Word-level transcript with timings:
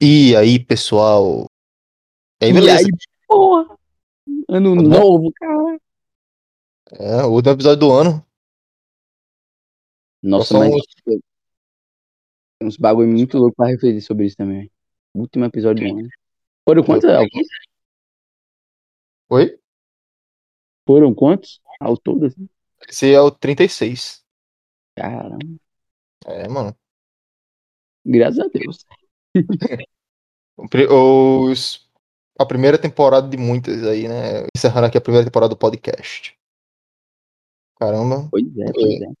E 0.00 0.34
aí, 0.36 0.58
pessoal? 0.58 1.46
E 2.40 2.46
aí, 2.46 2.50
E 2.50 2.54
beleza? 2.54 2.86
aí, 2.86 2.90
porra! 3.26 3.76
Ano 4.48 4.76
Tá 4.76 4.82
bom? 4.82 4.88
novo, 4.88 5.32
cara. 5.34 5.80
É, 6.92 7.22
o 7.24 7.30
último 7.32 7.52
episódio 7.54 7.80
do 7.80 7.92
ano. 7.92 8.26
Nossa, 10.22 10.58
mas 10.58 10.70
tem 12.58 12.68
uns 12.68 12.76
bagulho 12.76 13.08
muito 13.08 13.38
louco 13.38 13.56
pra 13.56 13.66
refletir 13.68 14.02
sobre 14.02 14.26
isso 14.26 14.36
também. 14.36 14.70
Último 15.14 15.44
episódio 15.44 15.88
do 15.88 15.98
ano. 15.98 16.08
Foram 16.66 16.82
quantos? 16.84 17.08
ao- 17.10 17.26
Oi? 19.30 19.58
Foram 20.86 21.14
quantos? 21.14 21.60
Ao 21.80 21.96
todo, 21.96 22.26
assim? 22.26 22.46
Esse 22.88 23.12
é 23.14 23.20
o 23.20 23.30
36. 23.30 24.22
Caramba, 24.94 25.38
É, 26.26 26.48
mano. 26.48 26.76
graças 28.04 28.38
a 28.40 28.48
Deus. 28.48 28.84
Os... 30.90 31.88
A 32.38 32.46
primeira 32.46 32.78
temporada 32.78 33.28
de 33.28 33.36
muitas 33.36 33.82
aí, 33.84 34.08
né? 34.08 34.46
Encerrando 34.56 34.86
aqui 34.86 34.96
a 34.96 35.00
primeira 35.00 35.26
temporada 35.26 35.50
do 35.50 35.58
podcast. 35.58 36.34
Caramba. 37.78 38.28
Pois 38.30 38.44
é, 38.44 38.72
pois 38.72 39.00
é. 39.02 39.12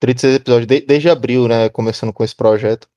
36 0.00 0.36
episódios 0.36 0.66
de- 0.66 0.80
desde 0.86 1.10
abril, 1.10 1.46
né? 1.46 1.68
Começando 1.68 2.12
com 2.12 2.24
esse 2.24 2.34
projeto. 2.34 2.88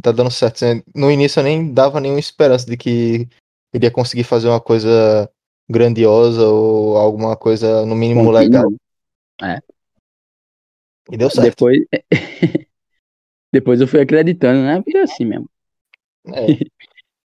Tá 0.00 0.12
dando 0.12 0.30
certo. 0.30 0.60
No 0.94 1.10
início 1.10 1.40
eu 1.40 1.44
nem 1.44 1.72
dava 1.72 2.00
nenhuma 2.00 2.20
esperança 2.20 2.66
de 2.66 2.76
que 2.76 3.28
ele 3.72 3.86
ia 3.86 3.90
conseguir 3.90 4.24
fazer 4.24 4.48
uma 4.48 4.60
coisa 4.60 5.30
grandiosa 5.68 6.46
ou 6.46 6.96
alguma 6.96 7.36
coisa, 7.36 7.84
no 7.84 7.94
mínimo, 7.94 8.30
legal. 8.30 8.64
Contínuo. 8.64 9.62
E 11.10 11.16
deu 11.16 11.30
certo. 11.30 11.48
Depois. 11.48 11.78
Depois 13.52 13.80
eu 13.80 13.88
fui 13.88 14.00
acreditando, 14.00 14.62
né? 14.62 14.82
Porque 14.82 14.96
é 14.96 15.02
assim 15.02 15.24
mesmo. 15.24 15.48
É, 16.34 16.46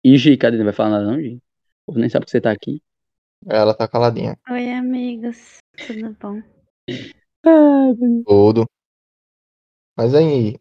E 0.03 0.17
Gi, 0.17 0.35
cadê? 0.37 0.57
Não 0.57 0.65
vai 0.65 0.73
falar 0.73 0.89
nada, 0.89 1.05
não, 1.05 1.21
Gi? 1.21 1.35
O 1.35 1.41
povo 1.87 1.99
nem 1.99 2.09
sabe 2.09 2.25
que 2.25 2.31
você 2.31 2.41
tá 2.41 2.51
aqui. 2.51 2.81
ela 3.47 3.73
tá 3.73 3.87
caladinha. 3.87 4.37
Oi, 4.49 4.71
amigos. 4.71 5.57
Tudo 5.87 6.15
bom? 6.19 6.41
Ah, 7.45 7.91
Tudo. 8.25 8.65
Mas 9.95 10.15
aí, 10.15 10.55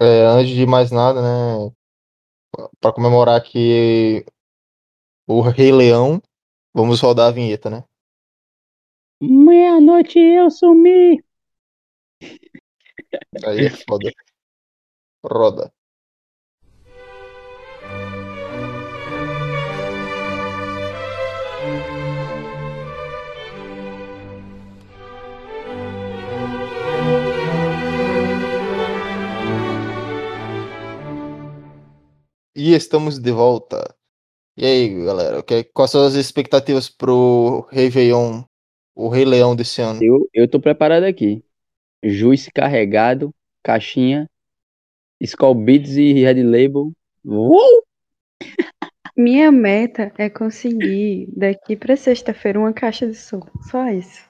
é, 0.00 0.26
antes 0.26 0.54
de 0.54 0.66
mais 0.66 0.90
nada, 0.90 1.20
né? 1.22 1.72
Pra 2.80 2.92
comemorar 2.92 3.36
aqui 3.36 4.24
o 5.26 5.40
Rei 5.40 5.72
Leão, 5.72 6.20
vamos 6.74 7.00
rodar 7.00 7.28
a 7.28 7.32
vinheta, 7.32 7.70
né? 7.70 7.84
Meia-noite 9.20 10.18
eu 10.18 10.50
sumi. 10.50 11.24
Aí 13.46 13.66
é 13.66 13.70
foda. 13.70 14.10
Roda. 15.24 15.72
E 32.54 32.72
estamos 32.74 33.18
de 33.18 33.32
volta. 33.32 33.94
E 34.56 34.64
aí, 34.64 35.04
galera, 35.04 35.42
que- 35.42 35.64
quais 35.64 35.90
são 35.90 36.04
as 36.06 36.14
expectativas 36.14 36.88
pro 36.88 37.66
Réveillon, 37.72 38.44
o 38.94 39.08
Rei 39.08 39.24
Leão 39.24 39.56
desse 39.56 39.80
ano? 39.82 40.02
Eu, 40.02 40.28
eu 40.32 40.48
tô 40.48 40.60
preparado 40.60 41.04
aqui. 41.04 41.44
Juice 42.04 42.50
carregado, 42.52 43.34
caixinha, 43.64 44.28
Skull 45.20 45.54
Beats 45.54 45.96
e 45.96 46.12
Red 46.12 46.42
Label. 46.44 46.92
Uh! 47.24 47.82
Minha 49.16 49.50
meta 49.50 50.12
é 50.18 50.28
conseguir 50.28 51.28
daqui 51.36 51.76
pra 51.76 51.96
sexta-feira 51.96 52.58
uma 52.58 52.72
caixa 52.72 53.06
de 53.06 53.14
som. 53.14 53.40
Só 53.70 53.88
isso. 53.88 54.22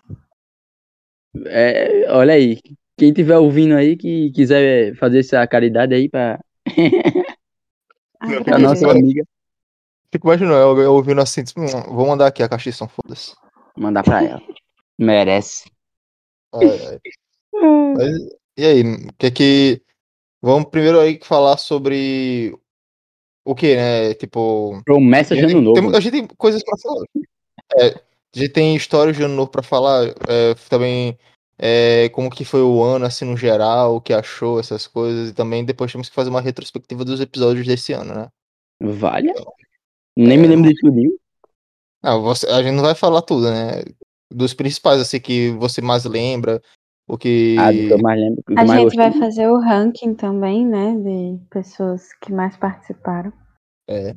É, 1.46 2.10
olha 2.12 2.34
aí, 2.34 2.60
quem 2.96 3.12
tiver 3.12 3.36
ouvindo 3.36 3.74
aí 3.74 3.96
que 3.96 4.30
quiser 4.30 4.94
fazer 4.96 5.18
essa 5.20 5.46
caridade 5.46 5.94
aí 5.94 6.08
pra, 6.08 6.38
Pra 8.44 8.58
nossa 8.58 8.90
amiga, 8.90 9.24
Fico 10.12 10.28
imaginando, 10.28 10.54
eu, 10.54 10.78
eu 10.82 10.94
ouvindo 10.94 11.20
assim, 11.20 11.42
tipo, 11.42 11.60
"Hum, 11.60 11.66
vou 11.94 12.06
mandar 12.06 12.28
aqui 12.28 12.42
a 12.42 12.58
som, 12.72 12.86
foda-se. 12.86 13.34
mandar 13.76 14.04
pra 14.04 14.22
ela. 14.22 14.40
Merece. 14.96 15.68
Ai, 16.54 16.68
ai. 16.68 16.98
Mas, 17.96 18.16
e 18.56 18.64
aí, 18.64 18.82
o 18.82 19.12
que 19.18 19.26
é 19.26 19.30
que. 19.30 19.82
Vamos 20.40 20.68
primeiro 20.70 21.00
aí 21.00 21.18
falar 21.22 21.56
sobre 21.56 22.56
o 23.44 23.54
que, 23.54 23.74
né? 23.74 24.14
Tipo. 24.14 24.80
Promessa 24.84 25.34
de 25.34 25.42
ano 25.42 25.60
novo. 25.60 25.80
Tem- 25.80 25.96
a 25.96 26.00
gente 26.00 26.12
tem 26.12 26.26
coisas 26.36 26.62
pra 26.62 26.78
falar. 26.78 27.04
É, 27.80 27.86
a 27.88 28.38
gente 28.38 28.52
tem 28.52 28.76
histórias 28.76 29.16
de 29.16 29.22
ano 29.24 29.34
novo 29.34 29.50
pra 29.50 29.62
falar. 29.62 30.06
é, 30.28 30.54
também 30.68 31.18
é, 31.58 32.08
como 32.10 32.30
que 32.30 32.44
foi 32.44 32.62
o 32.62 32.82
ano, 32.82 33.04
assim, 33.04 33.24
no 33.24 33.36
geral, 33.36 33.96
o 33.96 34.00
que 34.00 34.12
achou, 34.12 34.58
essas 34.58 34.86
coisas. 34.86 35.30
E 35.30 35.34
também 35.34 35.64
depois 35.64 35.90
temos 35.92 36.08
que 36.08 36.14
fazer 36.14 36.30
uma 36.30 36.40
retrospectiva 36.40 37.04
dos 37.04 37.20
episódios 37.20 37.66
desse 37.66 37.92
ano, 37.92 38.14
né? 38.14 38.28
Vale? 38.80 39.32
Nem 40.16 40.38
me 40.38 40.46
lembro 40.46 40.68
de 40.68 40.80
tudinho. 40.80 41.12
Ah, 42.02 42.16
você, 42.16 42.46
a 42.46 42.62
gente 42.62 42.74
não 42.74 42.82
vai 42.82 42.94
falar 42.94 43.22
tudo, 43.22 43.50
né? 43.50 43.82
Dos 44.30 44.52
principais, 44.52 45.00
assim, 45.00 45.20
que 45.20 45.50
você 45.52 45.80
mais 45.80 46.04
lembra. 46.04 46.60
O 47.06 47.16
que. 47.16 47.56
Ah, 47.58 47.70
do 47.70 47.78
que 47.78 47.90
eu 47.90 47.98
mais 47.98 48.20
lembro. 48.20 48.36
do 48.36 48.44
que 48.44 48.58
A 48.58 48.62
eu 48.62 48.66
mais 48.66 48.80
gente 48.80 48.96
gostei. 48.96 49.10
vai 49.10 49.20
fazer 49.20 49.48
o 49.48 49.60
ranking 49.60 50.14
também, 50.14 50.66
né? 50.66 50.94
De 50.96 51.38
pessoas 51.48 52.12
que 52.14 52.32
mais 52.32 52.56
participaram. 52.56 53.32
É. 53.88 54.14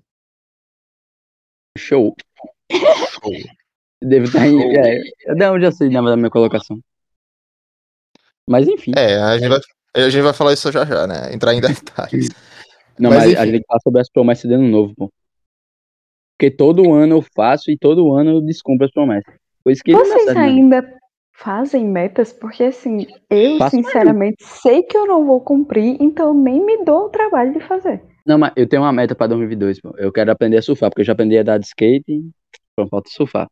Show. 1.78 2.16
Devo 4.02 4.26
estar 4.26 4.48
em. 4.48 4.78
É, 4.78 5.02
eu 5.26 5.36
não, 5.36 5.60
já 5.60 5.72
sei 5.72 5.90
da 5.90 6.02
minha 6.02 6.30
colocação. 6.30 6.80
Mas 8.50 8.68
enfim. 8.68 8.92
É, 8.96 9.18
a 9.18 9.38
gente 9.38 9.50
vai, 9.50 9.60
a 9.96 10.10
gente 10.10 10.24
vai 10.24 10.34
falar 10.34 10.54
isso 10.54 10.72
já 10.72 10.86
já, 10.86 11.06
né? 11.06 11.34
Entrar 11.34 11.54
em 11.54 11.60
detalhes. 11.62 12.30
não, 12.98 13.10
mas 13.10 13.26
mas, 13.26 13.36
a 13.36 13.46
gente 13.46 13.66
falar 13.68 13.80
sobre 13.82 14.02
as 14.02 14.10
promessas 14.10 14.50
de 14.50 14.56
ano 14.56 14.68
novo, 14.68 14.94
pô. 14.96 15.12
Porque 16.38 16.52
todo 16.52 16.94
ano 16.94 17.18
eu 17.18 17.26
faço 17.36 17.72
e 17.72 17.78
todo 17.78 18.14
ano 18.14 18.32
eu 18.32 18.42
descumpro 18.42 18.86
as 18.86 18.92
promessas. 18.92 19.34
Por 19.64 19.72
isso 19.72 19.84
que 19.84 19.92
Vocês 19.92 20.34
né? 20.34 20.40
ainda 20.40 20.98
fazem 21.34 21.86
metas? 21.86 22.32
Porque 22.32 22.66
assim, 22.66 23.08
eu 23.30 23.58
Faço 23.58 23.76
sinceramente 23.76 24.44
sei 24.44 24.84
que 24.84 24.96
eu 24.96 25.08
não 25.08 25.26
vou 25.26 25.42
cumprir, 25.42 25.98
então 26.00 26.34
nem 26.34 26.64
me 26.64 26.86
dou 26.86 27.06
o 27.06 27.10
trabalho 27.10 27.54
de 27.54 27.60
fazer. 27.60 28.02
Não, 28.26 28.38
mas 28.38 28.52
eu 28.56 28.68
tenho 28.68 28.84
uma 28.84 28.94
meta 28.94 29.16
pra 29.16 29.28
2022, 29.28 29.82
pô. 29.82 29.94
Eu 29.98 30.12
quero 30.12 30.32
aprender 30.32 30.58
a 30.58 30.62
surfar, 30.62 30.90
porque 30.90 31.02
eu 31.02 31.06
já 31.06 31.14
aprendi 31.14 31.38
a 31.38 31.44
dar 31.44 31.58
de 31.58 31.66
skate 31.66 32.12
e 32.12 32.30
só 32.80 32.88
falta 32.88 33.10
surfar. 33.10 33.48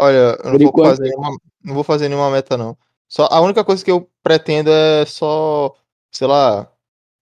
Olha, 0.00 0.38
eu 0.44 0.52
não 0.52 0.58
vou 0.58 0.68
enquanto- 0.68 0.86
fazer 0.90 1.08
nenhuma, 1.08 1.38
não 1.64 1.74
vou 1.74 1.82
fazer 1.82 2.08
nenhuma 2.08 2.30
meta, 2.30 2.56
não. 2.56 2.78
Só, 3.08 3.26
a 3.32 3.40
única 3.40 3.64
coisa 3.64 3.84
que 3.84 3.90
eu 3.90 4.08
pretendo 4.22 4.70
é 4.70 5.04
só, 5.04 5.74
sei 6.12 6.28
lá, 6.28 6.70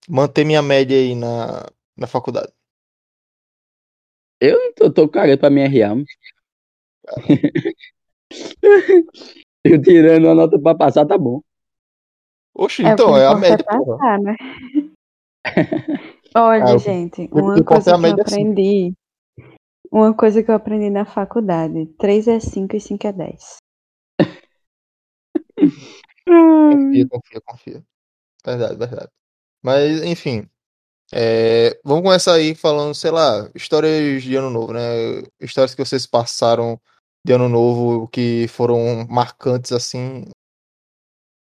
manter 0.06 0.44
minha 0.44 0.60
média 0.60 0.94
aí 0.94 1.14
na, 1.14 1.66
na 1.96 2.06
faculdade. 2.06 2.52
Eu 4.38 4.74
tô, 4.74 4.92
tô 4.92 5.08
cagando 5.08 5.38
pra 5.38 5.48
minha 5.48 5.66
RA. 5.66 5.94
eu 9.64 9.80
tirando 9.80 10.28
a 10.28 10.34
nota 10.34 10.58
pra 10.58 10.74
passar, 10.74 11.06
tá 11.06 11.16
bom. 11.16 11.40
Oxi, 12.54 12.84
É, 12.84 12.88
então, 12.90 13.16
é 13.16 13.26
a 13.26 13.34
média, 13.34 13.54
é 13.54 13.78
porra. 13.78 13.96
passar, 13.96 14.18
né? 14.20 14.36
Olha, 16.36 16.64
Ah, 16.64 16.76
gente, 16.76 17.26
uma 17.32 17.56
é 17.56 17.62
coisa 17.62 17.84
que 17.84 17.96
eu 17.96 17.98
média, 17.98 18.24
sim. 18.28 18.52
Uma 19.90 20.14
coisa 20.14 20.42
que 20.42 20.50
eu 20.50 20.54
aprendi 20.54 20.90
na 20.90 21.04
faculdade: 21.04 21.86
3 21.98 22.28
é 22.28 22.40
5 22.40 22.76
e 22.76 22.80
5 22.80 23.06
é 23.06 23.12
10. 23.12 23.56
Confia, 26.26 27.08
confia, 27.08 27.40
confia. 27.44 27.84
Verdade, 28.44 28.76
verdade. 28.76 29.10
Mas, 29.62 30.02
enfim. 30.02 30.48
é, 31.12 31.78
vamos 31.84 32.02
começar 32.02 32.34
aí 32.34 32.54
falando, 32.54 32.94
sei 32.94 33.10
lá, 33.10 33.50
histórias 33.54 34.22
de 34.22 34.34
ano 34.36 34.50
novo, 34.50 34.72
né? 34.72 34.80
Histórias 35.40 35.74
que 35.74 35.84
vocês 35.84 36.06
passaram 36.06 36.80
de 37.24 37.32
ano 37.32 37.48
novo 37.48 38.08
que 38.08 38.46
foram 38.48 39.06
marcantes, 39.08 39.72
assim, 39.72 40.24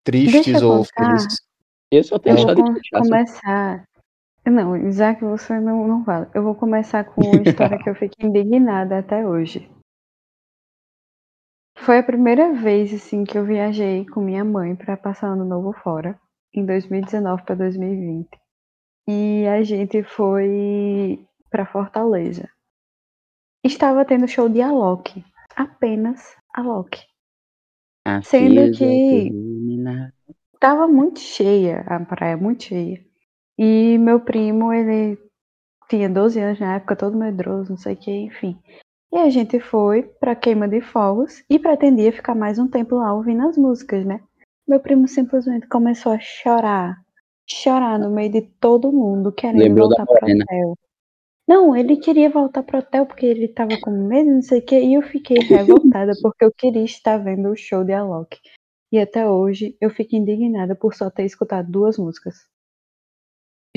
tristes 0.03 0.61
ou 0.61 0.85
contar. 0.85 1.05
felizes. 1.05 1.41
Eu 1.91 2.03
só 2.03 2.19
tenho 2.19 2.37
Eu 2.37 2.55
vou 2.55 2.73
de 2.81 2.89
começar. 2.89 3.86
Não, 4.49 4.91
já 4.91 5.13
que 5.13 5.25
você 5.25 5.59
não, 5.59 5.87
não 5.87 6.05
fala, 6.05 6.31
eu 6.33 6.41
vou 6.41 6.55
começar 6.55 7.03
com 7.03 7.21
uma 7.21 7.41
história 7.43 7.77
que 7.77 7.89
eu 7.89 7.95
fiquei 7.95 8.27
indignada 8.27 8.99
até 8.99 9.27
hoje. 9.27 9.69
Foi 11.77 11.99
a 11.99 12.03
primeira 12.03 12.53
vez 12.53 12.93
assim 12.93 13.23
que 13.23 13.37
eu 13.37 13.45
viajei 13.45 14.05
com 14.05 14.21
minha 14.21 14.43
mãe 14.43 14.75
para 14.75 14.97
passar 14.97 15.27
ano 15.27 15.45
novo 15.45 15.73
fora, 15.73 16.19
em 16.53 16.65
2019 16.65 17.43
para 17.43 17.55
2020. 17.55 18.39
E 19.07 19.45
a 19.47 19.61
gente 19.63 20.03
foi 20.03 21.25
para 21.49 21.65
Fortaleza. 21.65 22.49
Estava 23.63 24.05
tendo 24.05 24.27
show 24.27 24.49
de 24.49 24.61
Alok, 24.61 25.23
apenas 25.55 26.35
Alok. 26.53 26.99
Sendo 28.23 28.55
que- 28.77 29.27
ilumina- 29.27 30.13
Tava 30.59 30.87
muito 30.87 31.19
cheia 31.19 31.81
a 31.81 31.99
praia, 32.03 32.35
muito 32.35 32.63
cheia. 32.63 33.05
E 33.57 33.97
meu 33.97 34.19
primo, 34.19 34.71
ele 34.71 35.17
tinha 35.89 36.09
12 36.09 36.39
anos 36.39 36.59
na 36.59 36.75
época, 36.75 36.95
todo 36.95 37.17
medroso, 37.17 37.71
não 37.71 37.77
sei 37.77 37.93
o 37.93 37.97
que, 37.97 38.11
enfim. 38.11 38.57
E 39.11 39.17
a 39.17 39.29
gente 39.29 39.59
foi 39.59 40.03
pra 40.03 40.35
queima 40.35 40.67
de 40.67 40.81
fogos 40.81 41.43
e 41.49 41.57
pretendia 41.57 42.11
ficar 42.11 42.35
mais 42.35 42.59
um 42.59 42.67
tempo 42.67 42.95
lá 42.95 43.13
ouvindo 43.13 43.47
as 43.47 43.57
músicas, 43.57 44.05
né? 44.05 44.21
Meu 44.67 44.79
primo 44.79 45.07
simplesmente 45.07 45.67
começou 45.67 46.11
a 46.11 46.19
chorar. 46.19 47.01
Chorar 47.49 47.97
no 47.97 48.09
meio 48.09 48.29
de 48.29 48.41
todo 48.41 48.91
mundo, 48.91 49.31
querendo 49.31 49.59
Lembrou 49.59 49.87
voltar 49.87 50.05
pro 50.05 50.17
hotel. 50.17 50.77
Não, 51.47 51.73
ele 51.73 51.95
queria 51.95 52.29
voltar 52.29 52.61
pro 52.61 52.79
hotel 52.79 53.05
porque 53.05 53.25
ele 53.25 53.47
tava 53.47 53.79
com 53.79 53.89
medo, 53.89 54.29
não 54.29 54.41
sei 54.41 54.59
o 54.59 54.65
que, 54.65 54.77
e 54.77 54.95
eu 54.95 55.01
fiquei 55.01 55.37
revoltada 55.37 56.11
porque 56.21 56.43
eu 56.43 56.51
queria 56.51 56.83
estar 56.83 57.17
vendo 57.17 57.49
o 57.49 57.55
show 57.55 57.85
de 57.85 57.93
Alok. 57.93 58.37
E 58.91 58.99
até 58.99 59.25
hoje 59.25 59.77
eu 59.79 59.89
fico 59.89 60.17
indignada 60.17 60.75
por 60.75 60.93
só 60.93 61.09
ter 61.09 61.23
escutado 61.23 61.71
duas 61.71 61.97
músicas. 61.97 62.35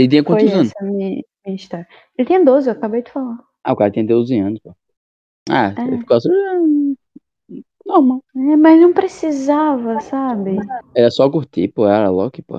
Ele 0.00 0.08
tinha 0.08 0.24
quantos 0.24 0.50
anos? 0.50 0.68
essa 0.68 0.78
a 0.80 0.86
minha, 0.86 1.22
minha 1.44 1.56
história. 1.56 1.86
Ele 2.16 2.26
tinha 2.26 2.42
12, 2.42 2.68
eu 2.68 2.72
acabei 2.72 3.02
de 3.02 3.10
falar. 3.10 3.38
Ah, 3.62 3.72
o 3.74 3.76
cara 3.76 3.92
tem 3.92 4.06
12 4.06 4.38
anos, 4.38 4.58
pô. 4.60 4.74
Ah, 5.50 5.74
É. 5.76 5.82
ele 5.82 5.98
ficou 5.98 6.16
assim. 6.16 6.30
ah, 6.32 7.54
Normal. 7.84 8.24
É, 8.34 8.56
mas 8.56 8.80
não 8.80 8.94
precisava, 8.94 10.00
sabe? 10.00 10.56
Era 10.94 11.10
só 11.10 11.28
curtir, 11.28 11.68
pô. 11.68 11.86
Era 11.86 12.08
Loki, 12.08 12.40
pô. 12.40 12.56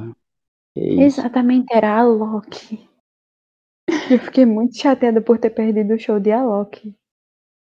Exatamente, 0.76 1.66
era 1.74 1.96
a 1.96 2.00
Alok. 2.02 2.88
Eu 4.12 4.20
fiquei 4.20 4.46
muito 4.46 4.78
chateada 4.78 5.20
por 5.20 5.40
ter 5.40 5.50
perdido 5.50 5.96
o 5.96 6.00
show 6.00 6.20
de 6.20 6.32
Alok. 6.32 6.94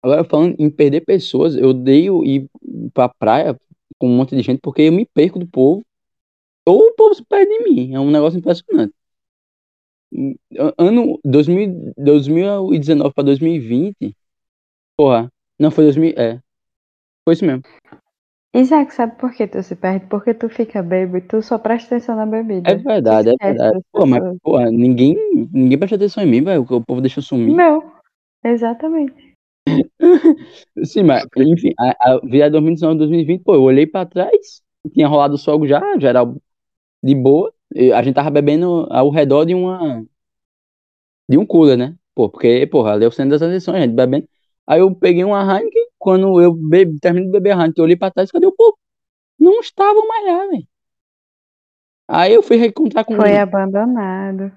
Agora, 0.02 0.24
falando 0.24 0.56
em 0.58 0.69
perder 0.69 1.02
pessoas, 1.02 1.54
eu 1.56 1.69
odeio 1.69 2.24
ir 2.24 2.48
pra 2.92 3.08
praia 3.08 3.56
com 3.96 4.08
um 4.08 4.16
monte 4.16 4.34
de 4.34 4.42
gente 4.42 4.60
porque 4.60 4.82
eu 4.82 4.92
me 4.92 5.06
perco 5.06 5.38
do 5.38 5.46
povo. 5.46 5.82
Ou 6.66 6.88
o 6.88 6.94
povo 6.94 7.14
se 7.14 7.24
perde 7.24 7.50
de 7.58 7.64
mim. 7.70 7.94
É 7.94 8.00
um 8.00 8.10
negócio 8.10 8.38
impressionante. 8.38 8.92
An- 10.12 10.75
Ano 10.78 11.19
2000, 11.25 11.93
2019 11.96 13.14
pra 13.14 13.25
2020. 13.25 14.14
Porra. 14.96 15.31
Não, 15.58 15.70
foi 15.70 15.84
2000. 15.84 16.14
É. 16.16 16.40
Foi 17.25 17.34
isso 17.34 17.44
mesmo. 17.44 17.62
Isaac, 18.55 18.94
sabe 18.94 19.16
por 19.19 19.32
que 19.34 19.46
tu 19.46 19.62
se 19.62 19.76
perde? 19.76 20.06
Porque 20.06 20.32
tu 20.32 20.49
fica 20.49 20.82
bêbado 20.82 21.19
e 21.19 21.20
tu 21.20 21.43
só 21.43 21.58
presta 21.58 21.96
atenção 21.96 22.16
na 22.16 22.25
bebida. 22.25 22.70
É 22.70 22.75
verdade, 22.76 23.28
é 23.28 23.34
verdade. 23.40 23.78
Pô, 23.93 24.06
mas, 24.06 24.22
porra, 24.43 24.70
ninguém, 24.70 25.16
ninguém 25.52 25.78
presta 25.78 25.96
atenção 25.96 26.25
em 26.25 26.26
mim, 26.26 26.43
velho. 26.43 26.62
O 26.62 26.84
povo 26.84 27.00
deixa 27.00 27.19
eu 27.20 27.22
sumir. 27.22 27.55
Meu, 27.55 27.84
exatamente. 28.43 29.34
Sim, 30.84 31.02
mas, 31.02 31.25
enfim, 31.37 31.72
a, 31.78 32.14
a 32.14 32.20
virada 32.25 32.52
2019 32.52 32.99
2020, 32.99 33.43
pô, 33.43 33.55
eu 33.55 33.62
olhei 33.62 33.87
pra 33.87 34.06
trás, 34.06 34.62
tinha 34.93 35.06
rolado 35.06 35.34
o 35.34 35.38
sol 35.38 35.66
já, 35.66 35.82
já 35.99 36.08
era 36.08 36.25
de 37.02 37.14
boa. 37.14 37.52
E 37.75 37.93
a 37.93 38.03
gente 38.03 38.15
tava 38.15 38.31
bebendo 38.31 38.87
ao 38.91 39.11
redor 39.11 39.44
de 39.44 39.55
uma. 39.55 40.05
de 41.29 41.38
um 41.38 41.47
cooler, 41.47 41.76
né? 41.76 41.94
Pô, 42.15 42.29
porque, 42.29 42.67
porra, 42.67 42.93
ali 42.93 43.05
é 43.05 43.09
o 43.09 43.12
centro 43.12 43.38
das 43.38 43.69
a 43.69 43.81
gente 43.81 43.94
bebendo. 43.94 44.29
Aí 44.67 44.81
eu 44.81 44.94
peguei 44.94 45.25
uma 45.25 45.41
Heineken, 45.43 45.87
quando 45.99 46.41
eu 46.41 46.53
bebi, 46.53 46.99
terminei 47.00 47.26
de 47.26 47.32
beber 47.32 47.53
a 47.53 47.55
Heineken, 47.55 47.75
eu 47.79 47.85
olhei 47.85 47.97
pra 47.97 48.11
trás, 48.11 48.31
cadê 48.31 48.47
o 48.47 48.53
povo? 48.53 48.76
Não 49.38 49.61
estavam 49.61 50.06
mais 50.06 50.26
lá, 50.26 50.47
velho. 50.49 50.67
Aí 52.11 52.32
eu 52.32 52.43
fui 52.43 52.56
reencontrar 52.56 53.05
com 53.05 53.15
Foi 53.15 53.37
abandonado. 53.37 54.50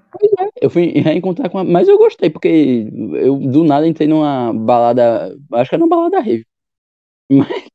eu 0.61 0.69
fui 0.69 0.85
reencontrar 0.91 1.49
com 1.49 1.57
uma... 1.57 1.65
Mas 1.65 1.87
eu 1.87 1.97
gostei, 1.97 2.29
porque 2.29 2.87
eu 3.15 3.37
do 3.37 3.65
nada 3.65 3.85
entrei 3.85 4.07
numa 4.07 4.53
balada. 4.53 5.37
Acho 5.51 5.69
que 5.69 5.75
era 5.75 5.83
uma 5.83 5.89
balada 5.89 6.21
rave. 6.21 6.45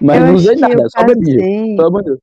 Mas, 0.00 0.16
mas 0.18 0.20
eu 0.20 0.26
não 0.26 0.34
usei 0.34 0.56
nada, 0.56 0.88
só 0.88 1.04
bebi. 1.04 1.36
Pelo 1.76 1.88
amor 1.88 2.02
de 2.02 2.08
Deus. 2.08 2.20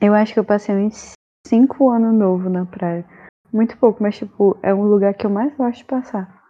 Eu 0.00 0.14
acho 0.14 0.32
que 0.32 0.38
eu 0.38 0.44
passei 0.44 0.74
uns 0.74 1.12
cinco 1.46 1.90
anos 1.90 2.14
novo 2.14 2.48
na 2.48 2.64
praia. 2.64 3.04
Muito 3.52 3.76
pouco, 3.78 4.02
mas 4.02 4.16
tipo, 4.16 4.58
é 4.62 4.74
um 4.74 4.84
lugar 4.84 5.14
que 5.14 5.26
eu 5.26 5.30
mais 5.30 5.54
gosto 5.56 5.78
de 5.78 5.84
passar. 5.84 6.42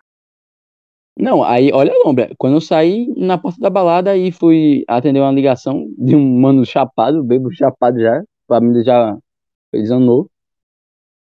Não, 1.17 1.45
aí, 1.45 1.71
olha 1.73 1.93
a 1.93 2.07
lombra. 2.07 2.31
Quando 2.37 2.55
eu 2.57 2.61
saí 2.61 3.07
na 3.17 3.39
porta 3.39 3.61
da 3.61 3.71
balada 3.71 4.17
e 4.17 4.33
fui 4.33 4.85
atender 4.89 5.21
uma 5.21 5.31
ligação 5.31 5.87
de 5.97 6.17
um 6.17 6.41
mano 6.41 6.65
chapado, 6.65 7.23
bebo 7.23 7.53
chapado 7.53 8.01
já, 8.01 8.23
família 8.49 8.83
já 8.83 9.17
fez 9.71 9.91
ano 9.91 10.05
novo. 10.05 10.31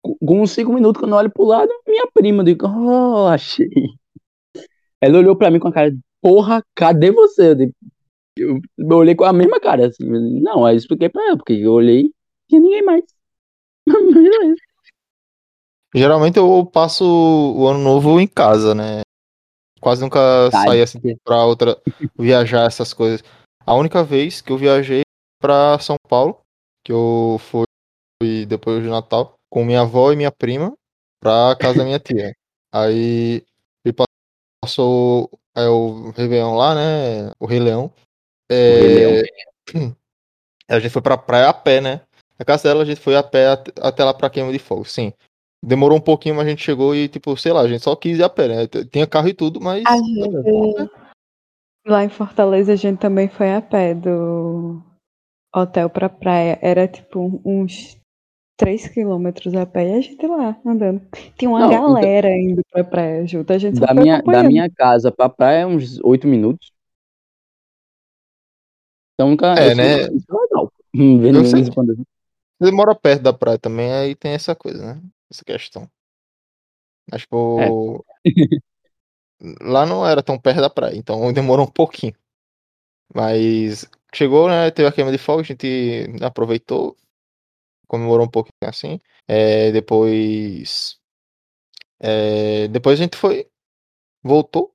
Com- 0.00 0.16
uns 0.42 0.52
cinco 0.52 0.72
minutos, 0.72 1.00
quando 1.00 1.12
eu 1.12 1.18
olho 1.18 1.30
pro 1.30 1.44
lado, 1.44 1.70
minha 1.86 2.06
prima, 2.12 2.42
digo, 2.42 2.66
oh, 2.66 3.26
achei. 3.26 3.68
Ela 5.00 5.18
olhou 5.18 5.36
pra 5.36 5.50
mim 5.50 5.58
com 5.58 5.68
a 5.68 5.72
cara 5.72 5.90
de, 5.90 5.98
porra, 6.20 6.62
cadê 6.74 7.10
você? 7.10 7.50
Eu, 7.50 7.54
digo, 7.54 7.72
eu, 8.36 8.60
eu 8.78 8.96
olhei 8.96 9.14
com 9.14 9.24
a 9.24 9.32
mesma 9.32 9.60
cara, 9.60 9.86
assim. 9.88 10.04
Não, 10.40 10.64
aí 10.64 10.74
eu 10.74 10.78
expliquei 10.78 11.08
pra 11.08 11.22
ela, 11.28 11.36
porque 11.36 11.52
eu 11.54 11.72
olhei, 11.72 12.04
não 12.04 12.10
tinha 12.48 12.60
ninguém 12.60 12.82
mais. 12.84 13.04
Geralmente 15.94 16.38
eu 16.38 16.64
passo 16.64 17.04
o 17.04 17.66
ano 17.68 17.78
novo 17.80 18.18
em 18.18 18.26
casa, 18.26 18.74
né? 18.74 19.02
Quase 19.80 20.00
nunca 20.00 20.48
Tá. 20.50 20.62
saí 20.62 20.80
assim 20.80 21.00
pra 21.24 21.44
outra 21.44 21.76
viajar 22.16 22.66
essas 22.66 22.94
coisas. 22.94 23.22
A 23.66 23.74
única 23.74 24.02
vez 24.02 24.40
que 24.40 24.50
eu 24.52 24.56
viajei 24.56 25.02
pra 25.40 25.78
São 25.80 25.96
Paulo, 26.08 26.40
que 26.84 26.92
eu 26.92 27.36
fui 27.40 27.64
depois 28.46 28.82
do 28.82 28.88
Natal, 28.88 29.34
com 29.50 29.64
minha 29.64 29.82
avó 29.82 30.12
e 30.12 30.16
minha 30.16 30.32
prima 30.32 30.72
pra 31.20 31.56
casa 31.60 31.78
da 31.78 31.84
minha 31.84 31.98
tia. 31.98 32.32
Aí 32.72 33.44
ele 33.84 33.94
passou 34.62 35.28
é, 35.54 35.68
o 35.68 36.10
Réveillon 36.12 36.56
lá, 36.56 36.74
né? 36.74 37.32
O 37.38 37.46
Rei 37.46 37.58
Leão. 37.60 37.92
É. 38.52 39.22
A 40.68 40.78
gente 40.78 40.90
foi 40.92 41.02
pra 41.02 41.18
praia 41.18 41.48
a 41.48 41.52
pé, 41.52 41.80
né? 41.80 42.00
Na 42.38 42.44
casa 42.46 42.62
dela 42.68 42.82
a 42.82 42.86
gente 42.86 43.00
foi 43.00 43.14
a 43.16 43.22
pé 43.22 43.48
at- 43.48 43.72
até 43.80 44.02
lá 44.04 44.14
pra 44.14 44.30
queima 44.30 44.50
de 44.50 44.58
fogo, 44.58 44.84
sim. 44.84 45.12
Demorou 45.62 45.98
um 45.98 46.00
pouquinho, 46.00 46.34
mas 46.34 46.46
a 46.46 46.50
gente 46.50 46.62
chegou 46.62 46.94
e, 46.94 47.08
tipo, 47.08 47.36
sei 47.36 47.52
lá, 47.52 47.60
a 47.60 47.68
gente 47.68 47.82
só 47.82 47.94
quis 47.94 48.18
ir 48.18 48.22
a 48.24 48.28
pé, 48.28 48.48
né? 48.48 48.66
Tinha 48.90 49.06
carro 49.06 49.28
e 49.28 49.34
tudo, 49.34 49.60
mas. 49.60 49.84
A 49.86 49.96
gente, 49.96 50.90
lá 51.86 52.04
em 52.04 52.08
Fortaleza, 52.08 52.72
a 52.72 52.76
gente 52.76 52.98
também 52.98 53.28
foi 53.28 53.52
a 53.52 53.60
pé 53.60 53.92
do 53.94 54.82
hotel 55.54 55.90
pra 55.90 56.08
praia. 56.08 56.58
Era 56.62 56.88
tipo 56.88 57.40
uns 57.44 57.98
3 58.58 58.88
quilômetros 58.88 59.54
a 59.54 59.66
pé 59.66 59.88
e 59.90 59.92
a 59.92 60.00
gente 60.00 60.26
lá 60.26 60.56
andando. 60.64 61.02
Tinha 61.36 61.50
uma 61.50 61.60
Não, 61.60 61.66
então- 61.72 61.94
galera 61.94 62.30
indo 62.30 62.62
pra 62.72 62.82
praia 62.82 63.26
junto. 63.26 63.52
A 63.52 63.58
gente 63.58 63.78
só 63.78 63.86
Da 63.86 63.94
foi 63.94 64.02
minha, 64.02 64.22
da 64.22 64.42
minha 64.44 64.70
casa 64.70 65.12
pra 65.12 65.28
praia 65.28 65.60
é 65.62 65.66
uns 65.66 65.98
oito 66.02 66.26
minutos. 66.26 66.72
Então 69.14 69.30
nunca. 69.30 69.54
É, 69.54 69.74
né? 69.74 70.06
sou- 70.06 70.16
isso 70.16 70.26
é 70.30 70.40
legal. 70.42 70.72
Hum, 70.94 71.20
Vendo 71.20 71.44
sei. 71.46 71.62
Você 72.60 72.70
mora 72.70 72.94
perto 72.94 73.22
da 73.22 73.32
praia 73.32 73.58
também, 73.58 73.92
aí 73.92 74.14
tem 74.14 74.32
essa 74.32 74.54
coisa, 74.54 74.94
né? 74.94 75.02
Essa 75.30 75.44
questão. 75.44 75.88
Mas, 77.10 77.22
tipo. 77.22 78.04
lá 79.60 79.86
não 79.86 80.06
era 80.06 80.22
tão 80.22 80.38
perto 80.38 80.60
da 80.60 80.70
praia, 80.70 80.96
então 80.96 81.32
demorou 81.32 81.66
um 81.66 81.70
pouquinho. 81.70 82.14
Mas 83.14 83.86
chegou, 84.14 84.48
né? 84.48 84.70
Teve 84.70 84.88
a 84.88 84.92
queima 84.92 85.12
de 85.12 85.18
fogo, 85.18 85.40
a 85.40 85.44
gente 85.44 86.06
aproveitou, 86.22 86.96
comemorou 87.88 88.26
um 88.26 88.30
pouquinho 88.30 88.54
assim. 88.70 88.98
É, 89.28 89.72
depois. 89.72 90.98
é, 92.00 92.68
depois 92.68 92.98
a 92.98 93.02
gente 93.02 93.16
foi. 93.16 93.48
Voltou. 94.22 94.74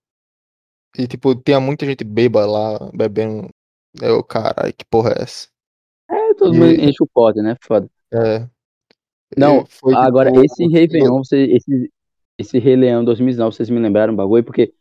E, 0.97 1.07
tipo, 1.07 1.35
tinha 1.35 1.59
muita 1.59 1.85
gente 1.85 2.03
bêbada 2.03 2.47
lá, 2.47 2.91
bebendo. 2.93 3.49
Eu, 4.01 4.23
caralho, 4.23 4.73
que 4.73 4.85
porra 4.85 5.11
é 5.11 5.23
essa? 5.23 5.47
É, 6.09 6.33
todo 6.35 6.55
E- 6.55 6.59
mundo 6.59 6.81
enche 6.81 7.03
o 7.03 7.07
pote, 7.07 7.41
né? 7.41 7.55
Foda. 7.61 7.89
É. 8.13 8.47
Não, 9.37 9.65
foi, 9.65 9.93
Agora, 9.93 10.31
tipo, 10.31 10.45
esse 10.45 10.67
Réveillon, 10.67 11.23
você, 11.23 11.43
esse, 11.45 11.91
esse 12.37 12.59
Rei 12.59 12.75
Leão 12.75 13.03
2019, 13.03 13.55
vocês 13.55 13.69
me 13.69 13.79
lembraram 13.79 14.13
um 14.13 14.15
bagulho, 14.15 14.43
porque 14.43 14.73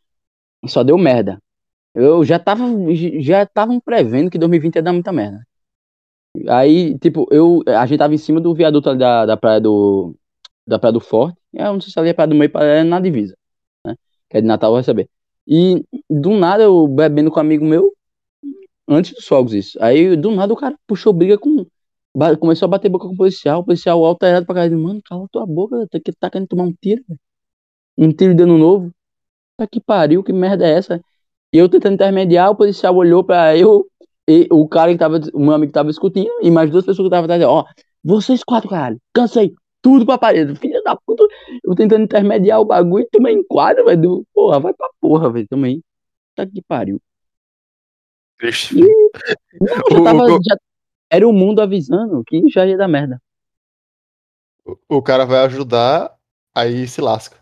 só 0.67 0.83
deu 0.83 0.97
merda. 0.97 1.37
Eu 1.93 2.23
já 2.23 2.39
tava, 2.39 2.63
já 3.19 3.43
estavam 3.43 3.79
prevendo 3.79 4.29
que 4.29 4.37
2020 4.37 4.75
ia 4.75 4.83
dar 4.83 4.93
muita 4.93 5.11
merda. 5.11 5.45
Aí, 6.47 6.97
tipo, 6.99 7.27
eu, 7.31 7.63
a 7.67 7.85
gente 7.85 7.97
tava 7.97 8.13
em 8.13 8.17
cima 8.17 8.39
do 8.39 8.53
viaduto 8.53 8.89
ali 8.89 8.99
da, 8.99 9.25
da 9.25 9.35
praia 9.37 9.59
do, 9.59 10.15
da 10.67 10.77
praia 10.77 10.93
do 10.93 10.99
Forte, 10.99 11.37
eu 11.53 11.73
não 11.73 11.81
sei 11.81 11.91
se 11.91 11.99
ali 11.99 12.09
é 12.09 12.13
praia 12.13 12.27
do 12.27 12.35
meio, 12.35 12.51
é 12.59 12.83
na 12.83 12.99
divisa, 12.99 13.35
né? 13.85 13.95
Que 14.29 14.37
é 14.37 14.41
de 14.41 14.47
Natal, 14.47 14.71
vai 14.73 14.83
saber. 14.83 15.09
E, 15.47 15.83
do 16.09 16.31
nada, 16.31 16.63
eu 16.63 16.87
bebendo 16.87 17.31
com 17.31 17.37
um 17.39 17.41
amigo 17.41 17.65
meu, 17.65 17.91
antes 18.87 19.13
dos 19.13 19.25
fogos 19.27 19.53
isso. 19.53 19.77
Aí, 19.81 20.15
do 20.15 20.31
nada, 20.31 20.53
o 20.53 20.57
cara 20.57 20.75
puxou 20.87 21.13
briga 21.13 21.37
com, 21.37 21.65
começou 22.39 22.65
a 22.67 22.69
bater 22.69 22.89
boca 22.89 23.07
com 23.07 23.13
o 23.13 23.17
policial, 23.17 23.61
o 23.61 23.65
policial 23.65 24.03
alterado 24.05 24.45
pra 24.45 24.55
cá, 24.55 24.69
mano, 24.75 25.01
cala 25.03 25.27
tua 25.31 25.45
boca, 25.45 25.87
que- 25.91 26.11
tá 26.13 26.29
querendo 26.29 26.47
tomar 26.47 26.63
um 26.63 26.73
tiro, 26.81 27.03
velho. 27.07 27.19
Um 27.97 28.11
tiro 28.13 28.35
de 28.35 28.43
ano 28.43 28.57
novo. 28.57 28.91
Tá 29.57 29.67
que 29.67 29.81
pariu, 29.81 30.23
que 30.23 30.33
merda 30.33 30.67
é 30.67 30.71
essa? 30.73 31.01
Eu 31.53 31.69
tentando 31.69 31.95
intermediar, 31.95 32.51
o 32.51 32.55
policial 32.55 32.95
olhou 32.95 33.23
pra 33.23 33.57
eu, 33.57 33.87
e 34.29 34.47
o 34.51 34.67
cara 34.67 34.91
que 34.91 34.97
tava, 34.99 35.19
o 35.33 35.39
meu 35.39 35.53
amigo 35.53 35.71
que 35.71 35.73
tava 35.73 35.89
discutindo, 35.89 36.31
e 36.41 36.51
mais 36.51 36.69
duas 36.71 36.85
pessoas 36.85 37.07
que 37.07 37.15
estavam 37.15 37.25
atrás, 37.25 37.43
ó, 37.43 37.65
vocês 38.03 38.43
quatro, 38.43 38.69
caralho, 38.69 38.99
cansei, 39.13 39.53
tudo 39.81 40.05
pra 40.05 40.17
parede, 40.17 40.55
filha 40.59 40.81
da 40.83 40.95
puta, 40.97 41.23
eu 41.63 41.75
tentando 41.75 42.03
intermediar 42.03 42.59
o 42.61 42.65
bagulho 42.65 43.05
e 43.05 43.09
também 43.09 43.39
enquadra, 43.39 43.83
velho, 43.85 44.25
porra, 44.33 44.59
vai 44.59 44.73
pra 44.73 44.89
porra, 45.01 45.31
velho, 45.31 45.47
também. 45.49 45.83
Tá 46.35 46.45
que 46.47 46.61
pariu. 46.63 47.01
Triste. 48.39 48.75
Não, 49.59 49.67
já 49.91 49.99
O- 49.99 50.03
tava, 50.03 50.23
o- 50.25 50.39
já, 50.43 50.55
era 51.11 51.27
o 51.27 51.33
mundo 51.33 51.61
avisando 51.61 52.23
que 52.25 52.47
já 52.49 52.65
ia 52.65 52.77
dar 52.77 52.87
merda. 52.87 53.19
o 54.89 55.01
cara 55.01 55.25
vai 55.25 55.39
ajudar, 55.45 56.15
aí 56.53 56.87
se 56.87 57.01
lasca. 57.01 57.37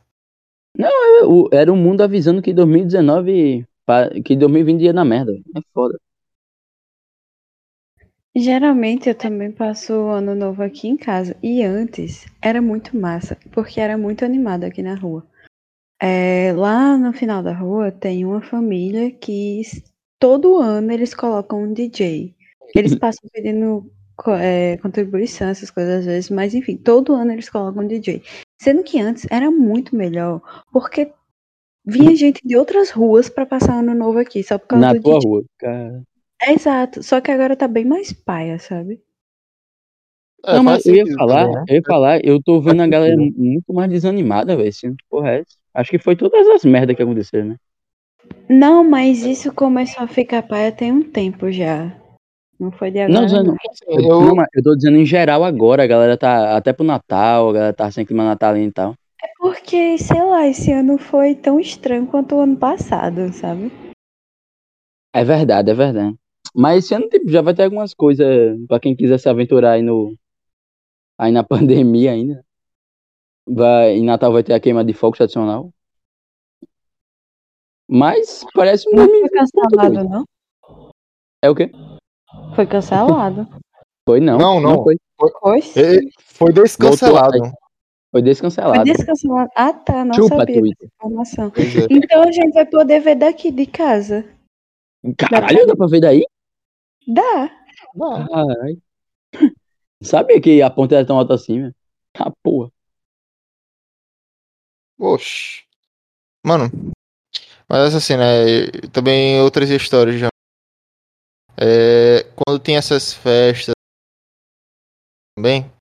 O- 1.23 1.49
Era 1.51 1.71
o 1.71 1.75
mundo 1.75 2.01
avisando 2.01 2.41
que 2.41 2.53
2019. 2.53 3.65
pa- 3.85 4.09
Que 4.23 4.35
2020 4.35 4.81
ia 4.83 4.93
na 4.93 5.05
merda. 5.05 5.31
É 5.55 5.61
foda. 5.73 5.99
Geralmente 8.37 9.07
eu 9.07 9.15
também 9.15 9.49
passo 9.51 9.93
o 9.93 10.09
ano 10.09 10.35
novo 10.35 10.61
aqui 10.61 10.87
em 10.89 10.97
casa. 10.97 11.37
E 11.41 11.63
antes 11.63 12.25
era 12.41 12.61
muito 12.61 12.97
massa, 12.97 13.37
porque 13.51 13.79
era 13.79 13.97
muito 13.97 14.25
animado 14.25 14.65
aqui 14.65 14.81
na 14.83 14.95
rua. 14.95 15.25
É, 16.01 16.51
lá 16.53 16.97
no 16.97 17.13
final 17.13 17.41
da 17.41 17.53
rua 17.53 17.91
tem 17.91 18.25
uma 18.25 18.41
família 18.41 19.09
que 19.11 19.61
todo 20.25 20.57
ano 20.57 20.91
eles 20.91 21.13
colocam 21.13 21.61
um 21.61 21.71
DJ. 21.71 22.33
Eles 22.75 22.95
passam 22.97 23.29
pedindo 23.31 23.91
é, 24.41 24.75
contribuição, 24.77 25.49
essas 25.49 25.69
coisas 25.69 25.99
às 25.99 26.05
vezes, 26.05 26.29
mas 26.31 26.55
enfim, 26.55 26.75
todo 26.77 27.13
ano 27.13 27.31
eles 27.31 27.47
colocam 27.47 27.83
um 27.83 27.87
DJ. 27.87 28.23
Sendo 28.59 28.81
que 28.81 28.99
antes 28.99 29.27
era 29.29 29.51
muito 29.51 29.95
melhor, 29.95 30.41
porque 30.73 31.13
vinha 31.85 32.15
gente 32.15 32.41
de 32.43 32.57
outras 32.57 32.89
ruas 32.89 33.29
pra 33.29 33.45
passar 33.45 33.77
ano 33.77 33.93
novo 33.93 34.17
aqui, 34.17 34.41
só 34.41 34.57
por 34.57 34.65
causa 34.65 34.87
Na 34.87 34.93
do 34.93 35.01
tua 35.03 35.19
DJ. 35.19 35.29
rua. 35.29 35.45
Cara. 35.59 36.03
É 36.41 36.53
exato, 36.53 37.03
só 37.03 37.21
que 37.21 37.29
agora 37.29 37.55
tá 37.55 37.67
bem 37.67 37.85
mais 37.85 38.11
paia, 38.11 38.57
sabe? 38.57 38.99
É, 40.43 40.55
não, 40.55 40.63
mas 40.63 40.87
eu 40.87 40.95
ia 40.95 41.13
falar, 41.13 41.51
né? 41.51 41.65
eu 41.69 41.75
ia 41.75 41.83
falar, 41.85 42.25
eu 42.25 42.41
tô 42.41 42.59
vendo 42.59 42.81
a 42.81 42.87
galera 42.87 43.15
muito 43.15 43.71
mais 43.71 43.91
desanimada, 43.91 44.57
velho. 44.57 44.71
Porra, 45.07 45.35
é? 45.35 45.43
Acho 45.71 45.91
que 45.91 45.99
foi 45.99 46.15
todas 46.15 46.47
as 46.47 46.65
merdas 46.65 46.95
que 46.95 47.03
aconteceram, 47.03 47.49
né? 47.49 47.55
Não, 48.49 48.83
mas 48.83 49.25
isso 49.25 49.53
começou 49.53 50.03
a 50.03 50.07
ficar 50.07 50.43
paia 50.43 50.71
tem 50.71 50.91
um 50.91 51.01
tempo 51.01 51.51
já. 51.51 51.95
Não 52.59 52.71
foi 52.71 52.91
de 52.91 52.99
agora. 52.99 53.27
Não, 53.27 53.43
não. 53.43 53.55
Eu, 53.87 53.99
eu, 53.99 54.35
não, 54.35 54.45
eu 54.53 54.63
tô 54.63 54.75
dizendo 54.75 54.97
em 54.97 55.05
geral 55.05 55.43
agora, 55.43 55.83
a 55.83 55.87
galera 55.87 56.17
tá 56.17 56.55
até 56.55 56.71
pro 56.71 56.85
Natal, 56.85 57.49
a 57.49 57.53
galera 57.53 57.73
tá 57.73 57.91
sem 57.91 58.05
clima 58.05 58.23
natalino 58.23 58.67
e 58.67 58.71
tal. 58.71 58.95
É 59.21 59.27
porque, 59.39 59.97
sei 59.97 60.23
lá, 60.23 60.47
esse 60.47 60.71
ano 60.71 60.97
foi 60.97 61.35
tão 61.35 61.59
estranho 61.59 62.07
quanto 62.07 62.35
o 62.35 62.39
ano 62.39 62.55
passado, 62.55 63.31
sabe? 63.33 63.71
É 65.13 65.23
verdade, 65.23 65.71
é 65.71 65.73
verdade. 65.73 66.15
Mas 66.55 66.85
esse 66.85 66.93
ano 66.93 67.09
tipo, 67.09 67.29
já 67.29 67.41
vai 67.41 67.53
ter 67.53 67.63
algumas 67.63 67.93
coisas 67.93 68.27
pra 68.67 68.79
quem 68.79 68.95
quiser 68.95 69.17
se 69.17 69.27
aventurar 69.27 69.71
aí 69.73 69.81
no. 69.81 70.15
Aí 71.17 71.31
na 71.31 71.43
pandemia 71.43 72.11
ainda. 72.11 72.45
Vai, 73.47 73.97
em 73.97 74.05
Natal 74.05 74.31
vai 74.31 74.43
ter 74.43 74.53
a 74.53 74.59
queima 74.59 74.83
de 74.83 74.93
fogo 74.93 75.17
tradicional. 75.17 75.71
Mas 77.87 78.45
parece 78.53 78.87
um 78.89 78.95
Não 78.95 79.05
foi 79.05 79.19
2020 79.19 79.31
muito 79.31 79.51
cancelado, 79.53 80.09
não? 80.09 80.25
É 81.41 81.49
o 81.49 81.55
quê? 81.55 81.71
Foi 82.55 82.65
cancelado. 82.65 83.47
Foi 84.07 84.19
não. 84.19 84.37
Não, 84.37 84.59
não. 84.59 84.83
foi. 84.83 84.97
Foi? 85.39 85.59
e- 85.75 86.09
foi 86.19 86.51
descancelado. 86.51 87.39
Foi 87.39 87.51
Foi 88.11 88.21
descancelado. 88.21 88.83
descancelado. 88.83 89.49
Ah, 89.55 89.73
tá. 89.73 90.03
Não 90.03 90.13
Chupa, 90.13 90.37
sabia 90.37 90.61
dessa 90.61 90.85
informação. 90.85 91.51
É. 91.55 91.87
Então 91.89 92.23
a 92.23 92.31
gente 92.31 92.53
vai 92.53 92.65
poder 92.65 92.99
ver 92.99 93.15
daqui 93.15 93.51
de 93.51 93.65
casa. 93.65 94.25
Caralho, 95.17 95.67
dá 95.67 95.75
pra 95.75 95.87
ver 95.87 96.01
daí? 96.01 96.25
Dá. 97.07 97.51
Não, 97.93 98.27
Caralho. 98.27 98.81
Sabia 100.03 100.41
que 100.41 100.61
a 100.61 100.69
ponte 100.69 100.93
era 100.93 101.05
tão 101.05 101.17
alta 101.17 101.33
assim, 101.35 101.61
velho? 101.61 101.75
Ah, 102.19 102.31
porra. 102.43 102.69
Oxi. 104.99 105.63
Mano, 106.45 106.65
mas 107.67 107.95
assim, 107.95 108.15
né? 108.15 108.67
Também 108.93 109.41
outras 109.41 109.69
histórias 109.69 110.19
já. 110.19 110.29
É, 111.57 112.23
quando 112.35 112.59
tem 112.59 112.77
essas 112.77 113.13
festas 113.13 113.73
também. 115.37 115.71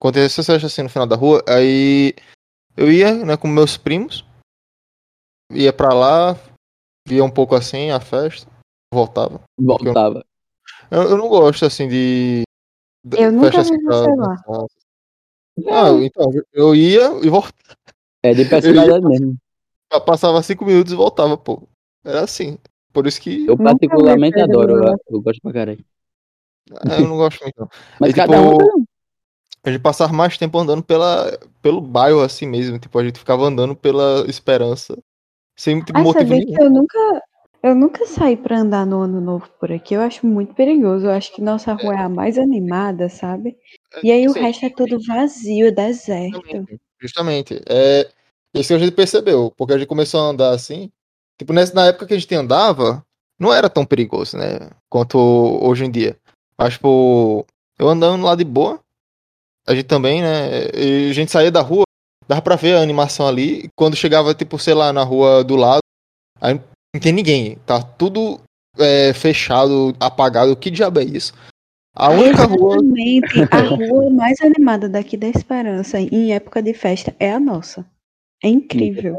Quando 0.00 0.14
tem 0.14 0.24
essas 0.24 0.46
festas 0.46 0.72
assim 0.72 0.82
no 0.82 0.88
final 0.88 1.06
da 1.06 1.16
rua, 1.16 1.42
aí 1.48 2.14
eu 2.76 2.90
ia, 2.90 3.12
né, 3.24 3.36
com 3.36 3.48
meus 3.48 3.76
primos. 3.76 4.24
Ia 5.52 5.72
pra 5.72 5.94
lá, 5.94 6.34
via 7.06 7.24
um 7.24 7.30
pouco 7.30 7.54
assim 7.54 7.90
a 7.90 8.00
festa, 8.00 8.50
voltava. 8.92 9.42
Voltava. 9.58 10.24
Eu, 10.90 11.02
eu 11.02 11.16
não 11.16 11.28
gosto 11.28 11.64
assim 11.64 11.88
de. 11.88 12.42
de 13.04 13.20
Eu 13.20 13.32
nunca 13.32 13.50
vi 13.50 13.56
assim 13.58 13.84
pra 13.84 13.96
você 13.96 14.14
lá. 14.14 14.66
Não, 15.56 16.02
então, 16.02 16.30
eu 16.52 16.74
ia 16.74 17.06
e 17.24 17.28
voltava. 17.28 17.54
É 18.22 18.34
de 18.34 18.44
personalidade 18.44 19.06
mesmo. 19.06 19.36
Pa- 19.88 20.00
Passava 20.00 20.42
cinco 20.42 20.64
minutos 20.64 20.92
e 20.92 20.96
voltava, 20.96 21.36
pô. 21.36 21.62
Era 22.04 22.22
assim. 22.24 22.58
Por 22.92 23.06
isso 23.06 23.20
que 23.20 23.46
Eu 23.46 23.56
particularmente 23.56 24.40
adoro, 24.40 24.86
eu, 24.86 24.96
eu 25.10 25.20
gosto 25.20 25.40
pra 25.42 25.52
caralho. 25.52 25.84
é, 26.90 26.98
eu 27.00 27.08
não 27.08 27.16
gosto 27.16 27.42
muito, 27.42 27.54
não. 27.60 27.68
Mas 28.00 28.10
E, 28.10 28.14
cada 28.14 28.38
tipo, 28.38 28.62
um. 28.62 28.84
A 29.64 29.70
gente 29.70 29.82
passava 29.82 30.12
mais 30.12 30.38
tempo 30.38 30.58
andando 30.58 30.82
pela, 30.82 31.38
pelo 31.60 31.80
bairro 31.80 32.20
assim 32.20 32.46
mesmo. 32.46 32.78
Tipo, 32.78 32.98
a 32.98 33.04
gente 33.04 33.18
ficava 33.18 33.44
andando 33.44 33.74
pela 33.74 34.24
esperança. 34.28 34.96
Sem 35.56 35.80
tipo, 35.80 35.98
Ah, 35.98 36.02
motivo 36.02 36.30
nenhum. 36.30 36.46
que 36.46 36.62
eu 36.62 36.70
nunca, 36.70 37.22
eu 37.62 37.74
nunca 37.74 38.06
saí 38.06 38.36
pra 38.36 38.58
andar 38.60 38.86
no 38.86 39.00
ano 39.02 39.20
novo 39.20 39.48
por 39.60 39.72
aqui. 39.72 39.94
Eu 39.94 40.02
acho 40.02 40.26
muito 40.26 40.54
perigoso. 40.54 41.06
Eu 41.06 41.10
acho 41.12 41.34
que 41.34 41.42
nossa 41.42 41.72
rua 41.74 41.94
é 41.94 41.98
a 42.02 42.08
mais 42.08 42.38
animada, 42.38 43.08
sabe? 43.08 43.56
E 44.02 44.12
aí 44.12 44.26
o 44.28 44.32
resto 44.32 44.66
é 44.66 44.70
tudo 44.70 44.98
vazio, 45.06 45.74
deserto. 45.74 46.36
Justamente. 46.36 46.80
Justamente. 47.00 47.62
É 47.68 48.08
isso 48.60 48.68
que 48.68 48.74
a 48.74 48.78
gente 48.78 48.92
percebeu. 48.92 49.52
Porque 49.56 49.72
a 49.72 49.78
gente 49.78 49.88
começou 49.88 50.20
a 50.20 50.30
andar 50.30 50.50
assim. 50.50 50.90
Tipo, 51.38 51.52
nessa, 51.52 51.74
na 51.74 51.86
época 51.86 52.06
que 52.06 52.14
a 52.14 52.18
gente 52.18 52.34
andava, 52.34 53.04
não 53.38 53.52
era 53.52 53.68
tão 53.68 53.84
perigoso, 53.84 54.36
né? 54.36 54.70
Quanto 54.88 55.18
hoje 55.18 55.84
em 55.84 55.90
dia. 55.90 56.16
Mas, 56.58 56.74
tipo, 56.74 57.46
eu 57.78 57.88
andando 57.88 58.24
lá 58.24 58.34
de 58.34 58.44
boa. 58.44 58.80
A 59.66 59.74
gente 59.74 59.86
também, 59.86 60.22
né? 60.22 60.68
E 60.74 61.10
a 61.10 61.12
gente 61.12 61.30
saía 61.30 61.50
da 61.50 61.60
rua, 61.60 61.84
dava 62.26 62.40
pra 62.40 62.56
ver 62.56 62.76
a 62.76 62.82
animação 62.82 63.26
ali. 63.26 63.68
Quando 63.76 63.96
chegava, 63.96 64.34
tipo, 64.34 64.58
sei 64.58 64.74
lá, 64.74 64.92
na 64.92 65.02
rua 65.02 65.42
do 65.44 65.56
lado, 65.56 65.80
aí 66.40 66.54
não 66.94 67.00
tem 67.00 67.12
ninguém. 67.12 67.56
Tá 67.66 67.82
tudo 67.82 68.40
é, 68.78 69.12
fechado, 69.12 69.94
apagado. 70.00 70.56
Que 70.56 70.70
diabo 70.70 71.00
é 71.00 71.04
isso? 71.04 71.34
A 71.94 72.10
única 72.10 72.44
rua. 72.44 72.76
A 73.50 73.60
rua 73.60 74.10
mais 74.10 74.40
animada 74.40 74.88
daqui 74.88 75.16
da 75.16 75.26
Esperança 75.26 75.98
em 75.98 76.32
época 76.32 76.62
de 76.62 76.72
festa 76.72 77.14
é 77.18 77.32
a 77.32 77.40
nossa. 77.40 77.84
É 78.42 78.48
incrível. 78.48 79.16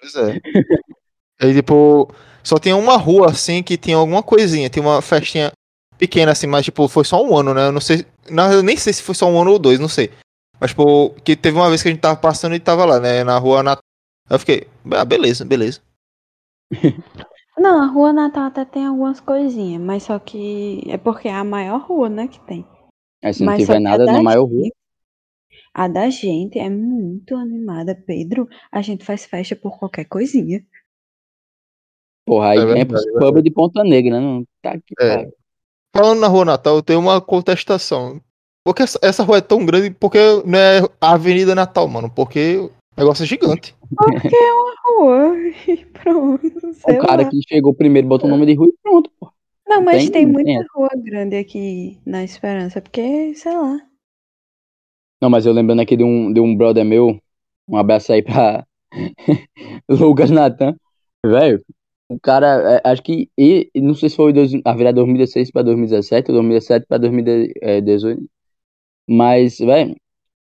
Pois 0.00 0.14
é. 0.14 0.40
Aí, 1.40 1.54
tipo, 1.54 2.08
só 2.42 2.58
tinha 2.58 2.76
uma 2.76 2.96
rua 2.96 3.30
assim 3.30 3.62
que 3.62 3.76
tinha 3.76 3.96
alguma 3.96 4.22
coisinha, 4.22 4.70
tinha 4.70 4.82
uma 4.82 5.02
festinha 5.02 5.52
pequena 5.98 6.32
assim, 6.32 6.46
mas 6.46 6.64
tipo, 6.64 6.88
foi 6.88 7.04
só 7.04 7.22
um 7.22 7.36
ano, 7.36 7.52
né? 7.52 7.66
Eu 7.66 7.72
não 7.72 7.80
sei. 7.80 8.06
Na, 8.30 8.52
eu 8.52 8.62
nem 8.62 8.76
sei 8.76 8.92
se 8.92 9.02
foi 9.02 9.14
só 9.14 9.26
um 9.28 9.40
ano 9.40 9.52
ou 9.52 9.58
dois, 9.58 9.78
não 9.78 9.88
sei. 9.88 10.10
Mas, 10.58 10.70
tipo, 10.70 11.10
que 11.22 11.36
teve 11.36 11.56
uma 11.56 11.68
vez 11.68 11.82
que 11.82 11.88
a 11.88 11.90
gente 11.90 12.00
tava 12.00 12.16
passando 12.16 12.54
e 12.54 12.60
tava 12.60 12.84
lá, 12.84 12.98
né? 12.98 13.22
Na 13.22 13.38
rua 13.38 13.62
Natal. 13.62 13.82
Eu 14.28 14.38
fiquei, 14.38 14.66
ah, 14.92 15.04
beleza, 15.04 15.44
beleza. 15.44 15.80
Não, 17.58 17.82
a 17.82 17.86
rua 17.86 18.12
Natal 18.12 18.44
até 18.44 18.64
tem 18.64 18.86
algumas 18.86 19.18
coisinhas, 19.18 19.80
mas 19.80 20.02
só 20.02 20.18
que 20.18 20.82
é 20.88 20.98
porque 20.98 21.28
é 21.28 21.32
a 21.32 21.44
maior 21.44 21.80
rua, 21.80 22.08
né, 22.08 22.28
que 22.28 22.38
tem. 22.40 22.66
aí 23.24 23.32
se 23.32 23.40
não 23.40 23.46
Mas 23.46 23.62
tiver 23.62 23.76
a 23.76 23.80
nada 23.80 24.04
da 24.04 24.12
na 24.12 24.22
maior 24.22 24.44
rua. 24.44 24.68
A 25.76 25.88
da 25.88 26.08
gente 26.08 26.58
é 26.58 26.70
muito 26.70 27.36
animada, 27.36 27.94
Pedro. 27.94 28.48
A 28.72 28.80
gente 28.80 29.04
faz 29.04 29.26
festa 29.26 29.54
por 29.54 29.78
qualquer 29.78 30.06
coisinha. 30.06 30.64
Porra, 32.26 32.52
aí 32.52 32.58
É 32.58 32.62
é, 32.62 32.64
verdade, 32.64 33.04
é 33.08 33.18
pub 33.18 33.42
de 33.42 33.50
Ponta 33.50 33.84
Negra, 33.84 34.18
né? 34.18 34.20
Não 34.20 34.44
tá 34.62 34.78
que 34.78 34.94
É. 34.98 35.28
Falando 35.94 36.20
na 36.20 36.28
rua 36.28 36.46
Natal, 36.46 36.76
eu 36.76 36.82
tenho 36.82 36.98
uma 36.98 37.20
contestação. 37.20 38.18
Porque 38.64 38.82
essa, 38.82 38.98
essa 39.02 39.22
rua 39.22 39.36
é 39.36 39.42
tão 39.42 39.66
grande, 39.66 39.90
porque 39.90 40.18
não 40.46 40.58
é 40.58 40.80
a 40.98 41.12
Avenida 41.12 41.54
Natal, 41.54 41.86
mano. 41.88 42.10
Porque 42.10 42.56
o 42.56 42.70
negócio 42.96 43.22
é 43.22 43.26
gigante. 43.26 43.74
Porque 43.94 44.34
é 44.34 44.52
uma 44.52 44.74
rua. 44.86 45.36
E 45.68 45.84
pronto. 45.86 46.72
Sei 46.74 46.98
O 46.98 47.02
cara 47.02 47.22
lá. 47.22 47.28
que 47.28 47.38
chegou 47.46 47.74
primeiro 47.74 48.08
botou 48.08 48.28
o 48.28 48.30
nome 48.30 48.46
de 48.46 48.54
rua 48.54 48.68
e 48.68 48.74
pronto, 48.82 49.10
pô. 49.20 49.30
Não, 49.68 49.82
mas 49.82 50.04
tem- 50.04 50.12
tem, 50.12 50.26
muita 50.26 50.64
rua 50.74 50.88
grande 50.96 51.36
aqui 51.36 51.98
na 52.06 52.24
Esperança, 52.24 52.80
porque, 52.80 53.34
sei 53.34 53.52
lá. 53.52 53.78
Não, 55.20 55.30
mas 55.30 55.46
eu 55.46 55.52
lembrando 55.52 55.80
aqui 55.80 55.96
de 55.96 56.04
um, 56.04 56.32
de 56.32 56.40
um 56.40 56.54
brother 56.56 56.84
meu, 56.84 57.18
um 57.68 57.76
abraço 57.76 58.12
aí 58.12 58.22
pra 58.22 58.64
Lucas 59.88 60.30
Natan, 60.30 60.76
velho, 61.24 61.62
o 62.08 62.18
cara, 62.20 62.80
é, 62.84 62.90
acho 62.90 63.02
que, 63.02 63.30
e, 63.38 63.70
não 63.76 63.94
sei 63.94 64.08
se 64.10 64.16
foi 64.16 64.32
dois, 64.32 64.52
a 64.64 64.74
virada 64.74 64.96
2016 64.96 65.50
pra 65.50 65.62
2017, 65.62 66.30
ou 66.30 66.36
2017 66.36 66.86
pra 66.86 66.98
2018, 66.98 68.24
mas, 69.08 69.58
velho, 69.58 69.96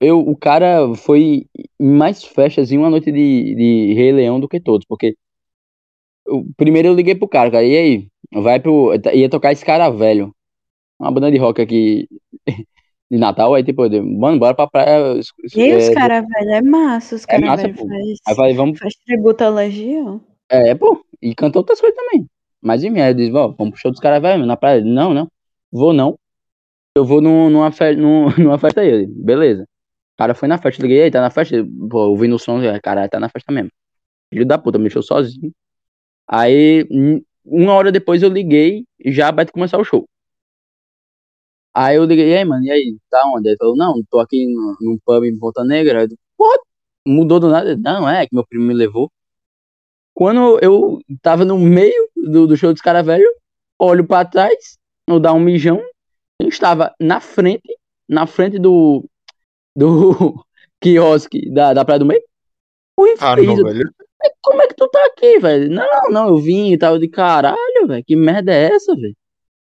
eu, 0.00 0.20
o 0.20 0.36
cara 0.36 0.94
foi 0.96 1.46
mais 1.80 2.24
festas 2.24 2.72
em 2.72 2.78
uma 2.78 2.90
noite 2.90 3.12
de, 3.12 3.54
de 3.56 3.94
Rei 3.94 4.12
Leão 4.12 4.40
do 4.40 4.48
que 4.48 4.60
todos, 4.60 4.86
porque 4.88 5.16
eu- 6.26 6.44
primeiro 6.56 6.88
eu 6.88 6.94
liguei 6.94 7.14
pro 7.14 7.28
cara, 7.28 7.50
cara, 7.50 7.64
e 7.64 7.76
aí, 7.76 8.08
vai 8.42 8.60
pro, 8.60 8.92
ia 9.14 9.28
tocar 9.30 9.52
esse 9.52 9.64
cara 9.64 9.90
velho, 9.90 10.34
uma 11.00 11.12
banda 11.12 11.30
de 11.30 11.38
rock 11.38 11.62
aqui 11.62 12.08
de 13.10 13.16
Natal, 13.18 13.54
aí 13.54 13.64
tipo, 13.64 13.84
eu 13.86 14.04
mano, 14.04 14.38
bora 14.38 14.54
pra 14.54 14.66
praia. 14.66 15.14
E 15.54 15.74
os 15.74 15.88
é, 15.88 15.94
caras 15.94 16.24
velhos 16.28 16.52
é 16.52 16.62
massa, 16.62 17.14
os 17.14 17.24
é 17.24 17.26
caras 17.26 17.46
massa, 17.46 17.62
velhos 17.62 17.78
pô. 17.80 17.88
faz, 17.88 18.18
Aí 18.26 18.34
falei, 18.34 18.54
vamos. 18.54 18.78
faz 18.78 18.94
tributo 19.06 19.44
à 19.44 19.48
Legião. 19.48 20.20
É, 20.50 20.74
pô, 20.74 21.02
e 21.22 21.34
cantou 21.34 21.60
outras 21.60 21.80
coisas 21.80 21.96
também. 21.96 22.26
Mas 22.60 22.82
enfim, 22.84 23.00
aí 23.00 23.10
eu 23.12 23.14
disse, 23.14 23.30
vamos 23.30 23.56
pro 23.56 23.76
show 23.76 23.90
dos 23.90 24.00
caras 24.00 24.20
velhos 24.20 24.46
na 24.46 24.56
praia. 24.56 24.82
Não, 24.84 25.14
não, 25.14 25.28
vou 25.72 25.92
não. 25.92 26.18
eu 26.96 27.04
vou 27.04 27.20
num- 27.20 27.48
numa, 27.50 27.70
fe 27.72 27.94
num- 27.96 28.28
numa 28.38 28.58
festa 28.58 28.80
aí. 28.80 28.88
Ele, 28.88 29.06
Beleza. 29.06 29.62
O 29.62 30.18
cara 30.18 30.34
foi 30.34 30.48
na 30.48 30.58
festa, 30.58 30.82
liguei, 30.82 31.02
aí 31.04 31.10
tá 31.10 31.20
na 31.20 31.30
festa? 31.30 31.56
Pô, 31.90 32.08
ouvindo 32.08 32.34
o 32.36 32.38
som, 32.38 32.60
eu, 32.62 32.78
caralho, 32.82 33.08
tá 33.10 33.20
na 33.20 33.28
festa 33.28 33.52
mesmo. 33.52 33.70
Filho 34.32 34.46
da 34.46 34.58
puta, 34.58 34.78
me 34.78 34.84
deixou 34.84 35.02
sozinho. 35.02 35.52
Aí, 36.26 36.86
um- 36.90 37.22
uma 37.44 37.72
hora 37.74 37.90
depois 37.92 38.22
eu 38.22 38.28
liguei 38.28 38.84
e 39.00 39.12
já 39.12 39.30
vai 39.30 39.46
começar 39.46 39.78
o 39.78 39.84
show. 39.84 40.06
Aí 41.74 41.96
eu 41.96 42.04
liguei, 42.04 42.30
e 42.32 42.36
aí, 42.36 42.44
mano, 42.44 42.64
e 42.64 42.70
aí, 42.70 42.96
tá 43.10 43.22
onde? 43.34 43.48
Ele 43.48 43.56
falou, 43.56 43.76
não, 43.76 44.02
tô 44.10 44.18
aqui 44.18 44.46
no- 44.46 44.76
num 44.80 44.98
pub 45.04 45.24
em 45.24 45.38
Ponta 45.38 45.64
Negra. 45.64 46.02
Eu, 46.04 46.08
Porra, 46.36 46.58
mudou 47.06 47.38
do 47.40 47.48
nada? 47.48 47.76
Não, 47.76 48.08
é 48.08 48.26
que 48.26 48.34
meu 48.34 48.46
primo 48.46 48.64
me 48.66 48.74
levou. 48.74 49.10
Quando 50.14 50.58
eu 50.60 50.98
tava 51.22 51.44
no 51.44 51.58
meio 51.58 52.08
do, 52.16 52.46
do 52.46 52.56
show 52.56 52.72
dos 52.72 52.82
caras 52.82 53.06
velhos, 53.06 53.28
olho 53.78 54.04
pra 54.06 54.24
trás, 54.24 54.76
eu 55.06 55.20
dar 55.20 55.32
um 55.32 55.40
mijão, 55.40 55.80
eu 56.40 56.48
estava 56.48 56.92
na 57.00 57.20
frente, 57.20 57.76
na 58.08 58.26
frente 58.26 58.58
do, 58.58 59.08
do 59.76 60.44
quiosque 60.82 61.48
da, 61.52 61.72
da 61.72 61.84
Praia 61.84 62.00
do 62.00 62.06
Meio. 62.06 62.22
O 62.96 63.04
Ah, 63.06 63.12
infeliz, 63.12 63.62
velho. 63.62 63.90
como 64.42 64.60
é 64.60 64.66
que 64.66 64.74
tu 64.74 64.88
tá 64.88 65.04
aqui, 65.06 65.38
velho? 65.38 65.70
Não, 65.70 66.10
não, 66.10 66.28
eu 66.28 66.38
vim 66.38 66.72
e 66.72 66.78
tal, 66.78 66.98
de 66.98 67.08
caralho, 67.08 67.86
velho, 67.86 68.04
que 68.04 68.16
merda 68.16 68.52
é 68.52 68.72
essa, 68.74 68.94
velho? 68.96 69.14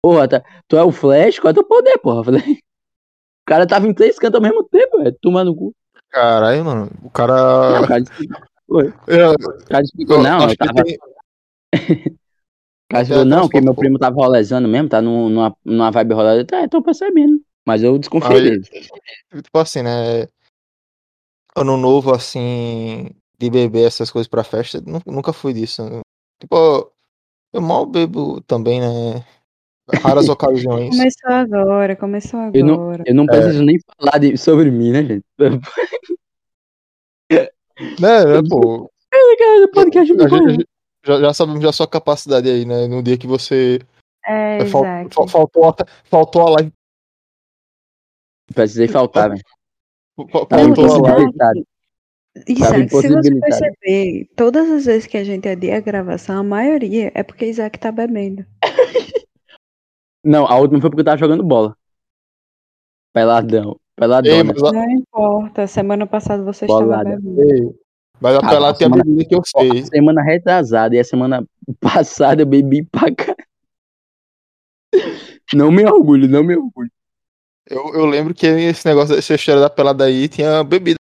Porra, 0.02 0.26
tá, 0.28 0.42
tu 0.66 0.76
é 0.76 0.83
o 0.83 0.90
Flash, 0.90 1.38
qual 1.38 1.50
é 1.50 1.54
teu 1.54 1.64
poder, 1.64 1.99
porra? 1.99 2.25
Falei, 2.25 2.40
o 2.52 3.47
cara 3.47 3.66
tava 3.66 3.87
em 3.87 3.95
três 3.95 4.19
cantos 4.19 4.37
ao 4.37 4.42
mesmo 4.42 4.64
tempo, 4.64 4.99
velho, 4.99 5.16
tomando 5.21 5.54
cu. 5.54 5.75
Caralho, 6.09 6.64
mano. 6.64 6.85
O 6.87 6.90
Não, 6.90 7.04
o 7.04 7.12
cara. 7.12 7.87
cara 7.87 8.00
explicou, 8.02 8.83
Eu, 9.07 9.33
o 9.33 9.64
cara 9.66 9.83
explicou, 9.83 10.23
não, 10.23 10.49
eu 10.49 10.57
tava, 10.57 10.83
tem. 10.85 10.97
o 12.16 12.88
cara 12.88 13.02
explicou, 13.02 13.25
não, 13.25 13.42
porque 13.42 13.61
meu 13.61 13.75
primo 13.75 13.99
tava 13.99 14.16
rolezando 14.16 14.66
mesmo, 14.69 14.88
tá 14.88 15.02
num- 15.02 15.28
numa, 15.28 15.57
numa 15.64 15.90
vibe 15.90 16.14
roleza, 16.14 16.45
tá, 16.47 16.62
eu 16.62 16.69
tô 16.69 16.83
percebendo, 16.83 17.40
mas 17.66 17.83
eu 17.83 17.99
desconfiei 17.99 18.38
Aí, 18.38 18.61
dele. 18.61 18.62
tipo 19.42 19.59
assim, 19.59 19.83
né? 19.83 20.26
Ano 21.57 21.76
novo, 21.76 22.14
assim, 22.14 23.11
de 23.38 23.50
beber 23.50 23.87
essas 23.87 24.11
coisas 24.11 24.28
pra 24.28 24.45
festa, 24.45 24.80
nu- 24.80 25.02
nunca 25.07 25.33
fui 25.33 25.52
disso. 25.52 25.85
né? 25.85 26.00
Tipo, 26.40 26.90
eu 27.52 27.61
mal 27.61 27.85
bebo 27.87 28.40
também, 28.42 28.80
né? 28.80 29.25
Raras 30.02 30.28
ocasiões. 30.28 30.90
Começou 30.97 31.30
agora, 31.30 31.97
começou 31.97 32.40
Eu 32.54 32.64
não, 32.64 32.75
agora. 32.75 33.04
eu 33.06 33.14
não 33.14 33.26
preciso 33.26 33.62
nem 33.62 33.78
falar 33.99 34.18
de, 34.18 34.37
sobre 34.37 34.70
mim, 34.70 34.92
né, 34.92 35.02
gente? 35.04 35.25
Né, 38.00 38.25
né, 38.25 38.40
pô? 38.49 38.90
Do 39.12 39.70
podcast 39.73 40.12
A 40.12 40.28
gente- 40.28 40.62
a 40.62 41.06
já, 41.06 41.20
já 41.20 41.32
sabemos 41.35 41.62
da 41.62 41.73
sua 41.73 41.87
capacidade 41.88 42.49
aí, 42.49 42.64
né? 42.66 42.87
No 42.87 43.02
dia 43.02 43.16
que 43.16 43.26
você. 43.26 43.80
É, 44.26 44.66
fal- 44.66 44.82
Isaac. 44.85 45.14
fal- 45.14 45.28
faltou, 45.28 45.64
a, 45.68 45.75
faltou 46.04 46.42
a 46.47 46.50
live. 46.50 46.73
Precisei 48.54 48.87
faltar, 48.88 49.30
velho. 49.30 49.40
fal- 50.30 50.47
Tá 50.47 50.56
Não, 50.59 50.75
Faltou 50.75 50.85
a 50.85 50.88
Isaac, 50.88 51.02
live. 51.02 51.23
impossibilitado. 51.25 51.66
Isaac, 52.47 52.88
se 52.90 53.09
você 53.09 53.40
perceber, 53.40 54.28
todas 54.37 54.70
as 54.70 54.85
vezes 54.85 55.06
que 55.06 55.16
a 55.16 55.25
gente 55.25 55.49
adia 55.49 55.76
a 55.76 55.80
gravação, 55.80 56.38
a 56.38 56.42
maioria 56.44 57.11
é 57.14 57.23
porque 57.23 57.47
Isaac 57.47 57.78
tá 57.78 57.90
bebendo. 57.90 58.44
Não, 60.24 60.46
a 60.46 60.56
última 60.58 60.80
foi 60.80 60.90
porque 60.90 61.00
eu 61.00 61.04
tava 61.04 61.16
jogando 61.18 61.42
bola. 61.42 61.76
Peladão. 63.12 63.70
Ei, 63.72 63.78
Peladona. 63.96 64.44
mas 64.44 64.62
Não 64.72 64.90
importa, 64.90 65.66
semana 65.66 66.06
passada 66.06 66.42
você 66.42 66.66
Bolada. 66.66 67.10
estava 67.14 67.22
bebendo. 67.22 67.52
ei, 67.68 67.74
mas 68.20 68.34
a 68.36 68.38
Ah, 68.38 68.48
pelada 68.48 68.78
tem 68.78 68.86
a 68.86 68.90
semana- 68.90 69.04
bebida 69.04 69.28
que 69.28 69.34
eu 69.34 69.42
sei. 69.44 69.84
semana 69.86 70.22
retrasada 70.22 70.94
e 70.94 70.98
a 70.98 71.04
semana 71.04 71.44
passada 71.80 72.42
eu 72.42 72.46
bebi 72.46 72.84
pra 72.84 73.14
cá. 73.14 73.34
Não 75.54 75.70
me 75.72 75.84
orgulho, 75.84 76.28
não 76.28 76.44
me 76.44 76.56
orgulho. 76.56 76.90
Eu, 77.68 77.92
eu 77.94 78.06
lembro 78.06 78.32
que 78.32 78.46
esse 78.46 78.86
negócio, 78.86 79.16
essa 79.16 79.34
história 79.34 79.60
da 79.60 79.68
pelada 79.70 80.04
aí 80.04 80.28
tinha 80.28 80.62
bebida. 80.62 80.96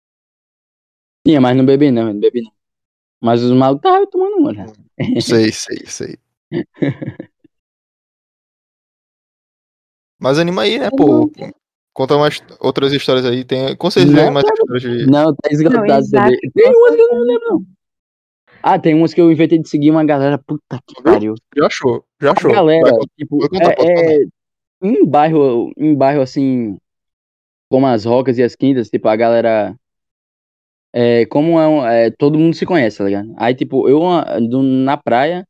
Tinha, 1.26 1.42
mas 1.42 1.56
não 1.58 1.66
bebi 1.66 1.92
não, 1.92 2.14
não 2.14 2.20
bebi 2.20 2.42
não. 2.42 2.52
Mas 3.22 3.42
os 3.44 3.52
malucos 3.52 3.86
estavam 3.90 4.08
tomando 4.10 4.38
uma 4.38 4.54
já. 4.54 4.66
Sei, 5.22 5.52
sei, 5.52 5.86
sei. 5.86 6.18
Mas 10.20 10.40
anima 10.40 10.64
aí, 10.64 10.80
né, 10.80 10.90
pô? 10.90 11.32
Conta 11.94 12.18
mais 12.18 12.42
outras 12.60 12.94
histórias 12.94 13.26
aí. 13.26 13.44
Tem, 13.44 13.76
com 13.76 13.90
certeza 13.90 14.26
Não, 14.26 14.32
mais 14.32 14.46
histórias 14.46 14.82
de. 14.82 15.06
Não, 15.08 15.36
tá 15.36 15.50
esgotado 15.52 15.88
Não. 15.88 16.30
Tem 16.54 16.76
umas 16.76 16.96
que 16.96 17.02
eu 17.02 17.08
não 17.10 17.20
lembro 17.22 17.50
não. 17.50 17.66
Ah, 18.62 18.78
tem 18.78 18.94
umas 18.94 19.14
que 19.14 19.22
eu 19.22 19.32
inventei 19.32 19.58
de 19.60 19.70
seguir 19.70 19.92
uma 19.92 20.04
galera, 20.04 20.38
puta 20.38 20.80
que 20.86 21.02
pariu. 21.02 21.36
Já 21.56 21.68
achou, 21.68 22.04
já 22.22 22.32
achou. 22.34 22.52
A 22.52 22.56
galera, 22.56 22.92
Vai, 22.92 23.00
tipo, 23.18 23.38
vai 23.40 23.50
contar, 23.50 23.76
é, 23.80 24.16
é, 24.16 24.26
em 24.82 25.06
bairro, 25.06 25.72
em 25.78 25.96
bairro 25.96 26.22
assim, 26.22 26.78
como 27.70 27.88
as 27.88 28.06
Rocas 28.06 28.38
e 28.38 28.44
as 28.44 28.56
Quintas, 28.56 28.90
tipo, 28.90 29.08
a 29.08 29.16
galera, 29.16 29.76
é, 30.94 31.26
como 31.28 31.60
é, 31.60 31.68
um- 31.68 31.86
é, 31.86 32.12
todo 32.12 32.38
mundo 32.38 32.56
se 32.56 32.66
conhece, 32.66 32.98
tá 32.98 33.06
ligado? 33.06 33.34
Aí, 33.38 33.56
tipo, 33.56 33.88
eu 33.88 34.06
ah, 34.06 34.38
na 34.40 34.98
praia, 34.98 35.48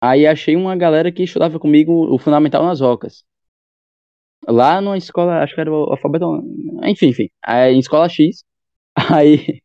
aí 0.00 0.26
achei 0.26 0.56
uma 0.56 0.76
galera 0.76 1.12
que 1.12 1.22
estudava 1.22 1.58
comigo 1.58 2.12
o 2.12 2.18
Fundamental 2.18 2.64
nas 2.64 2.80
Rocas. 2.80 3.24
Lá 4.48 4.80
numa 4.80 4.96
escola, 4.98 5.42
acho 5.42 5.54
que 5.54 5.60
era 5.60 5.70
o 5.70 5.90
alfabeto, 5.90 6.42
enfim, 6.84 7.08
enfim, 7.08 7.28
aí, 7.44 7.74
em 7.74 7.78
escola 7.78 8.08
X, 8.08 8.42
aí 9.14 9.60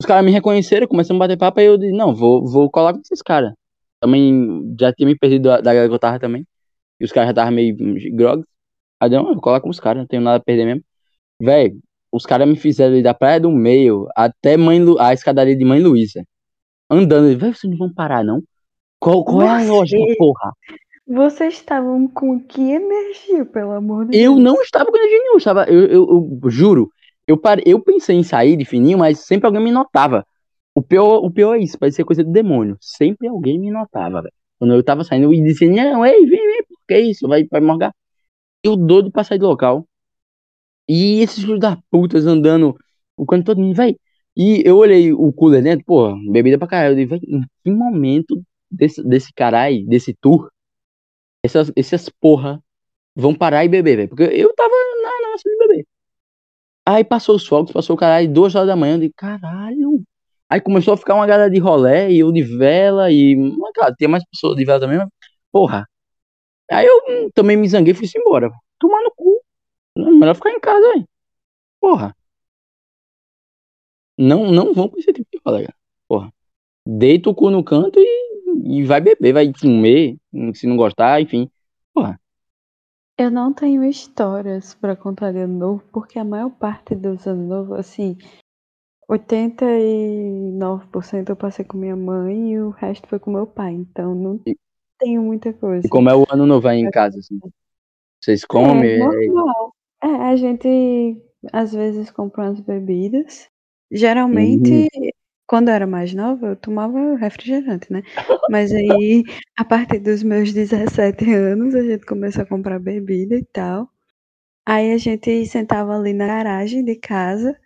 os 0.00 0.06
caras 0.06 0.24
me 0.24 0.32
reconheceram, 0.32 0.86
começamos 0.88 1.20
a 1.20 1.24
bater 1.24 1.36
papo, 1.38 1.60
aí 1.60 1.66
eu 1.66 1.76
disse, 1.76 1.92
não, 1.92 2.14
vou, 2.14 2.46
vou 2.46 2.70
colar 2.70 2.94
com 2.94 3.00
esses 3.00 3.20
caras. 3.22 3.52
Também 4.00 4.74
já 4.80 4.92
tinha 4.94 5.06
me 5.06 5.14
perdido 5.16 5.42
da, 5.44 5.56
da 5.58 5.74
galera 5.74 5.88
que 5.88 5.94
eu 5.94 5.98
tava 5.98 6.18
também. 6.18 6.46
E 7.00 7.04
os 7.04 7.12
caras 7.12 7.28
já 7.28 7.32
estavam 7.32 7.52
meio 7.52 7.76
grog. 8.14 8.42
Aí 9.00 9.12
eu, 9.12 9.24
vou 9.24 9.40
colar 9.40 9.60
com 9.60 9.68
os 9.70 9.80
caras, 9.80 10.00
não 10.00 10.06
tenho 10.06 10.22
nada 10.22 10.38
a 10.38 10.40
perder 10.44 10.64
mesmo. 10.64 10.82
Véi, 11.40 11.74
os 12.12 12.26
caras 12.26 12.48
me 12.48 12.56
fizeram 12.56 12.96
ir 12.96 13.02
da 13.02 13.14
Praia 13.14 13.40
do 13.40 13.50
Meio 13.50 14.08
até 14.16 14.56
mãe 14.56 14.82
Lu- 14.82 14.98
a 14.98 15.12
escadaria 15.12 15.56
de 15.56 15.64
Mãe 15.64 15.80
Luísa. 15.80 16.24
Andando. 16.90 17.38
Véi, 17.38 17.54
vocês 17.54 17.70
não 17.70 17.78
vão 17.78 17.92
parar, 17.92 18.24
não? 18.24 18.42
Qual, 19.00 19.24
qual 19.24 19.42
é 19.42 19.48
a 19.48 19.62
lógica, 19.64 19.98
porra? 20.18 20.52
Vocês 21.10 21.54
estavam 21.54 22.06
com 22.06 22.38
que 22.38 22.60
energia, 22.60 23.44
pelo 23.44 23.72
amor 23.72 24.06
de 24.06 24.16
Eu 24.16 24.34
Deus? 24.34 24.44
não 24.44 24.62
estava 24.62 24.86
com 24.86 24.96
energia 24.96 25.18
nenhuma, 25.18 25.34
eu 25.34 25.38
estava, 25.38 25.64
eu, 25.64 25.86
eu, 25.86 26.40
eu 26.44 26.50
juro, 26.50 26.88
eu, 27.26 27.36
parei, 27.36 27.64
eu 27.66 27.80
pensei 27.82 28.14
em 28.16 28.22
sair 28.22 28.56
de 28.56 28.64
fininho, 28.64 28.96
mas 28.98 29.18
sempre 29.20 29.46
alguém 29.46 29.62
me 29.62 29.72
notava. 29.72 30.24
O 30.72 30.80
pior, 30.80 31.16
o 31.24 31.30
pior 31.30 31.56
é 31.56 31.58
isso, 31.64 31.76
parecia 31.78 32.04
coisa 32.04 32.22
de 32.22 32.30
demônio. 32.30 32.76
Sempre 32.80 33.26
alguém 33.26 33.58
me 33.58 33.72
notava, 33.72 34.22
velho. 34.22 34.32
Quando 34.58 34.74
eu 34.74 34.84
tava 34.84 35.02
saindo, 35.02 35.32
eu 35.32 35.42
dizia, 35.42 35.68
não, 35.68 36.06
ei, 36.06 36.24
vem, 36.26 36.46
vem, 36.46 36.64
por 36.68 36.78
que 36.86 36.98
isso? 37.00 37.26
Vai, 37.26 37.44
vai 37.50 37.60
morgar. 37.60 37.92
Eu 38.62 38.76
doido 38.76 39.10
pra 39.10 39.24
sair 39.24 39.38
do 39.38 39.46
local. 39.48 39.84
E 40.88 41.20
esses 41.20 41.42
filhos 41.42 41.58
da 41.58 41.76
putas 41.90 42.24
andando 42.26 42.76
o 43.16 43.26
canto 43.26 43.46
todo, 43.46 43.74
velho. 43.74 43.96
E 44.36 44.62
eu 44.64 44.76
olhei 44.76 45.12
o 45.12 45.32
cooler 45.32 45.62
dentro, 45.62 45.84
porra, 45.84 46.16
bebida 46.30 46.56
pra 46.56 46.68
caralho. 46.68 46.92
Eu 46.92 46.96
disse, 46.96 47.08
velho, 47.08 47.22
em 47.26 47.46
que 47.64 47.70
momento 47.70 48.40
desse, 48.70 49.02
desse 49.02 49.32
caralho, 49.32 49.84
desse 49.86 50.14
tour, 50.20 50.48
essas, 51.42 51.72
essas 51.76 52.08
porra 52.08 52.62
vão 53.14 53.34
parar 53.34 53.64
e 53.64 53.68
beber, 53.68 53.96
velho? 53.96 54.08
Porque 54.08 54.24
eu 54.24 54.54
tava 54.54 54.74
na 55.02 55.30
nossa 55.30 55.48
de 55.48 55.56
beber. 55.58 55.86
Aí 56.86 57.04
passou 57.04 57.36
os 57.36 57.46
fogos, 57.46 57.72
passou 57.72 57.94
o 57.96 57.98
caralho, 57.98 58.32
duas 58.32 58.54
horas 58.54 58.68
da 58.68 58.76
manhã, 58.76 58.98
eu 59.02 59.10
caralho. 59.16 60.02
Aí 60.48 60.60
começou 60.60 60.94
a 60.94 60.96
ficar 60.96 61.14
uma 61.14 61.26
galera 61.26 61.50
de 61.50 61.58
rolé, 61.60 62.10
e 62.10 62.18
eu 62.20 62.32
de 62.32 62.42
vela, 62.42 63.10
e. 63.12 63.36
Claro, 63.74 63.94
tinha 63.96 64.08
mais 64.08 64.24
pessoas 64.24 64.56
de 64.56 64.64
vela 64.64 64.80
também, 64.80 64.98
mas. 64.98 65.08
Porra. 65.52 65.88
Aí 66.70 66.86
eu 66.86 66.96
hum, 67.08 67.30
também 67.34 67.56
me 67.56 67.68
zanguei 67.68 67.92
e 67.92 67.96
fui 67.96 68.08
embora. 68.16 68.50
Tomar 68.78 69.02
no 69.04 69.12
cu. 69.14 69.42
Não, 69.96 70.18
melhor 70.18 70.34
ficar 70.36 70.50
em 70.52 70.60
casa, 70.60 70.80
velho. 70.94 71.08
Porra. 71.80 72.16
Não, 74.18 74.50
não 74.52 74.74
vão 74.74 74.88
com 74.88 74.98
esse 74.98 75.12
tipo 75.12 75.28
de 75.32 75.40
rolê, 75.44 75.62
cara. 75.62 75.76
Porra. 76.08 76.32
Deita 76.86 77.30
o 77.30 77.34
cu 77.34 77.50
no 77.50 77.64
canto 77.64 77.98
e, 78.00 78.19
e 78.64 78.84
vai 78.84 79.00
beber, 79.00 79.32
vai 79.32 79.52
comer, 79.52 80.16
se 80.54 80.66
não 80.66 80.76
gostar, 80.76 81.20
enfim. 81.20 81.50
Porra. 81.92 82.20
Eu 83.18 83.30
não 83.30 83.52
tenho 83.52 83.84
histórias 83.84 84.74
pra 84.74 84.96
contar 84.96 85.32
de 85.32 85.40
ano 85.40 85.58
novo, 85.58 85.82
porque 85.92 86.18
a 86.18 86.24
maior 86.24 86.50
parte 86.50 86.94
dos 86.94 87.26
anos 87.26 87.48
novos, 87.48 87.78
assim, 87.78 88.16
89% 89.08 91.30
eu 91.30 91.36
passei 91.36 91.64
com 91.64 91.76
minha 91.76 91.96
mãe 91.96 92.52
e 92.52 92.60
o 92.60 92.70
resto 92.70 93.08
foi 93.08 93.18
com 93.18 93.32
meu 93.32 93.46
pai. 93.46 93.72
Então 93.72 94.14
não 94.14 94.40
E- 94.46 94.56
tenho 94.98 95.22
muita 95.22 95.52
coisa. 95.52 95.86
E 95.86 95.90
como 95.90 96.08
é 96.08 96.14
o 96.14 96.24
ano 96.30 96.46
novo 96.46 96.68
aí 96.68 96.78
em 96.78 96.90
casa, 96.90 97.18
assim? 97.18 97.38
Vocês 98.22 98.44
comem? 98.44 98.88
É 98.88 98.96
é- 98.96 99.26
normal. 99.26 99.74
É, 100.02 100.06
a 100.06 100.36
gente 100.36 101.20
às 101.52 101.72
vezes 101.72 102.10
compra 102.10 102.44
umas 102.44 102.60
bebidas. 102.60 103.48
Geralmente, 103.90 104.88
quando 105.50 105.68
eu 105.68 105.74
era 105.74 105.86
mais 105.86 106.14
nova, 106.14 106.50
eu 106.50 106.56
tomava 106.56 107.16
refrigerante, 107.16 107.92
né? 107.92 108.04
Mas 108.48 108.70
aí, 108.70 109.24
a 109.58 109.64
partir 109.64 109.98
dos 109.98 110.22
meus 110.22 110.52
17 110.52 111.28
anos, 111.34 111.74
a 111.74 111.82
gente 111.82 112.06
começou 112.06 112.44
a 112.44 112.46
comprar 112.46 112.78
bebida 112.78 113.34
e 113.34 113.44
tal. 113.44 113.90
Aí 114.64 114.92
a 114.92 114.96
gente 114.96 115.44
sentava 115.46 115.96
ali 115.96 116.12
na 116.12 116.24
garagem 116.24 116.84
de 116.84 116.94
casa, 116.94 117.58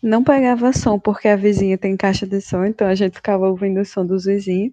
não 0.00 0.22
pegava 0.22 0.72
som, 0.72 1.00
porque 1.00 1.26
a 1.26 1.34
vizinha 1.34 1.76
tem 1.76 1.96
caixa 1.96 2.28
de 2.28 2.40
som, 2.40 2.64
então 2.64 2.86
a 2.86 2.94
gente 2.94 3.16
ficava 3.16 3.48
ouvindo 3.48 3.80
o 3.80 3.84
som 3.84 4.06
dos 4.06 4.24
vizinhos. 4.24 4.72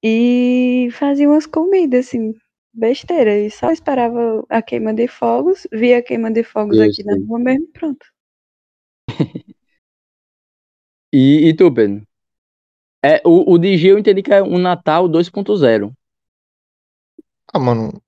E 0.00 0.90
fazia 0.92 1.28
umas 1.28 1.44
comidas, 1.44 2.06
assim, 2.06 2.34
besteira. 2.72 3.36
E 3.36 3.50
só 3.50 3.72
esperava 3.72 4.44
a 4.48 4.62
queima 4.62 4.94
de 4.94 5.08
fogos, 5.08 5.66
via 5.72 5.98
a 5.98 6.02
queima 6.02 6.30
de 6.30 6.44
fogos 6.44 6.78
Eu 6.78 6.84
aqui 6.84 7.02
na 7.02 7.16
rua 7.16 7.40
mesmo, 7.40 7.66
pronto. 7.72 8.13
E, 11.16 11.48
e 11.48 11.54
tu, 11.54 11.72
Pedro? 11.72 12.04
É, 13.04 13.22
o, 13.24 13.52
o 13.52 13.56
DG 13.56 13.92
eu 13.92 13.98
entendi 13.98 14.20
que 14.20 14.32
é 14.32 14.42
um 14.42 14.58
Natal 14.58 15.08
2.0. 15.08 15.92
Ah, 17.52 17.58
mano, 17.60 18.02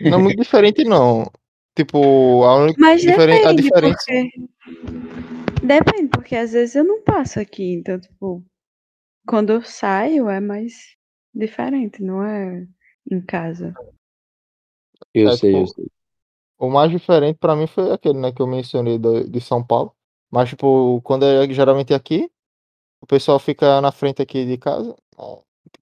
não 0.00 0.18
é 0.20 0.22
muito 0.22 0.40
diferente, 0.40 0.84
não. 0.84 1.28
Tipo, 1.74 2.44
a 2.44 2.54
única 2.56 2.80
Mas 2.80 3.00
diferen- 3.02 3.44
a 3.44 3.52
depende, 3.52 3.62
diferença. 3.62 4.04
porque. 4.06 4.30
Depende, 5.66 6.08
porque 6.08 6.36
às 6.36 6.52
vezes 6.52 6.76
eu 6.76 6.84
não 6.84 7.02
passo 7.02 7.40
aqui, 7.40 7.72
então, 7.72 7.98
tipo, 7.98 8.44
quando 9.26 9.50
eu 9.50 9.62
saio 9.62 10.28
é 10.28 10.38
mais 10.38 10.94
diferente, 11.34 12.02
não 12.02 12.22
é 12.22 12.64
em 13.10 13.20
casa. 13.20 13.74
Eu 15.12 15.30
É, 15.30 15.36
sei, 15.36 15.56
eu 15.56 15.64
tipo, 15.64 15.74
sei. 15.74 15.86
O 16.58 16.70
mais 16.70 16.90
diferente 16.90 17.36
pra 17.38 17.56
mim 17.56 17.66
foi 17.66 17.90
aquele, 17.90 18.18
né, 18.20 18.30
que 18.30 18.40
eu 18.40 18.46
mencionei 18.46 18.96
do- 18.98 19.28
de 19.28 19.40
São 19.40 19.64
Paulo. 19.64 19.92
Mas, 20.30 20.50
tipo, 20.50 21.00
quando 21.02 21.24
é 21.24 21.48
geralmente 21.52 21.92
aqui, 21.94 22.30
o 23.04 23.06
pessoal 23.06 23.38
fica 23.38 23.80
na 23.82 23.92
frente 23.92 24.22
aqui 24.22 24.46
de 24.46 24.56
casa. 24.56 24.96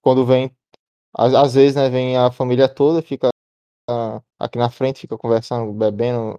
Quando 0.01 0.27
vem, 0.27 0.51
às, 1.15 1.35
às 1.35 1.55
vezes, 1.55 1.77
né, 1.77 1.89
vem 1.89 2.17
a 2.17 2.33
família 2.33 2.69
toda, 2.69 3.01
fica 3.03 3.31
ah, 3.89 4.21
aqui 4.39 4.59
na 4.59 4.71
frente, 4.71 5.01
fica 5.01 5.17
conversando, 5.17 5.73
bebendo. 5.73 6.39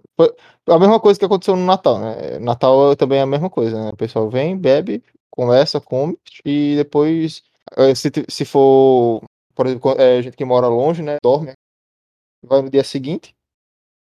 A 0.68 0.78
mesma 0.78 1.00
coisa 1.00 1.18
que 1.18 1.24
aconteceu 1.24 1.56
no 1.56 1.64
Natal, 1.64 1.98
né? 1.98 2.38
Natal 2.38 2.94
também 2.96 3.18
é 3.18 3.22
a 3.22 3.26
mesma 3.26 3.50
coisa, 3.50 3.82
né? 3.84 3.90
O 3.92 3.96
pessoal 3.96 4.28
vem, 4.28 4.58
bebe, 4.58 5.02
conversa, 5.30 5.80
come 5.80 6.18
e 6.44 6.76
depois, 6.76 7.42
eh, 7.78 7.94
se, 7.94 8.10
se 8.28 8.44
for, 8.44 9.22
por 9.54 9.66
exemplo, 9.66 9.92
é, 9.98 10.22
gente 10.22 10.36
que 10.36 10.44
mora 10.44 10.68
longe, 10.68 11.02
né, 11.02 11.16
dorme, 11.22 11.54
vai 12.42 12.62
no 12.62 12.70
dia 12.70 12.84
seguinte. 12.84 13.34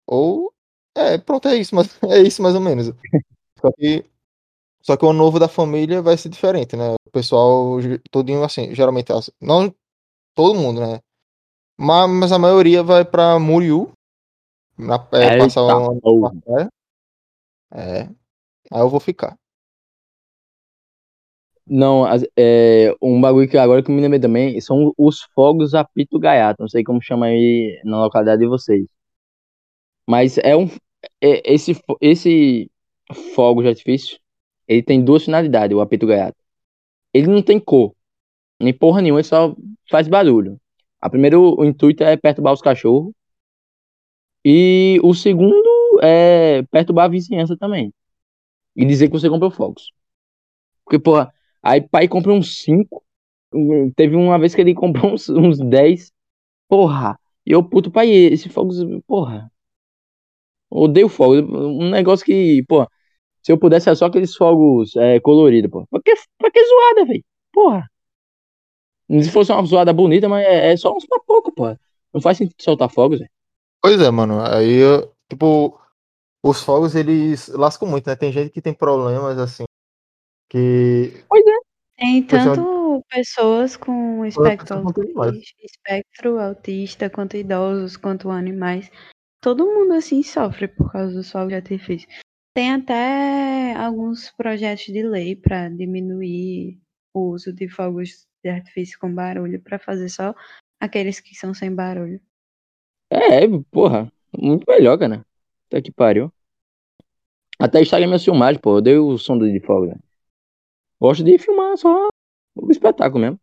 Ou. 0.07 0.53
É, 0.97 1.19
pronto, 1.19 1.49
é 1.49 1.57
isso, 1.57 1.75
mas 1.75 1.89
é 2.05 2.21
isso 2.23 2.43
mais 2.43 2.55
ou 2.55 2.61
menos. 2.61 2.87
Só 3.61 3.71
que, 3.79 4.05
só 4.85 4.97
que 4.97 5.05
o 5.05 5.13
novo 5.15 5.39
da 5.39 5.49
família 5.49 6.03
vai 6.03 6.17
ser 6.17 6.29
diferente, 6.29 6.77
né? 6.77 6.93
O 7.07 7.11
pessoal, 7.11 7.79
todinho 8.11 8.45
assim, 8.45 8.75
geralmente, 8.75 9.09
não 9.41 9.75
todo 10.35 10.55
mundo, 10.59 10.81
né? 10.81 11.01
Mas, 11.79 12.11
mas 12.11 12.33
a 12.33 12.39
maioria 12.39 12.83
vai 12.83 13.05
pra 13.05 13.39
Muriú, 13.39 13.93
na, 14.77 14.97
é, 15.13 15.39
passar 15.39 15.63
Eita, 15.63 15.77
um 15.79 15.91
ano 15.93 16.01
porra. 16.01 16.35
na 16.35 16.41
praia. 16.43 16.69
É, 17.73 18.03
aí 18.71 18.81
eu 18.81 18.89
vou 18.89 19.01
ficar. 19.01 19.37
Não, 21.67 22.05
é, 22.37 22.95
um 23.01 23.19
bagulho 23.21 23.49
que 23.49 23.57
agora 23.57 23.83
que 23.83 23.91
eu 23.91 23.95
me 23.95 24.03
lembrei 24.03 24.21
também 24.21 24.61
são 24.61 24.93
os 24.99 25.23
fogos 25.35 25.75
a 25.75 25.83
Pito 25.83 26.19
Gaiato. 26.19 26.61
Não 26.61 26.69
sei 26.69 26.85
como 26.85 27.01
chama 27.03 27.27
aí 27.27 27.81
na 27.85 28.03
localidade 28.03 28.43
de 28.43 28.47
vocês. 28.47 28.87
Mas 30.09 30.39
é 30.39 30.57
um. 30.57 30.67
é- 31.21 31.43
esse, 31.55 31.73
esse 32.01 32.71
fogo 33.35 33.63
de 33.63 33.69
artifício, 33.69 34.19
ele 34.69 34.83
tem 34.83 35.05
duas 35.05 35.25
finalidades, 35.25 35.77
o 35.77 35.81
apito 35.81 36.07
gaiato. 36.07 36.37
Ele 37.13 37.29
não 37.29 37.43
tem 37.43 37.61
cor, 37.61 37.95
nem 38.61 38.73
porra 38.75 39.03
nenhuma, 39.03 39.21
ele 39.21 39.29
só 39.29 39.55
faz 39.91 40.09
barulho. 40.09 40.61
A 41.01 41.11
primeiro, 41.11 41.55
o 41.59 41.65
intuito 41.65 42.03
é 42.03 42.17
perturbar 42.17 42.55
os 42.55 42.63
cachorros. 42.63 43.13
E 44.45 44.99
o 45.03 45.15
segundo 45.15 46.01
é 46.03 46.63
perturbar 46.71 47.07
a 47.07 47.09
vizinhança 47.09 47.57
também. 47.57 47.93
E 48.77 48.85
dizer 48.85 49.09
que 49.09 49.13
você 49.13 49.29
comprou 49.31 49.51
fogos. 49.51 49.93
Porque, 50.85 50.99
porra, 50.99 51.33
aí 51.63 51.81
pai 51.81 52.09
compra 52.09 52.33
uns 52.33 52.63
5. 52.63 53.05
Teve 53.97 54.17
uma 54.17 54.39
vez 54.39 54.55
que 54.55 54.61
ele 54.61 54.75
comprou 54.75 55.13
uns, 55.15 55.29
uns 55.29 55.59
10. 55.59 56.13
Porra. 56.69 57.19
E 57.47 57.53
eu, 57.53 57.63
puto, 57.63 57.91
pai, 57.91 58.11
esse 58.11 58.49
fogos, 58.49 58.79
porra. 59.07 59.51
Odeio 60.71 61.09
fogo. 61.09 61.35
Um 61.37 61.91
negócio 61.91 62.25
que, 62.27 62.63
pô, 62.69 62.87
se 63.45 63.53
eu 63.53 63.59
pudesse 63.59 63.91
é 63.91 63.95
só 63.95 64.07
aqueles 64.07 64.35
fogos 64.35 64.97
é, 64.97 65.21
coloridos, 65.21 65.71
pô. 65.71 65.87
Pra 65.91 66.01
que, 66.03 66.15
pra 66.39 66.51
que 66.51 66.65
zoada, 66.65 67.05
velho? 67.05 67.25
Porra. 67.53 67.89
Se 69.09 69.31
fosse 69.31 69.53
uma 69.53 69.65
zoada 69.65 69.93
bonita, 69.93 70.29
mas 70.29 70.45
é, 70.47 70.73
é 70.73 70.77
só 70.77 70.95
uns 70.97 71.05
pra 71.07 71.21
pouco, 71.21 71.53
pô. 71.53 71.77
Não 72.13 72.21
faz 72.21 72.39
sentido 72.39 72.61
soltar 72.63 72.89
fogos, 72.91 73.19
velho. 73.19 73.31
Pois 73.83 74.01
é, 74.01 74.11
mano. 74.11 74.41
Aí, 74.41 74.77
eu- 74.77 75.13
tipo, 75.29 75.79
os 76.43 76.63
fogos 76.63 76.95
eles 76.95 77.49
lascam 77.49 77.87
muito, 77.89 78.07
né? 78.09 78.17
Tem 78.17 78.33
gente 78.33 78.51
que 78.51 78.63
tem 78.63 78.73
problemas 78.73 79.37
assim. 79.39 79.65
Que. 80.49 81.13
Tem 81.97 82.23
Pois 82.23 82.43
é. 82.43 82.55
tanto 82.55 83.05
pessoas 83.11 83.77
com 83.77 84.25
espectro, 84.25 84.67
pessoas 84.79 84.95
com 84.95 85.01
animais. 85.03 85.33
autista, 85.35 85.63
espectro 85.63 86.39
autista, 86.39 87.11
quanto 87.11 87.37
idosos, 87.37 87.97
quanto 87.97 88.31
animais. 88.31 88.91
Todo 89.43 89.67
mundo 89.67 89.93
assim 89.93 90.23
sofre 90.23 90.67
por 90.69 90.91
causa 90.91 91.13
do 91.15 91.23
sol 91.23 91.47
de 91.47 91.55
artifício. 91.55 92.09
Tem 92.55 92.73
até 92.73 93.75
alguns 93.75 94.31
projetos 94.31 94.85
de 94.85 95.03
lei 95.03 95.35
para 95.35 95.69
diminuir 95.69 96.81
o 97.13 97.33
uso 97.33 97.53
de 97.53 97.69
fogos 97.69 98.29
de 98.45 98.49
artifício 98.49 98.97
com 99.01 99.13
barulho, 99.13 99.61
para 99.61 99.77
fazer 99.77 100.09
só 100.09 100.33
aqueles 100.81 101.19
que 101.19 101.35
são 101.35 101.53
sem 101.53 101.75
barulho. 101.75 102.21
É, 103.11 103.41
porra. 103.73 104.11
Muito 104.39 104.65
melhor, 104.69 104.97
cara. 104.97 105.27
Até 105.67 105.83
que 105.83 105.91
pariu. 105.91 106.33
Até 107.59 107.83
estraguei 107.83 108.07
minha 108.07 108.19
filmagem, 108.21 108.61
pô. 108.61 108.79
Eu 108.79 108.83
dei 108.83 108.99
o 108.99 109.19
som 109.19 109.37
de 109.37 109.61
fogo, 109.61 109.87
velho. 109.87 110.03
Gosto 111.01 111.25
de 111.25 111.37
filmar 111.39 111.77
só 111.77 112.09
o 112.55 112.71
espetáculo 112.71 113.21
mesmo. 113.21 113.41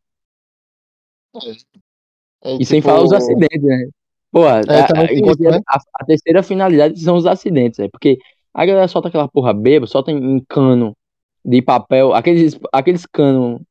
É, 2.43 2.56
E 2.56 2.65
sem 2.65 2.80
tipo, 2.80 2.91
falar 2.93 3.04
os 3.04 3.13
acidentes, 3.13 3.62
né? 3.62 3.89
Pô, 4.32 4.45
a, 4.47 4.60
É, 4.60 4.88
também 4.88 5.06
a- 5.06 5.13
isso, 5.13 5.41
né? 5.43 5.60
a- 5.67 5.80
a 5.95 6.06
terceira 6.06 6.41
finalidade 6.43 7.00
são 7.00 7.17
os 7.17 7.26
acidentes, 7.26 7.80
né? 7.80 7.89
Porque 7.89 8.17
a 8.54 8.66
galera 8.66 8.88
solta 8.88 9.08
aquela 9.08 9.28
porra 9.28 9.54
bêbada, 9.54 9.88
solta 9.88 10.12
em, 10.12 10.40
cano 10.48 10.96
de 11.44 11.62
papel, 11.62 12.14
aqueles, 12.14 12.60
aqueles 12.72 13.06
cano, 13.06 13.62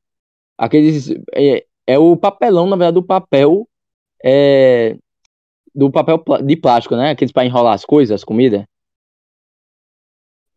aqueles, 0.59 1.11
é, 1.35 1.65
é 1.87 1.99
o 1.99 2.17
papelão, 2.17 2.67
na 2.67 2.77
verdade, 2.77 2.95
do 2.95 3.03
papel, 3.03 3.69
é, 4.25 4.97
do 5.75 5.91
papel 5.91 6.23
de 6.45 6.57
plástico, 6.57 6.97
né? 6.97 7.11
Aqueles 7.11 7.33
pra 7.33 7.45
enrolar 7.45 7.75
as 7.75 7.85
coisas, 7.85 8.15
as 8.15 8.25
comidas. 8.25 8.65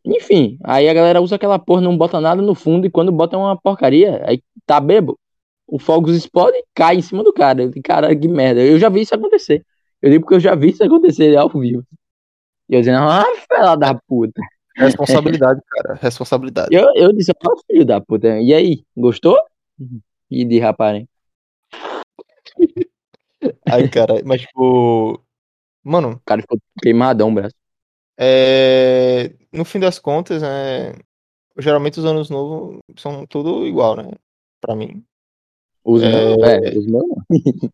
Enfim, 0.05 0.57
aí 0.63 0.89
a 0.89 0.93
galera 0.93 1.21
usa 1.21 1.35
aquela 1.35 1.57
porra, 1.57 1.81
não 1.81 1.97
bota 1.97 2.19
nada 2.19 2.41
no 2.41 2.53
fundo, 2.55 2.85
e 2.85 2.89
quando 2.91 3.11
bota 3.11 3.37
uma 3.37 3.57
porcaria, 3.57 4.21
aí 4.27 4.41
tá 4.65 4.79
bebo, 4.79 5.17
o 5.67 5.79
fogo 5.79 6.11
explode 6.11 6.57
e 6.57 6.65
cai 6.75 6.97
em 6.97 7.01
cima 7.01 7.23
do 7.23 7.33
cara. 7.33 7.69
Cara, 7.83 8.15
que 8.15 8.27
merda. 8.27 8.61
Eu 8.61 8.77
já 8.79 8.89
vi 8.89 9.01
isso 9.01 9.15
acontecer. 9.15 9.65
Eu 10.01 10.11
digo 10.11 10.23
porque 10.23 10.35
eu 10.35 10.39
já 10.39 10.55
vi 10.55 10.69
isso 10.69 10.83
acontecer 10.83 11.35
ao 11.37 11.49
vivo. 11.49 11.83
E 12.69 12.75
eu 12.75 12.79
dizendo, 12.81 12.99
ah, 12.99 13.25
filha 13.49 13.75
da 13.75 13.93
puta. 14.07 14.41
Responsabilidade, 14.75 15.61
cara. 15.69 15.95
Responsabilidade. 16.01 16.69
Eu, 16.75 16.87
eu 16.95 17.13
disse, 17.13 17.31
ó, 17.45 17.55
filho 17.67 17.85
da 17.85 18.01
puta. 18.01 18.39
E 18.39 18.53
aí, 18.53 18.83
gostou? 18.97 19.37
E 20.31 20.43
de 20.45 20.59
rapaz, 20.59 20.95
hein? 20.97 21.09
Ai, 23.69 23.87
cara, 23.89 24.21
mas 24.25 24.41
tipo. 24.41 25.21
Mano, 25.83 26.11
O 26.13 26.19
cara 26.25 26.41
ficou 26.41 26.57
queimadão, 26.81 27.29
o 27.29 27.33
braço. 27.33 27.53
é... 28.17 29.33
no 29.51 29.65
fim 29.65 29.79
das 29.79 29.99
contas, 29.99 30.41
né? 30.41 30.93
Geralmente 31.59 31.99
os 31.99 32.05
anos 32.05 32.29
novos 32.29 32.79
são 32.97 33.25
tudo 33.27 33.67
igual, 33.67 33.95
né? 33.97 34.09
Pra 34.61 34.75
mim. 34.75 35.03
Os 35.83 36.01
É. 36.01 36.09
meus, 36.09 36.43
é, 36.43 36.77
os 36.79 36.87
meus. 36.87 37.05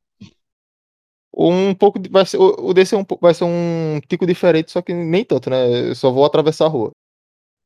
Um 1.42 1.74
pouco. 1.74 2.00
Vai 2.12 2.26
ser, 2.26 2.38
o 2.38 2.74
desse 2.74 2.96
é 2.96 2.98
um, 2.98 3.04
pouco- 3.06 3.26
vai 3.26 3.34
ser 3.34 3.46
um 3.46 4.02
tico 4.08 4.26
diferente, 4.26 4.72
só 4.72 4.82
que 4.82 4.94
nem 4.94 5.24
tanto, 5.24 5.50
né? 5.50 5.90
Eu 5.90 5.96
só 5.96 6.12
vou 6.12 6.26
atravessar 6.26 6.66
a 6.66 6.70
rua. 6.70 6.92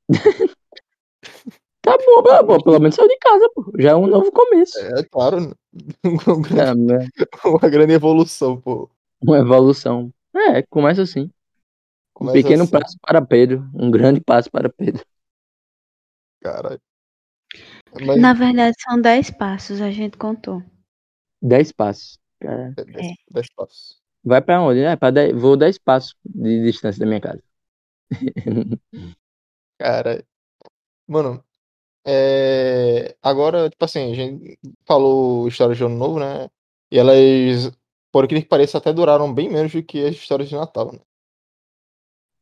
Tá 1.81 1.97
bom, 1.97 2.23
pô, 2.23 2.45
pô, 2.45 2.63
pelo 2.63 2.79
menos 2.79 2.95
saiu 2.95 3.09
de 3.09 3.17
casa, 3.17 3.49
pô. 3.53 3.73
Já 3.77 3.91
é 3.91 3.95
um 3.95 4.07
novo 4.07 4.31
começo. 4.31 4.79
É 4.79 5.03
claro, 5.03 5.53
uma, 6.05 6.41
grande, 6.41 6.93
É, 6.93 6.97
né? 6.99 7.07
uma 7.43 7.69
grande 7.69 7.93
evolução, 7.93 8.59
pô. 8.61 8.89
uma 9.21 9.37
evolução. 9.39 10.09
É, 10.33 10.61
começa 10.63 11.01
assim. 11.01 11.23
Um 11.23 11.29
Começa 12.13 12.37
pequeno 12.37 12.63
assim, 12.63 12.71
passo 12.71 12.97
para 13.01 13.21
Pedro, 13.21 13.69
um 13.73 13.91
grande 13.91 14.21
passo 14.21 14.49
para 14.49 14.69
Pedro. 14.69 15.03
Caralho. 16.41 16.79
Mas 18.05 18.21
Na 18.21 18.33
verdade, 18.33 18.75
são 18.79 19.01
10 19.01 19.29
passos, 19.29 19.81
a 19.81 19.91
gente 19.91 20.17
contou. 20.17 20.63
Dez 21.41 21.73
passos. 21.73 22.17
Cara, 22.43 22.73
é, 22.77 22.83
dez, 22.83 23.15
dez 23.31 23.47
passos. 23.55 24.01
vai 24.21 24.41
pra 24.41 24.61
onde? 24.61 24.81
É, 24.81 24.97
pra 24.97 25.11
dez, 25.11 25.33
vou 25.33 25.55
dez 25.55 25.77
passos 25.77 26.13
de 26.25 26.61
distância 26.61 26.99
da 26.99 27.05
minha 27.05 27.21
casa. 27.21 27.41
Cara, 29.79 30.25
mano, 31.07 31.43
é... 32.05 33.15
agora, 33.21 33.69
tipo 33.69 33.85
assim, 33.85 34.11
a 34.11 34.15
gente 34.15 34.59
falou 34.85 35.47
histórias 35.47 35.77
de 35.77 35.85
ano 35.85 35.95
novo, 35.97 36.19
né? 36.19 36.49
E 36.91 36.99
elas, 36.99 37.71
por 38.11 38.25
aquilo 38.25 38.41
que 38.41 38.47
pareça, 38.47 38.77
até 38.77 38.91
duraram 38.91 39.33
bem 39.33 39.49
menos 39.49 39.71
do 39.71 39.81
que 39.81 40.05
as 40.05 40.15
histórias 40.15 40.49
de 40.49 40.55
Natal, 40.55 40.91
né? 40.91 40.99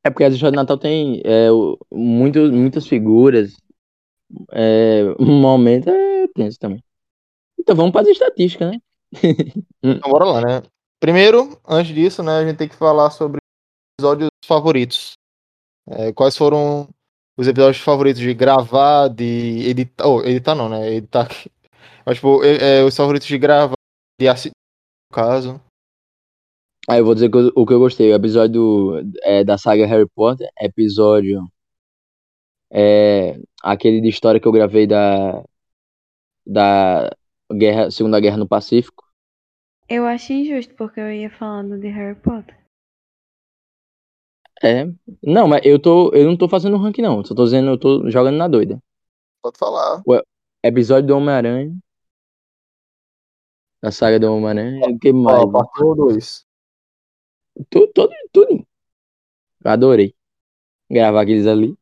É 0.04 0.10
porque 0.10 0.24
as 0.24 0.34
histórias 0.34 0.54
de 0.54 0.58
Natal 0.58 0.78
tem 0.80 1.22
é, 1.24 1.50
muito, 1.92 2.40
muitas 2.52 2.88
figuras. 2.88 3.56
É, 4.52 5.04
um 5.20 5.40
momento 5.40 5.90
é 5.90 6.28
tenso 6.30 6.58
também. 6.60 6.84
Então 7.60 7.76
vamos 7.76 7.92
para 7.92 8.02
as 8.02 8.08
estatísticas, 8.08 8.72
né? 8.72 8.82
Então 9.84 10.12
bora 10.12 10.26
lá, 10.26 10.42
né? 10.42 10.64
primeiro, 11.00 11.60
antes 11.68 11.94
disso, 11.94 12.22
né, 12.22 12.38
a 12.38 12.46
gente 12.46 12.58
tem 12.58 12.70
que 12.70 12.76
falar 12.76 13.10
sobre 13.10 13.40
episódios 14.00 14.30
favoritos. 14.46 15.14
É, 15.90 16.14
quais 16.14 16.38
foram 16.38 16.88
os 17.38 17.48
episódios 17.48 17.84
favoritos 17.84 18.22
de 18.22 18.34
gravar, 18.34 19.08
de 19.08 19.68
editar. 19.68 20.08
Oh, 20.08 20.22
editar 20.22 20.54
não, 20.54 20.70
né? 20.70 20.94
Editar. 20.94 21.28
Mas, 22.06 22.16
tipo, 22.18 22.44
é, 22.44 22.84
os 22.84 22.96
favoritos 22.96 23.28
de 23.28 23.38
gravar, 23.38 23.74
de 24.20 24.28
assistir, 24.28 24.52
no 25.12 25.16
caso. 25.16 25.62
Ah, 26.88 26.98
eu 26.98 27.06
vou 27.06 27.14
dizer 27.16 27.30
que 27.32 27.38
eu- 27.38 27.52
o 27.56 27.66
que 27.66 27.74
eu 27.74 27.80
gostei. 27.80 28.12
O 28.12 28.16
episódio 28.16 28.94
é, 29.24 29.44
da 29.44 29.58
saga 29.58 29.86
Harry 29.88 30.08
Potter, 30.16 30.50
episódio. 30.60 31.52
É, 32.72 33.40
aquele 33.64 34.02
de 34.02 34.10
história 34.10 34.40
que 34.40 34.48
eu 34.48 34.52
gravei 34.52 34.86
da. 34.88 35.44
Da 36.46 37.10
guerra, 37.54 37.92
Segunda 37.92 38.20
Guerra 38.20 38.38
no 38.38 38.48
Pacífico. 38.48 39.04
Eu 39.88 40.06
acho 40.06 40.32
injusto, 40.34 40.74
porque 40.76 41.00
eu 41.00 41.12
ia 41.12 41.30
falando 41.30 41.78
de 41.78 41.88
Harry 41.90 42.20
Potter. 42.20 42.58
É. 44.64 44.86
Não, 45.24 45.48
mas 45.48 45.62
eu 45.66 45.80
tô. 45.80 46.14
Eu 46.14 46.26
não 46.26 46.38
tô 46.38 46.48
fazendo 46.48 46.78
ranking, 46.78 47.02
não. 47.02 47.24
Só 47.26 47.34
tô 47.34 47.44
dizendo, 47.44 47.72
eu 47.72 47.78
tô 47.78 48.10
jogando 48.10 48.38
na 48.38 48.48
doida. 48.48 48.82
Pode 49.42 49.58
falar. 49.58 50.02
Episódio 50.64 51.08
do 51.08 51.18
Homem-Aranha. 51.18 51.76
Da 53.82 53.92
saga 53.92 54.20
do 54.20 54.32
Homem-Aranha. 54.32 54.88
O 54.88 55.00
que 55.00 55.10
Ó, 55.10 55.14
mais? 55.14 55.52
parte 55.52 55.84
1 55.84 55.88
ou 55.88 55.96
2. 55.96 56.46
Tudo, 57.70 57.92
tudo, 57.94 58.14
tudo. 58.32 58.68
Eu 59.64 59.72
adorei 59.72 60.16
gravar 60.90 61.22
aqueles 61.22 61.48
ali. 61.48 61.76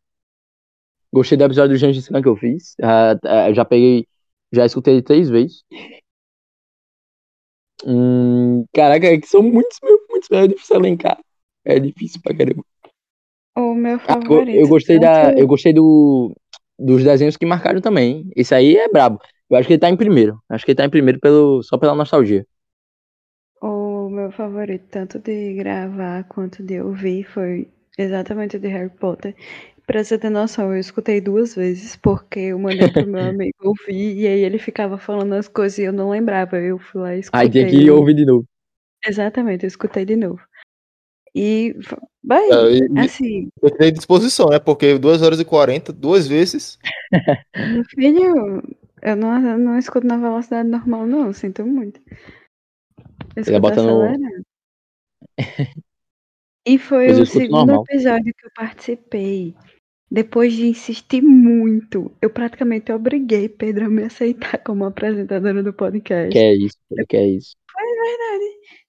Gostei 1.12 1.38
do 1.38 1.44
episódio 1.44 1.76
do 1.76 1.80
Gengis 1.80 2.08
Khan 2.08 2.22
que 2.22 2.28
eu 2.28 2.36
fiz. 2.36 2.76
Ah, 2.82 3.20
ah, 3.24 3.54
já 3.54 3.66
peguei, 3.66 4.08
já 4.54 4.66
escutei 4.66 5.02
três 5.02 5.30
vezes. 5.30 5.64
Hum, 7.86 8.66
caraca, 8.74 9.08
é 9.08 9.18
que 9.20 9.28
são 9.28 9.42
muitos, 9.42 9.78
muitos, 10.10 10.30
é 10.32 10.48
difícil 10.48 10.76
elencar. 10.78 11.18
É 11.66 11.80
difícil 11.80 12.22
pra 12.22 12.36
caramba. 12.36 12.64
O 13.56 13.76
meu 13.76 14.00
Ah, 14.08 14.18
favorito. 14.24 14.62
eu 14.62 14.68
gostei 14.68 15.00
da, 15.00 15.32
tanto- 15.32 15.38
eu 15.38 15.48
gostei 15.48 15.74
do 15.74 16.34
dos 16.82 17.04
desenhos 17.04 17.36
que 17.38 17.46
marcaram 17.46 17.82
também. 17.82 18.30
Esse 18.36 18.56
aí 18.56 18.78
é 18.78 18.88
brabo. 18.88 19.20
Eu 19.50 19.58
acho 19.58 19.68
que 19.68 19.74
ele 19.74 19.80
tá 19.82 19.90
em 19.90 19.98
primeiro. 19.98 20.42
Acho 20.50 20.64
que 20.66 20.72
ele 20.72 20.78
tá 20.78 20.86
em 20.86 20.90
primeiro 20.90 21.20
pelo, 21.20 21.62
só 21.64 21.78
pela 21.78 21.94
nostalgia. 21.96 22.46
O 23.62 24.10
meu 24.10 24.32
favorito, 24.32 24.88
tanto 24.92 25.18
de 25.20 25.54
gravar 25.54 26.26
quanto 26.26 26.62
de 26.62 26.82
ouvir, 26.82 27.24
foi 27.24 27.70
exatamente 27.98 28.58
o 28.58 28.60
de 28.60 28.68
Harry 28.68 28.90
Potter. 28.90 29.34
Pra 29.90 30.04
você 30.04 30.20
ter 30.20 30.30
noção, 30.30 30.72
eu 30.72 30.80
escutei 30.80 31.20
duas 31.20 31.56
vezes, 31.56 31.96
porque 31.96 32.40
eu 32.40 32.60
mandei 32.60 32.88
pro 32.88 33.08
meu 33.08 33.22
amigo 33.26 33.56
ouvir, 33.64 34.20
e 34.20 34.28
aí 34.28 34.42
ele 34.42 34.60
ficava 34.60 35.00
falando 35.00 35.34
as 35.34 35.48
coisas 35.48 35.80
e 35.80 35.82
eu 35.82 35.92
não 35.92 36.12
lembrava. 36.12 36.58
Eu 36.58 36.78
fui 36.78 37.02
lá 37.02 37.16
e 37.16 37.22
escutei. 37.22 37.42
Aí 37.48 37.50
tem 37.52 37.68
que 37.68 37.90
ouvir 37.90 38.14
de 38.14 38.24
novo. 38.24 38.46
Exatamente, 39.04 39.66
eu 39.66 39.68
escutei 39.68 40.06
de 40.06 40.16
novo. 40.16 40.40
E, 41.34 41.74
bem, 42.22 42.52
É, 42.52 42.76
e- 42.76 43.00
assim, 43.00 43.50
Eu 43.64 43.72
tenho 43.72 43.92
disposição, 43.92 44.50
né? 44.50 44.60
Porque 44.60 45.00
2 45.00 45.24
horas 45.24 45.40
e 45.40 45.46
40, 45.46 45.92
duas 45.92 46.28
vezes. 46.28 46.78
meu 47.56 47.84
filho, 47.86 48.62
eu 49.02 49.16
não, 49.16 49.44
eu 49.44 49.58
não 49.58 49.76
escuto 49.80 50.06
na 50.06 50.18
velocidade 50.18 50.70
normal, 50.70 51.08
não, 51.08 51.34
sinto 51.34 51.66
muito. 51.66 52.00
Eu 52.10 53.42
Ele 53.42 53.42
escuto 53.42 53.60
bota 53.60 53.82
no-. 53.82 54.44
E 56.68 56.78
foi 56.78 57.10
o 57.10 57.26
segundo 57.26 57.66
normal. 57.66 57.86
episódio 57.90 58.32
que 58.36 58.46
eu 58.46 58.52
participei. 58.56 59.56
Depois 60.12 60.54
de 60.54 60.66
insistir 60.66 61.22
muito, 61.22 62.12
eu 62.20 62.32
praticamente 62.32 62.92
obriguei 62.92 63.48
Pedro 63.48 63.86
a 63.86 63.90
me 63.90 64.04
aceitar 64.04 64.58
como 64.66 64.86
apresentadora 64.86 65.62
do 65.62 65.72
podcast. 65.72 66.32
Que 66.32 66.40
é 66.40 66.56
isso, 66.56 66.78
que 67.08 67.18
é 67.18 67.28
isso. 67.28 67.56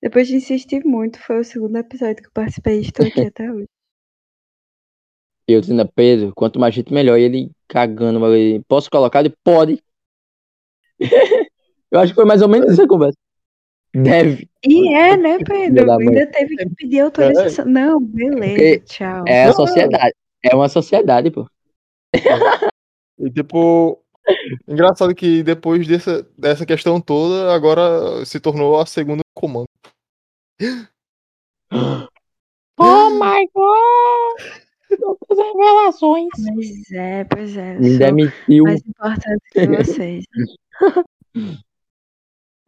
Depois 0.02 0.26
de 0.26 0.36
insistir 0.36 0.82
muito, 0.84 1.18
foi 1.20 1.40
o 1.40 1.44
segundo 1.44 1.76
episódio 1.76 2.16
que 2.16 2.28
eu 2.28 2.32
participei 2.32 2.78
e 2.78 2.80
estou 2.80 3.06
aqui 3.06 3.20
até 3.26 3.52
hoje. 3.52 3.68
Eu 5.46 5.60
dizendo 5.60 5.82
a 5.82 5.86
Pedro, 5.86 6.32
quanto 6.34 6.58
mais 6.58 6.74
gente 6.74 6.92
melhor. 6.92 7.18
E 7.18 7.24
ele 7.24 7.50
cagando. 7.68 8.24
ele, 8.34 8.62
Posso 8.66 8.88
colocar? 8.88 9.20
Ele 9.20 9.34
pode. 9.44 9.82
eu 11.90 12.00
acho 12.00 12.12
que 12.12 12.16
foi 12.16 12.24
mais 12.24 12.40
ou 12.40 12.48
menos 12.48 12.70
essa 12.70 12.86
conversa. 12.86 13.18
Deve. 13.92 14.48
E 14.64 14.94
é, 14.94 15.16
né, 15.16 15.38
Pedro? 15.38 15.90
Ainda 15.92 16.26
teve 16.28 16.56
que 16.56 16.70
pedir 16.76 17.00
autorização. 17.00 17.64
Não, 17.64 18.00
beleza, 18.00 18.84
tchau. 18.84 19.24
É 19.26 19.44
a 19.44 19.52
sociedade. 19.52 20.14
É 20.42 20.54
uma 20.54 20.68
sociedade, 20.68 21.30
pô. 21.30 21.46
E 23.22 23.30
tipo. 23.30 24.02
Engraçado 24.66 25.14
que 25.14 25.42
depois 25.42 25.86
dessa, 25.86 26.26
dessa 26.38 26.64
questão 26.64 27.00
toda, 27.00 27.52
agora 27.52 28.24
se 28.24 28.40
tornou 28.40 28.80
a 28.80 28.86
segunda 28.86 29.22
comando. 29.34 29.66
Oh 32.82 33.10
my 33.10 33.46
god! 33.54 34.70
Muitas 34.90 35.38
revelações. 35.38 36.28
Pois 36.54 36.92
é, 36.92 37.24
pois 37.24 37.56
é. 37.56 37.78
Demitiu. 37.98 38.64
mais 38.64 38.80
importante 38.86 39.42
que 39.52 39.66
vocês. 39.66 40.24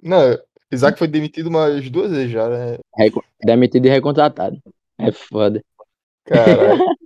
Não, 0.02 0.38
Isaac 0.70 0.98
foi 0.98 1.08
demitido 1.08 1.48
umas 1.48 1.88
duas 1.88 2.10
vezes 2.10 2.30
já, 2.30 2.46
né? 2.48 2.78
Demitido 3.42 3.86
e 3.86 3.88
recontratado. 3.88 4.58
É 4.98 5.10
foda. 5.12 5.64
Caralho. 6.24 6.84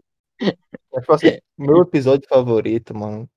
Mas, 0.97 1.03
tipo 1.03 1.13
assim, 1.13 1.39
meu 1.59 1.83
episódio 1.83 2.27
favorito, 2.27 2.95
mano. 2.95 3.29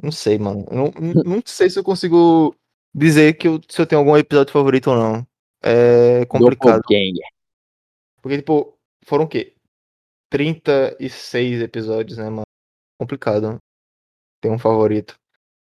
Não 0.00 0.12
sei, 0.12 0.38
mano. 0.38 0.64
Não, 0.70 0.92
não, 1.24 1.42
sei 1.44 1.68
se 1.68 1.78
eu 1.78 1.84
consigo 1.84 2.54
dizer 2.94 3.34
que 3.34 3.48
eu, 3.48 3.60
se 3.68 3.80
eu 3.80 3.86
tenho 3.86 4.00
algum 4.00 4.16
episódio 4.16 4.52
favorito 4.52 4.90
ou 4.90 4.96
não. 4.96 5.26
É 5.60 6.24
complicado. 6.26 6.82
Porque, 8.20 8.36
tipo, 8.36 8.78
foram 9.04 9.24
o 9.24 9.28
quê? 9.28 9.54
36 10.30 11.60
episódios, 11.60 12.18
né, 12.18 12.30
mano? 12.30 12.46
Complicado. 12.98 13.58
Tem 14.40 14.50
um 14.50 14.58
favorito. 14.58 15.16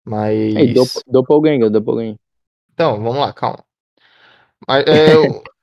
Mas. 0.06 0.56
Ei, 0.56 0.74
Dopp- 0.74 1.04
Doppelganger, 1.08 1.70
Doppelganger. 1.70 2.20
Então, 2.74 3.02
vamos 3.02 3.18
lá, 3.18 3.34
calma. 3.34 3.64
Mas, 4.68 4.86
é, 4.86 5.14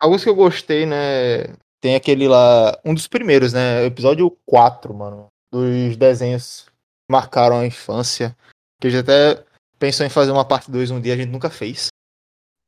alguns 0.00 0.22
que 0.22 0.28
eu 0.28 0.34
gostei, 0.34 0.84
né? 0.84 1.44
Tem 1.86 1.94
aquele 1.94 2.26
lá. 2.26 2.76
Um 2.84 2.92
dos 2.92 3.06
primeiros, 3.06 3.52
né? 3.52 3.84
Episódio 3.84 4.28
4, 4.44 4.92
mano. 4.92 5.28
Dos 5.52 5.96
desenhos 5.96 6.62
que 6.64 7.12
marcaram 7.12 7.60
a 7.60 7.64
infância. 7.64 8.36
Que 8.80 8.88
a 8.88 8.90
gente 8.90 9.02
até 9.08 9.44
pensou 9.78 10.04
em 10.04 10.10
fazer 10.10 10.32
uma 10.32 10.44
parte 10.44 10.68
2 10.68 10.90
um 10.90 11.00
dia, 11.00 11.14
a 11.14 11.16
gente 11.16 11.30
nunca 11.30 11.48
fez. 11.48 11.86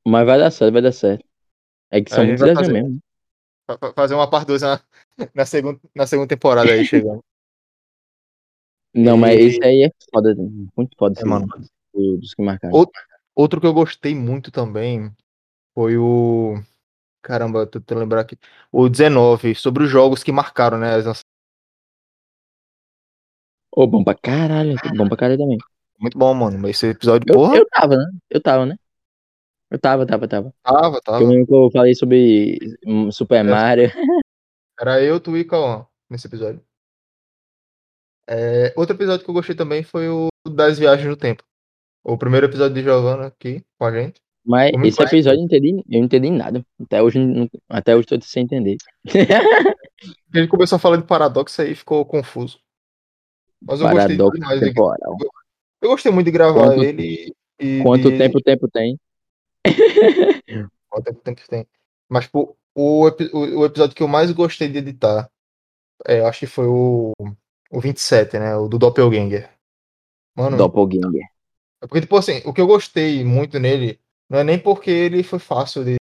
Mas 0.07 0.25
vai 0.25 0.39
dar 0.39 0.53
certo, 0.53 0.73
vai 0.73 0.83
dar 0.83 0.93
certo. 0.93 1.25
É 1.91 2.01
que 2.01 2.11
são 2.15 2.25
muitos 2.25 2.45
desenhos 2.45 2.69
mesmo. 2.69 2.99
Fa- 3.69 3.77
fa- 3.77 3.93
Fazer 3.93 4.15
uma 4.15 4.31
parte 4.31 4.47
2 4.47 4.63
na, 4.63 4.81
na, 5.35 5.45
segunda, 5.45 5.81
na 5.97 6.07
segunda 6.07 6.29
temporada 6.29 6.71
aí 6.71 6.85
chegando. 6.85 7.19
Não, 8.95 9.17
mas 9.17 9.37
E- 9.37 9.43
esse 9.49 9.65
aí 9.65 9.83
é 9.83 9.91
foda. 10.15 10.33
Muito 10.77 10.97
foda. 10.97 11.21
É, 11.21 11.25
mano. 11.25 11.49
do- 11.93 12.19
Dos 12.19 12.35
que 12.35 12.43
marcaram. 12.43 12.73
Outro, 12.73 13.03
outro 13.35 13.61
que 13.61 13.67
eu 13.67 13.75
gostei 13.75 14.15
muito 14.15 14.53
também 14.53 15.13
foi 15.75 15.99
o. 15.99 16.63
Caramba, 17.29 17.67
tô 17.67 17.79
tentando 17.79 17.99
lembrar 18.01 18.23
aqui. 18.23 18.39
O 18.73 18.89
19, 18.89 19.55
sobre 19.55 19.85
os 19.85 19.91
jogos 19.91 20.25
que 20.25 20.33
marcaram, 20.33 20.79
né? 20.79 20.95
as 20.95 21.05
nossas- 21.05 21.25
Ô, 23.71 23.87
bom 23.87 24.03
pra 24.03 24.15
caralho. 24.15 24.75
Bom 24.97 25.07
pra 25.09 25.17
caralho 25.19 25.39
também. 25.39 25.59
Muito 26.01 26.17
bom, 26.17 26.33
mano. 26.33 26.67
Esse 26.67 26.87
episódio, 26.87 27.27
Eu, 27.29 27.35
porra, 27.35 27.57
eu 27.59 27.67
tava, 27.69 27.97
né? 27.99 28.05
Eu 28.31 28.43
tava, 28.43 28.65
né? 28.65 28.77
Eu 29.71 29.79
tava, 29.79 30.07
tava, 30.07 30.27
tava. 30.27 30.55
tava, 30.63 31.01
tava. 31.03 31.23
Eu 31.23 31.29
lembro 31.29 31.47
que 31.47 31.53
eu 31.55 31.71
falei 31.71 31.95
sobre 31.95 32.59
hum, 32.87 33.13
Super 33.13 33.45
Mario. 33.45 33.91
Era 34.81 35.03
eu, 35.03 35.21
tu 35.21 35.37
e 35.37 35.45
Cauã 35.45 35.87
nesse 36.09 36.27
episódio. 36.27 36.65
É, 38.27 38.73
outro 38.75 38.97
episódio 38.97 39.23
que 39.23 39.31
eu 39.31 39.35
gostei 39.35 39.55
também 39.55 39.83
foi 39.83 40.09
o 40.09 40.29
das 40.49 40.79
viagens 40.79 41.07
no 41.07 41.17
tempo. 41.17 41.45
O 42.03 42.17
primeiro 42.17 42.47
episódio 42.47 42.75
de 42.75 42.83
Giovanna 42.83 43.27
aqui 43.27 43.63
com 43.79 43.85
a 43.85 43.93
gente. 43.93 44.19
Mas 44.49 44.73
Muito 44.73 44.87
esse 44.89 45.03
episódio 45.03 45.37
eu 45.37 45.39
não 45.41 45.45
entendi, 45.45 45.69
eu 45.91 45.99
não 45.99 46.07
entendi 46.07 46.31
nada. 46.31 46.65
Até 46.83 47.03
hoje, 47.03 47.19
até 47.69 47.95
hoje 47.95 48.07
tô 48.07 48.19
sem 48.23 48.45
entender. 48.45 48.77
Gente 50.35 50.49
começou 50.49 50.77
a 50.77 50.79
falar 50.79 50.97
de 50.97 51.05
paradoxo 51.05 51.61
aí 51.61 51.75
ficou 51.75 52.03
confuso. 52.07 52.59
Mas 53.61 53.81
eu 53.81 53.87
gostei 53.89 54.17
Paradoxo 54.17 54.41
demais. 54.41 54.61
De, 54.61 54.67
temporal. 54.67 55.17
eu 55.83 55.91
gostei 55.91 56.11
muito 56.13 56.27
de 56.27 56.31
gravar 56.33 56.65
Quanto- 56.69 56.83
ele 56.83 57.35
e. 57.61 57.83
Quanto 57.83 58.11
de- 58.11 58.17
tempo 58.17 58.39
o 58.39 58.43
tempo 58.43 58.69
tem? 58.71 58.99
Quanto 60.89 61.05
tempo, 61.05 61.21
tempo 61.23 61.43
tem. 61.49 61.67
Mas, 62.09 62.27
pô, 62.27 62.57
o, 62.75 63.07
epi- 63.09 63.31
o, 63.35 63.61
o 63.61 63.65
episódio 63.67 63.95
que 63.95 64.03
eu 64.03 64.09
mais 64.09 64.31
gostei 64.33 64.69
de 64.69 64.79
editar, 64.79 65.29
é, 66.07 66.21
eu 66.21 66.27
acho 66.27 66.39
que 66.41 66.47
foi 66.47 66.67
o, 66.67 67.13
o 67.71 67.81
27, 67.81 68.39
né? 68.39 68.57
O 68.57 68.67
do 68.69 68.79
Doppelganger. 68.79 69.51
Mano, 70.35 70.57
Doppelganger. 70.57 71.25
é 71.83 71.87
porque, 71.87 72.01
tipo 72.01 72.17
assim, 72.17 72.41
o 72.47 72.53
que 72.55 72.61
eu 72.61 72.67
gostei 72.67 73.25
muito 73.25 73.59
nele 73.59 73.99
não 74.29 74.39
é 74.39 74.45
nem 74.45 74.59
porque 74.59 74.91
ele 74.91 75.23
foi 75.23 75.39
fácil 75.39 75.85
de. 75.85 75.97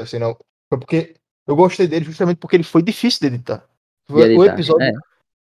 Assim, 0.00 0.18
não. 0.18 0.36
Foi 0.68 0.78
porque 0.78 1.14
eu 1.46 1.54
gostei 1.56 1.86
dele 1.86 2.04
justamente 2.04 2.38
porque 2.38 2.56
ele 2.56 2.62
foi 2.64 2.82
difícil 2.82 3.20
de 3.20 3.34
editar. 3.34 3.68
Foi, 4.06 4.28
De 4.28 4.36
o 4.36 4.42
editar, 4.42 4.54
episódio, 4.54 4.84
é. 4.86 4.92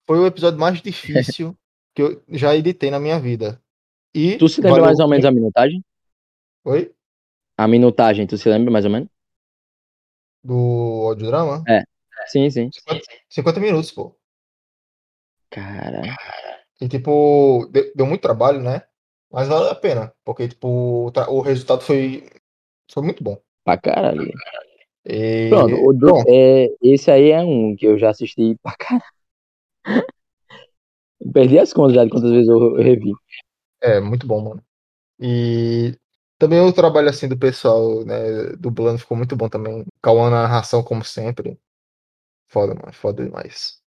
foi 0.08 0.20
o 0.20 0.26
episódio 0.26 0.60
mais 0.60 0.82
difícil 0.82 1.56
que 1.96 2.02
eu 2.02 2.24
já 2.30 2.56
editei 2.56 2.90
na 2.92 3.00
minha 3.00 3.20
vida. 3.20 3.62
E 4.14 4.38
Tu 4.38 4.50
se 4.50 4.58
lembra 4.62 4.72
valeu- 4.72 4.86
mais 4.86 5.00
ou 5.00 5.08
menos 5.08 5.26
a 5.26 5.32
minutagem? 5.32 5.84
Oi? 6.66 6.94
A 7.58 7.68
minutagem, 7.68 8.26
tu 8.26 8.38
se 8.38 8.50
lembra 8.50 8.72
mais 8.72 8.86
ou 8.86 8.92
menos? 8.92 9.10
Do 10.44 11.08
audiodrama? 11.10 11.64
É. 11.68 11.84
Sim, 12.28 12.50
sim. 12.50 12.70
50, 12.72 13.06
50 13.30 13.60
minutos, 13.60 13.92
pô. 13.92 14.16
Cara. 15.50 16.02
E, 16.82 16.88
tipo, 16.88 17.68
de- 17.72 17.92
deu 17.96 18.06
muito 18.06 18.22
trabalho, 18.22 18.62
né? 18.62 18.84
Mas 19.32 19.48
valeu 19.48 19.70
a 19.70 19.76
pena. 19.76 20.14
Porque, 20.26 20.48
tipo, 20.48 20.68
o, 21.08 21.42
resultado 21.42 21.82
foi, 21.82 22.28
foi 22.92 23.04
muito 23.04 23.24
bom. 23.24 23.38
Pra 23.64 23.78
caralho. 23.78 24.32
E, 25.06 25.50
Pronto, 25.50 25.76
o 25.76 25.94
do- 25.94 26.24
é, 26.28 26.68
esse 26.82 27.10
aí 27.10 27.32
é 27.32 27.42
um 27.42 27.76
que 27.76 27.86
eu 27.86 27.98
já 27.98 28.10
assisti 28.10 28.56
pra 28.62 28.76
caralho. 28.76 29.04
Perdi 31.34 31.60
as 31.60 31.74
contas 31.74 31.96
já 31.96 32.04
de 32.04 32.10
quantas 32.10 32.32
vezes 32.32 32.48
eu, 32.48 32.78
eu 32.78 32.84
revi. 32.84 33.12
é 33.82 34.00
muito 34.00 34.26
bom, 34.26 34.42
mano. 34.42 34.64
E 35.20 35.96
também 36.38 36.60
o 36.62 36.72
trabalho, 36.74 37.10
assim, 37.10 37.28
do 37.28 37.38
pessoal, 37.38 38.06
né? 38.06 38.54
Dublando 38.58 39.00
ficou 39.00 39.18
muito 39.18 39.36
bom 39.36 39.50
também. 39.50 39.86
Cauã 40.02 40.30
na 40.30 40.44
narração, 40.44 40.82
como 40.82 41.04
sempre. 41.04 41.60
Foda, 42.48 42.74
mano. 42.74 42.94
Foda 42.94 43.24
demais. 43.24 43.80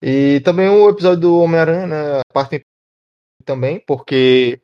E 0.00 0.40
também 0.44 0.68
o 0.68 0.88
episódio 0.88 1.20
do 1.20 1.38
Homem-Aranha, 1.40 1.86
né? 1.86 2.18
A 2.20 2.32
parte 2.32 2.64
também, 3.46 3.80
porque 3.80 4.60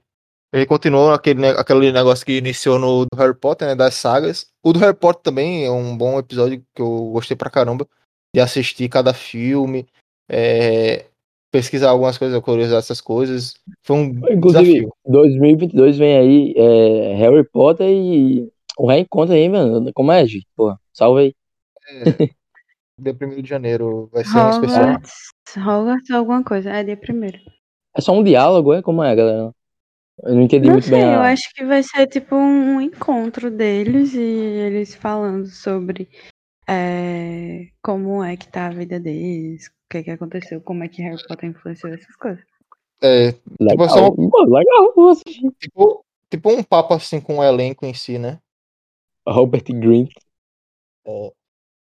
ele 0.53 0.66
continuou 0.66 1.12
aquele, 1.12 1.47
aquele 1.47 1.92
negócio 1.92 2.27
que 2.27 2.37
iniciou 2.37 2.79
no 2.79 3.07
do 3.07 3.16
Harry 3.16 3.35
Potter, 3.35 3.68
né? 3.68 3.75
Das 3.75 3.95
sagas. 3.95 4.51
O 4.62 4.73
do 4.73 4.79
Harry 4.81 4.97
Potter 4.97 5.23
também 5.23 5.64
é 5.64 5.71
um 5.71 5.97
bom 5.97 6.18
episódio 6.18 6.62
que 6.75 6.83
eu 6.83 7.11
gostei 7.12 7.37
pra 7.37 7.49
caramba 7.49 7.88
de 8.35 8.40
assistir 8.40 8.88
cada 8.88 9.14
filme, 9.14 9.87
é, 10.29 11.07
pesquisar 11.51 11.90
algumas 11.90 12.18
coisas, 12.18 12.38
curiosidade 12.40 12.85
essas 12.85 13.01
coisas. 13.01 13.55
Foi 13.83 13.97
um 13.97 14.05
Inclusive, 14.31 14.64
desafio. 14.64 14.95
2022 15.07 15.97
vem 15.97 16.16
aí 16.16 16.55
é, 16.57 17.14
Harry 17.16 17.45
Potter 17.45 17.88
e 17.88 18.53
o 18.79 18.87
reencontro 18.87 19.35
aí, 19.35 19.49
mano. 19.49 19.90
Como 19.95 20.12
é, 20.12 20.27
gente? 20.27 20.47
Porra, 20.55 20.79
salve 20.92 21.21
aí. 21.21 21.35
Dia 22.99 23.16
1 23.21 23.42
de 23.42 23.49
janeiro 23.49 24.09
vai 24.12 24.23
ser 24.23 24.38
um 24.38 24.51
especial. 24.51 24.85
Hogwarts, 24.85 25.12
Hogwarts 25.57 26.11
alguma 26.11 26.45
coisa. 26.45 26.71
É 26.71 26.85
dia 26.85 26.97
primeiro. 26.97 27.38
É 27.94 28.00
só 28.00 28.12
um 28.12 28.22
diálogo, 28.24 28.72
é? 28.72 28.83
Como 28.83 29.02
é, 29.02 29.14
galera? 29.14 29.55
Eu 30.22 30.35
não 30.35 30.42
entendi 30.42 30.66
Não 30.66 30.74
muito 30.74 30.85
sei, 30.85 30.92
bem 30.94 31.02
eu 31.02 31.20
a... 31.20 31.31
acho 31.31 31.52
que 31.55 31.64
vai 31.64 31.83
ser 31.83 32.07
tipo 32.07 32.35
um 32.37 32.81
encontro 32.81 33.50
deles 33.50 34.14
e 34.14 34.20
eles 34.20 34.94
falando 34.94 35.46
sobre 35.46 36.09
é, 36.68 37.68
como 37.83 38.22
é 38.22 38.37
que 38.37 38.46
tá 38.48 38.66
a 38.66 38.70
vida 38.70 39.00
deles, 39.00 39.66
o 39.66 39.70
que 39.90 40.02
que 40.05 40.11
aconteceu, 40.11 40.61
como 40.61 40.85
é 40.85 40.88
que 40.88 41.02
Harry 41.02 41.20
Potter 41.26 41.50
influenciou 41.50 41.92
essas 41.92 42.14
coisas. 42.16 42.44
É, 43.00 43.33
tipo, 43.33 43.42
Legal, 43.61 43.88
só- 43.88 44.11
Pô, 44.11 44.44
legal, 44.44 45.16
tipo, 45.59 46.05
tipo 46.31 46.50
um 46.52 46.62
papo 46.62 46.94
assim 46.94 47.20
com 47.20 47.38
o 47.38 47.44
elenco 47.44 47.85
em 47.85 47.94
si, 47.94 48.18
né? 48.18 48.38
Robert 49.26 49.64
Green, 49.64 50.09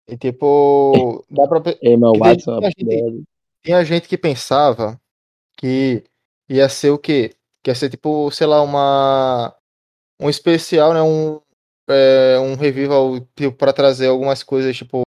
E 0.07 0.17
tipo, 0.17 1.25
dá 1.29 1.47
pra, 1.47 1.61
Emma 1.81 2.11
Watson, 2.17 2.59
tinha 2.59 2.71
gente- 2.77 3.23
tinha 3.63 3.85
gente 3.85 4.07
que 4.07 4.17
pensava 4.17 4.99
que 5.65 6.03
ia 6.47 6.69
ser 6.69 6.91
o 6.91 6.99
quê? 6.99 7.35
Que 7.63 7.71
ia 7.71 7.75
ser 7.75 7.89
tipo, 7.89 8.29
sei 8.29 8.45
lá, 8.45 8.61
uma 8.61 9.55
um 10.21 10.29
especial, 10.29 10.93
né? 10.93 11.01
Um, 11.01 11.41
é, 11.89 12.37
um 12.39 12.55
revival 12.55 13.19
tipo, 13.35 13.57
para 13.57 13.73
trazer 13.73 14.07
algumas 14.07 14.43
coisas, 14.43 14.77
tipo, 14.77 15.01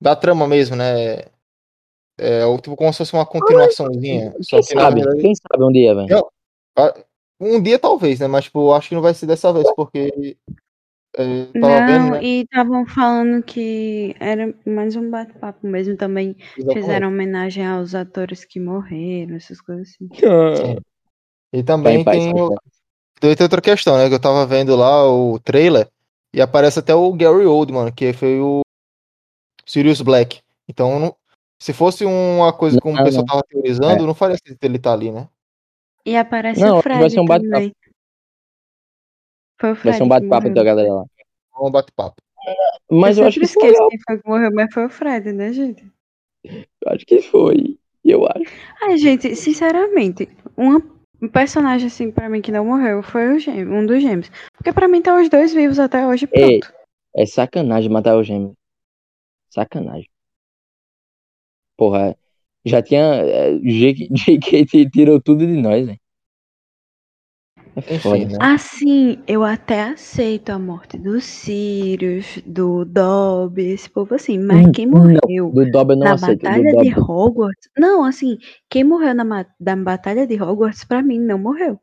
da 0.00 0.14
trama 0.14 0.46
mesmo, 0.46 0.76
né? 0.76 1.24
É, 2.18 2.46
ou, 2.46 2.60
tipo, 2.60 2.76
como 2.76 2.92
se 2.92 2.98
fosse 2.98 3.12
uma 3.12 3.26
continuaçãozinha. 3.26 4.34
Só 4.40 4.58
Quem 4.58 4.62
que 4.62 4.74
na 4.74 4.82
sabe? 4.82 5.00
verdade, 5.00 5.20
Quem 5.20 5.34
sabe 5.34 5.64
um 5.64 5.72
dia, 5.72 5.94
velho? 5.94 6.30
um 7.40 7.60
dia 7.60 7.78
talvez, 7.78 8.20
né? 8.20 8.28
Mas, 8.28 8.44
tipo, 8.44 8.72
acho 8.72 8.90
que 8.90 8.94
não 8.94 9.02
vai 9.02 9.14
ser 9.14 9.26
dessa 9.26 9.52
vez, 9.52 9.66
porque 9.74 10.36
é, 11.16 11.44
tava 11.60 11.86
vendo, 11.86 12.04
Não, 12.04 12.10
né? 12.12 12.22
e 12.22 12.42
estavam 12.42 12.86
falando 12.86 13.42
que 13.42 14.14
era 14.20 14.54
mais 14.66 14.94
um 14.96 15.10
bate-papo 15.10 15.66
mesmo 15.66 15.96
também. 15.96 16.36
Exatamente. 16.56 16.74
Fizeram 16.80 17.08
homenagem 17.08 17.66
aos 17.66 17.94
atores 17.94 18.44
que 18.44 18.60
morreram, 18.60 19.36
essas 19.36 19.60
coisas 19.60 19.88
assim. 19.88 20.08
Sim. 20.56 20.76
E 21.52 21.62
também 21.62 22.04
Vai, 22.04 22.16
tem, 22.16 22.32
vai, 22.32 22.42
o- 22.42 22.48
vai. 22.48 22.56
tem 23.20 23.36
outra 23.44 23.60
questão, 23.60 23.96
né? 23.98 24.08
Que 24.08 24.14
eu 24.14 24.20
tava 24.20 24.46
vendo 24.46 24.76
lá 24.76 25.08
o 25.10 25.38
trailer 25.40 25.88
e 26.32 26.40
aparece 26.40 26.78
até 26.78 26.94
o 26.94 27.12
Gary 27.12 27.44
Oldman, 27.44 27.90
que 27.90 28.12
foi 28.12 28.38
o 28.40 28.60
Sirius 29.66 30.00
Black. 30.00 30.40
Então, 30.68 31.00
não- 31.00 31.16
se 31.60 31.72
fosse 31.72 32.04
uma 32.04 32.52
coisa 32.52 32.80
como 32.80 32.94
Não, 32.94 33.02
o 33.02 33.04
pessoal 33.04 33.24
não. 33.26 33.34
tava 33.34 33.42
teorizando, 33.48 34.06
não 34.06 34.14
faria 34.14 34.36
sentido 34.36 34.58
ele 34.62 34.76
estar 34.76 34.92
ali, 34.92 35.10
né? 35.10 35.28
E 36.06 36.16
aparece 36.16 36.60
Não, 36.60 36.78
o 36.78 36.82
vai 36.82 36.82
Fred 36.82 37.10
ser 37.10 37.20
um 37.20 37.26
bate-papo. 37.26 37.72
Foi 39.60 39.72
o 39.72 39.74
Fred 39.76 39.90
Vai 39.90 39.98
ser 39.98 40.02
um 40.04 40.08
bate-papo 40.08 40.50
da 40.50 40.64
galera 40.64 40.92
lá. 40.92 41.04
Um 41.60 41.70
bate-papo. 41.70 42.16
Mas 42.90 43.18
eu, 43.18 43.24
eu 43.24 43.28
acho 43.28 43.38
que 43.38 43.46
sempre 43.46 43.74
foi. 43.74 43.88
quem 43.90 43.98
foi 44.06 44.18
que 44.18 44.28
morreu, 44.28 44.50
mas 44.54 44.72
foi 44.72 44.86
o 44.86 44.88
Fred, 44.88 45.32
né, 45.32 45.52
gente? 45.52 45.86
Eu 46.42 46.92
acho 46.92 47.04
que 47.04 47.20
foi. 47.20 47.78
Eu 48.02 48.26
acho. 48.26 48.50
Ai, 48.80 48.96
gente, 48.96 49.36
sinceramente, 49.36 50.26
uma, 50.56 50.82
um 51.20 51.28
personagem 51.28 51.88
assim 51.88 52.10
pra 52.10 52.30
mim 52.30 52.40
que 52.40 52.50
não 52.50 52.64
morreu 52.64 53.02
foi 53.02 53.34
o 53.34 53.38
gêmeo, 53.38 53.74
um 53.74 53.84
dos 53.84 54.00
gêmeos. 54.00 54.30
Porque 54.54 54.72
pra 54.72 54.88
mim 54.88 54.98
estão 54.98 55.20
os 55.20 55.28
dois 55.28 55.52
vivos 55.52 55.78
até 55.78 56.06
hoje, 56.06 56.26
pronto. 56.26 56.72
É 57.14 57.26
sacanagem 57.26 57.90
matar 57.90 58.16
o 58.16 58.22
gêmeo. 58.22 58.56
Sacanagem. 59.50 60.08
Porra, 61.76 62.16
já 62.64 62.80
tinha. 62.82 63.02
é, 63.02 63.58
JK 63.58 64.90
tirou 64.90 65.20
tudo 65.20 65.46
de 65.46 65.60
nós, 65.60 65.86
velho. 65.86 66.00
É 67.86 67.98
foda. 67.98 68.24
né? 68.26 68.38
Assim, 68.40 69.18
eu 69.26 69.42
até 69.44 69.82
aceito 69.82 70.50
a 70.50 70.58
morte 70.58 70.98
do 70.98 71.20
Sirius, 71.20 72.38
do 72.46 72.84
Dobby, 72.84 73.70
esse 73.70 73.88
povo 73.90 74.14
assim, 74.14 74.38
mas 74.38 74.66
Hum, 74.66 74.72
quem 74.72 74.86
não. 74.86 74.98
morreu 75.02 75.50
Do 75.50 75.70
Dobby 75.70 75.92
eu 75.92 75.96
não 75.98 76.06
na 76.06 76.12
aceito. 76.14 76.40
Do 76.40 76.44
Batalha 76.44 76.72
de. 76.82 77.00
Hogwarts. 77.00 77.70
Não, 77.78 78.04
assim, 78.04 78.38
quem 78.68 78.84
morreu 78.84 79.14
na, 79.14 79.46
da 79.58 79.76
Batalha 79.76 80.26
de 80.26 80.40
Hogwarts, 80.42 80.84
pra 80.84 81.02
mim, 81.02 81.18
não 81.18 81.38
morreu. 81.38 81.78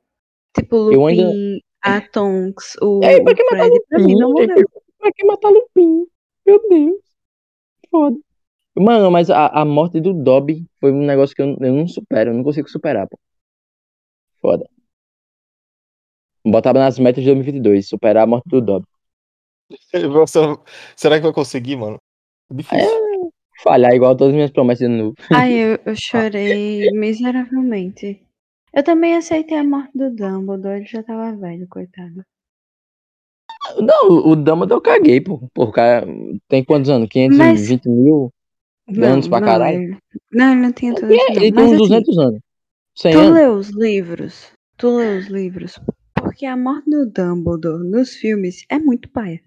Tipo, 0.55 0.75
Lupin, 0.77 1.07
ainda- 1.07 1.61
a 1.83 2.01
Tonks, 2.01 2.75
o, 2.81 2.99
É, 3.03 3.21
pra 3.21 3.31
o 3.33 3.35
que 3.35 3.43
matar 3.43 3.65
Fred, 3.67 3.81
pra 3.89 3.99
mim, 3.99 4.15
não 4.15 4.29
Lupin? 4.29 4.47
morreu. 4.47 4.69
Pra 4.99 5.11
que 5.15 5.25
matar 5.25 5.49
Lupin? 5.49 6.05
Meu 6.45 6.69
Deus. 6.69 6.95
Foda. 7.89 8.17
Mano, 8.75 9.09
mas 9.11 9.29
a, 9.29 9.47
a 9.47 9.65
morte 9.65 9.99
do 9.99 10.13
Dobby 10.13 10.65
foi 10.79 10.91
um 10.91 11.05
negócio 11.05 11.35
que 11.35 11.41
eu, 11.41 11.57
eu 11.59 11.73
não 11.73 11.87
supero. 11.87 12.29
Eu 12.31 12.35
não 12.35 12.43
consigo 12.43 12.69
superar, 12.69 13.07
pô. 13.07 13.17
Foda. 14.41 14.67
Botava 16.51 16.79
nas 16.79 16.97
metas 16.99 17.23
de 17.23 17.29
2022. 17.29 17.87
Superar 17.87 18.23
a 18.23 18.27
morte 18.27 18.47
do 18.49 18.61
Dobby. 18.61 18.85
Você- 20.13 20.39
será 20.95 21.17
que 21.17 21.23
vai 21.23 21.33
conseguir, 21.33 21.75
mano? 21.75 21.97
Difícil. 22.51 22.87
Falhar 23.63 23.93
igual 23.93 24.15
todas 24.15 24.29
as 24.29 24.35
minhas 24.35 24.51
promessas 24.51 24.87
de 24.87 24.95
novo. 24.95 25.15
Ai, 25.33 25.53
eu, 25.53 25.79
eu 25.85 25.95
chorei 25.95 26.91
miseravelmente. 26.91 28.21
Eu 28.73 28.83
também 28.83 29.15
aceitei 29.15 29.57
a 29.57 29.63
morte 29.63 29.97
do 29.97 30.09
Dumbledore, 30.15 30.77
ele 30.77 30.85
já 30.85 31.01
tava 31.01 31.35
velho, 31.35 31.67
coitado. 31.67 32.23
Não, 33.77 34.09
o- 34.09 34.35
Dumbledore 34.35 34.77
eu 34.77 34.81
caguei, 34.81 35.19
pô. 35.19 35.41
Pô, 35.53 35.63
o 35.65 35.71
cara 35.71 36.05
tem 36.47 36.63
quantos 36.63 36.89
anos? 36.89 37.09
520 37.09 37.89
mil? 37.89 38.31
Anos 39.03 39.27
pra 39.27 39.39
não, 39.41 39.47
caralho. 39.47 39.97
Não, 40.31 40.51
ele 40.53 40.61
não 40.61 40.71
tinha 40.71 40.93
tudo 40.95 41.11
É, 41.11 41.15
isso. 41.15 41.25
não. 41.27 41.35
ele 41.35 41.51
tem 41.51 41.53
Mas 41.53 41.65
uns 41.65 41.73
assim, 41.73 41.77
200 41.77 42.17
anos. 42.17 42.39
100 42.95 43.11
tu 43.11 43.19
anos. 43.19 43.33
leu 43.33 43.53
os 43.53 43.69
livros? 43.69 44.51
Tu 44.77 44.89
leu 44.95 45.17
os 45.17 45.25
livros? 45.27 45.79
Porque 46.37 46.45
a 46.45 46.55
morte 46.55 46.87
do 46.87 47.03
Dumbledore 47.03 47.83
nos 47.83 48.13
filmes 48.15 48.63
é 48.69 48.77
muito 48.77 49.09
paia. 49.09 49.41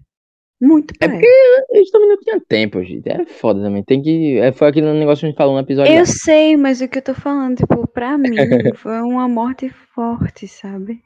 Muito 0.59 0.93
É 0.99 1.07
paia. 1.07 1.21
Eles 1.69 1.89
também 1.89 2.09
não 2.09 2.17
tinham 2.17 2.39
tempo, 2.41 2.83
gente. 2.83 3.07
É 3.07 3.25
foda 3.25 3.61
também. 3.61 3.81
Tem 3.81 4.01
que. 4.01 4.37
É, 4.39 4.51
foi 4.51 4.67
aquele 4.67 4.91
negócio 4.91 5.21
que 5.21 5.27
a 5.27 5.29
gente 5.29 5.37
falou 5.37 5.53
no 5.53 5.61
episódio. 5.61 5.93
Eu 5.93 5.99
lá. 5.99 6.05
sei, 6.05 6.57
mas 6.57 6.81
o 6.81 6.89
que 6.89 6.97
eu 6.97 7.01
tô 7.01 7.13
falando, 7.15 7.55
tipo, 7.55 7.87
pra 7.87 8.17
mim, 8.19 8.35
foi 8.75 8.99
uma 9.01 9.25
morte 9.29 9.69
forte, 9.69 10.49
sabe? 10.49 11.01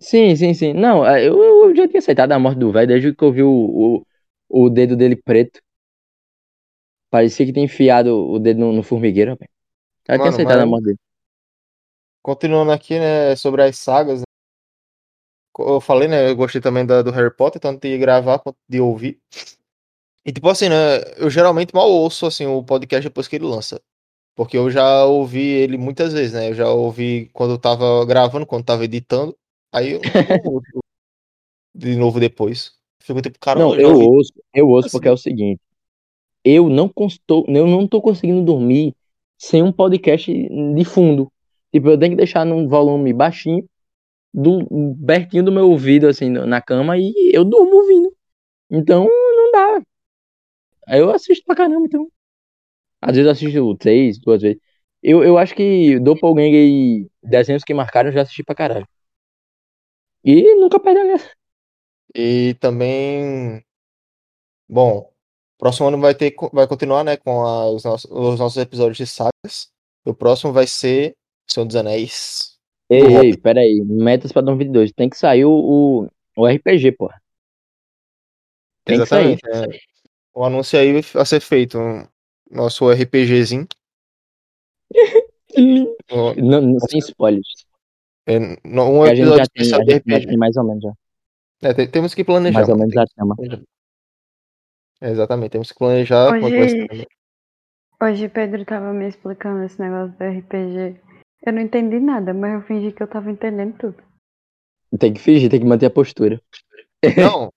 Sim, 0.00 0.34
sim, 0.34 0.54
sim. 0.54 0.72
Não, 0.72 1.06
é, 1.06 1.26
eu, 1.26 1.38
eu 1.68 1.76
já 1.76 1.86
tinha 1.86 2.00
aceitado 2.00 2.32
a 2.32 2.38
morte 2.40 2.58
do 2.58 2.72
velho 2.72 2.88
desde 2.88 3.14
que 3.14 3.22
eu 3.24 3.32
vi 3.32 3.44
o, 3.44 3.48
o, 3.48 4.66
o 4.66 4.68
dedo 4.70 4.96
dele 4.96 5.14
preto. 5.14 5.60
Parecia 7.10 7.46
que 7.46 7.52
tinha 7.52 7.64
enfiado 7.64 8.10
o 8.14 8.38
dedo 8.38 8.60
no, 8.60 8.72
no 8.72 8.82
formigueiro, 8.82 9.32
rapaz. 9.32 9.50
Já 10.08 10.18
tinha 10.18 10.18
Mano, 10.18 10.28
aceitado 10.30 10.60
a 10.60 10.66
mas- 10.66 10.70
morte 10.70 10.84
dele. 10.86 10.98
Continuando 12.26 12.72
aqui, 12.72 12.98
né, 12.98 13.36
sobre 13.36 13.62
as 13.62 13.78
sagas. 13.78 14.18
né? 14.18 14.24
Eu 15.60 15.80
falei, 15.80 16.08
né, 16.08 16.28
eu 16.28 16.34
gostei 16.34 16.60
também 16.60 16.84
da, 16.84 17.00
do 17.00 17.12
Harry 17.12 17.32
Potter, 17.32 17.60
tanto 17.60 17.80
de 17.80 17.96
gravar 17.96 18.40
quanto 18.40 18.58
de 18.68 18.80
ouvir. 18.80 19.20
E 20.24 20.32
tipo 20.32 20.48
assim, 20.48 20.68
né, 20.68 20.74
eu 21.18 21.30
geralmente 21.30 21.72
mal 21.72 21.88
ouço, 21.88 22.26
assim, 22.26 22.44
o 22.44 22.64
podcast 22.64 23.08
depois 23.08 23.28
que 23.28 23.36
ele 23.36 23.44
lança. 23.44 23.80
Porque 24.34 24.58
eu 24.58 24.68
já 24.68 25.04
ouvi 25.04 25.38
ele 25.38 25.78
muitas 25.78 26.12
vezes, 26.12 26.32
né, 26.32 26.50
eu 26.50 26.54
já 26.54 26.68
ouvi 26.68 27.30
quando 27.32 27.52
eu 27.52 27.58
tava 27.60 28.04
gravando, 28.04 28.44
quando 28.44 28.62
eu 28.62 28.66
tava 28.66 28.84
editando. 28.84 29.32
Aí 29.72 29.92
eu 29.92 30.00
ouço 30.44 30.66
de 31.72 31.94
novo 31.94 32.18
depois. 32.18 32.72
Fico 33.00 33.22
tipo, 33.22 33.38
caramba, 33.38 33.66
Não, 33.66 33.80
eu 33.80 33.90
ouvi. 33.90 34.04
ouço, 34.04 34.32
eu 34.52 34.68
ouço 34.68 34.88
Assim. 34.88 34.96
porque 34.98 35.06
é 35.08 35.12
o 35.12 35.16
seguinte. 35.16 35.60
Eu 36.44 36.68
não 36.68 36.88
constou, 36.88 37.44
eu 37.46 37.68
não 37.68 37.86
tô 37.86 38.02
conseguindo 38.02 38.44
dormir 38.44 38.96
sem 39.38 39.62
um 39.62 39.70
podcast 39.70 40.32
de 40.32 40.84
fundo. 40.84 41.30
Tipo, 41.72 41.90
eu 41.90 41.98
tenho 41.98 42.12
que 42.12 42.16
deixar 42.16 42.44
num 42.44 42.68
volume 42.68 43.12
baixinho, 43.12 43.64
do, 44.34 44.66
pertinho 45.06 45.44
do 45.44 45.52
meu 45.52 45.70
ouvido, 45.70 46.08
assim, 46.08 46.30
na 46.30 46.60
cama, 46.62 46.96
e 46.98 47.12
eu 47.34 47.44
durmo 47.44 47.76
ouvindo. 47.76 48.14
Então, 48.70 49.04
não 49.06 49.52
dá. 49.52 49.82
Aí 50.86 51.00
eu 51.00 51.10
assisto 51.10 51.44
pra 51.44 51.56
caramba, 51.56 51.86
então. 51.86 52.08
Às 53.02 53.16
vezes 53.16 53.26
eu 53.26 53.32
assisto 53.32 53.76
três, 53.78 54.18
duas 54.20 54.42
vezes. 54.42 54.60
Eu, 55.02 55.24
eu 55.24 55.38
acho 55.38 55.54
que 55.54 55.98
Doppelganger 56.00 56.54
e 56.68 57.08
desenhos 57.22 57.64
que 57.64 57.74
marcaram 57.74 58.10
eu 58.10 58.14
já 58.14 58.22
assisti 58.22 58.44
pra 58.44 58.54
caralho. 58.54 58.88
E 60.32 60.34
nunca 60.60 60.80
perdeu 60.84 61.02
a 61.04 61.06
graça. 61.10 61.30
E 62.14 62.54
também. 62.60 63.64
Bom, 64.68 65.10
próximo 65.58 65.88
ano 65.88 66.00
vai 66.00 66.14
ter, 66.14 66.34
vai 66.52 66.66
continuar, 66.66 67.04
né, 67.04 67.16
com 67.16 67.42
a- 67.46 67.70
os, 67.70 67.84
nossos, 67.84 68.10
os 68.10 68.38
nossos 68.38 68.56
episódios 68.58 68.96
de 68.98 69.06
sagas. 69.06 69.70
O 70.04 70.14
próximo 70.14 70.52
vai 70.52 70.66
ser 70.66 71.16
Senhor 71.48 71.66
dos 71.66 71.76
Anéis. 71.76 72.58
Ei, 72.88 73.02
ei, 73.02 73.36
pera 73.36 73.60
aí. 73.60 73.80
Metas 73.84 74.32
pra 74.32 74.42
2022. 74.42 74.92
Tem 74.92 75.08
que 75.08 75.16
sair 75.16 75.44
o, 75.44 76.08
o, 76.36 76.46
RPG, 76.46 76.92
porra. 76.92 77.20
Tem 78.84 79.00
que 79.00 79.06
sair. 79.06 79.38
Exatamente. 79.42 79.74
é. 79.74 79.78
O 80.34 80.44
anúncio 80.44 80.78
aí 80.78 81.00
vai 81.00 81.24
ser 81.26 81.40
feito. 81.40 81.78
Nosso 82.50 82.88
RPGzinho. 82.90 83.66
Não, 86.10 86.34
não- 86.60 86.78
sem 86.80 86.98
spoilers. 86.98 87.66
é, 88.26 88.38
no- 88.38 88.84
um 88.90 88.98
Porque 88.98 89.10
a 89.10 89.14
gente 89.14 89.22
episódio 89.26 89.38
já 89.38 89.46
tem, 89.46 89.62
especial 89.62 89.80
a 89.80 89.84
de 89.84 89.94
RPG. 89.94 90.26
tem 90.26 90.36
mais 90.36 90.56
ou 90.56 90.64
menos 90.64 90.82
já. 90.82 90.92
É, 91.62 91.74
tem- 91.74 91.90
temos 91.90 92.14
que 92.14 92.22
planejar. 92.22 92.58
Mais 92.58 92.68
ou 92.68 92.76
menos 92.76 92.92
tem 92.92 93.02
a 93.02 93.06
tema. 93.06 93.34
É, 95.00 95.10
exatamente, 95.10 95.52
temos 95.52 95.72
que 95.72 95.78
planejar 95.78 96.30
Hoje-. 96.34 97.06
Hoje 98.02 98.28
Pedro 98.28 98.64
tava 98.66 98.92
me 98.92 99.08
explicando 99.08 99.64
esse 99.64 99.80
negócio 99.80 100.14
do 100.16 100.24
RPG. 100.24 101.00
Eu 101.46 101.52
não 101.52 101.62
entendi 101.62 102.00
nada, 102.00 102.34
mas 102.34 102.54
eu 102.54 102.62
fingi 102.62 102.90
que 102.90 103.00
eu 103.00 103.06
tava 103.06 103.30
entendendo 103.30 103.78
tudo. 103.78 104.02
Tem 104.98 105.14
que 105.14 105.20
fingir, 105.20 105.48
tem 105.48 105.60
que 105.60 105.66
manter 105.66 105.86
a 105.86 105.90
postura. 105.90 106.42
Não, 107.16 107.52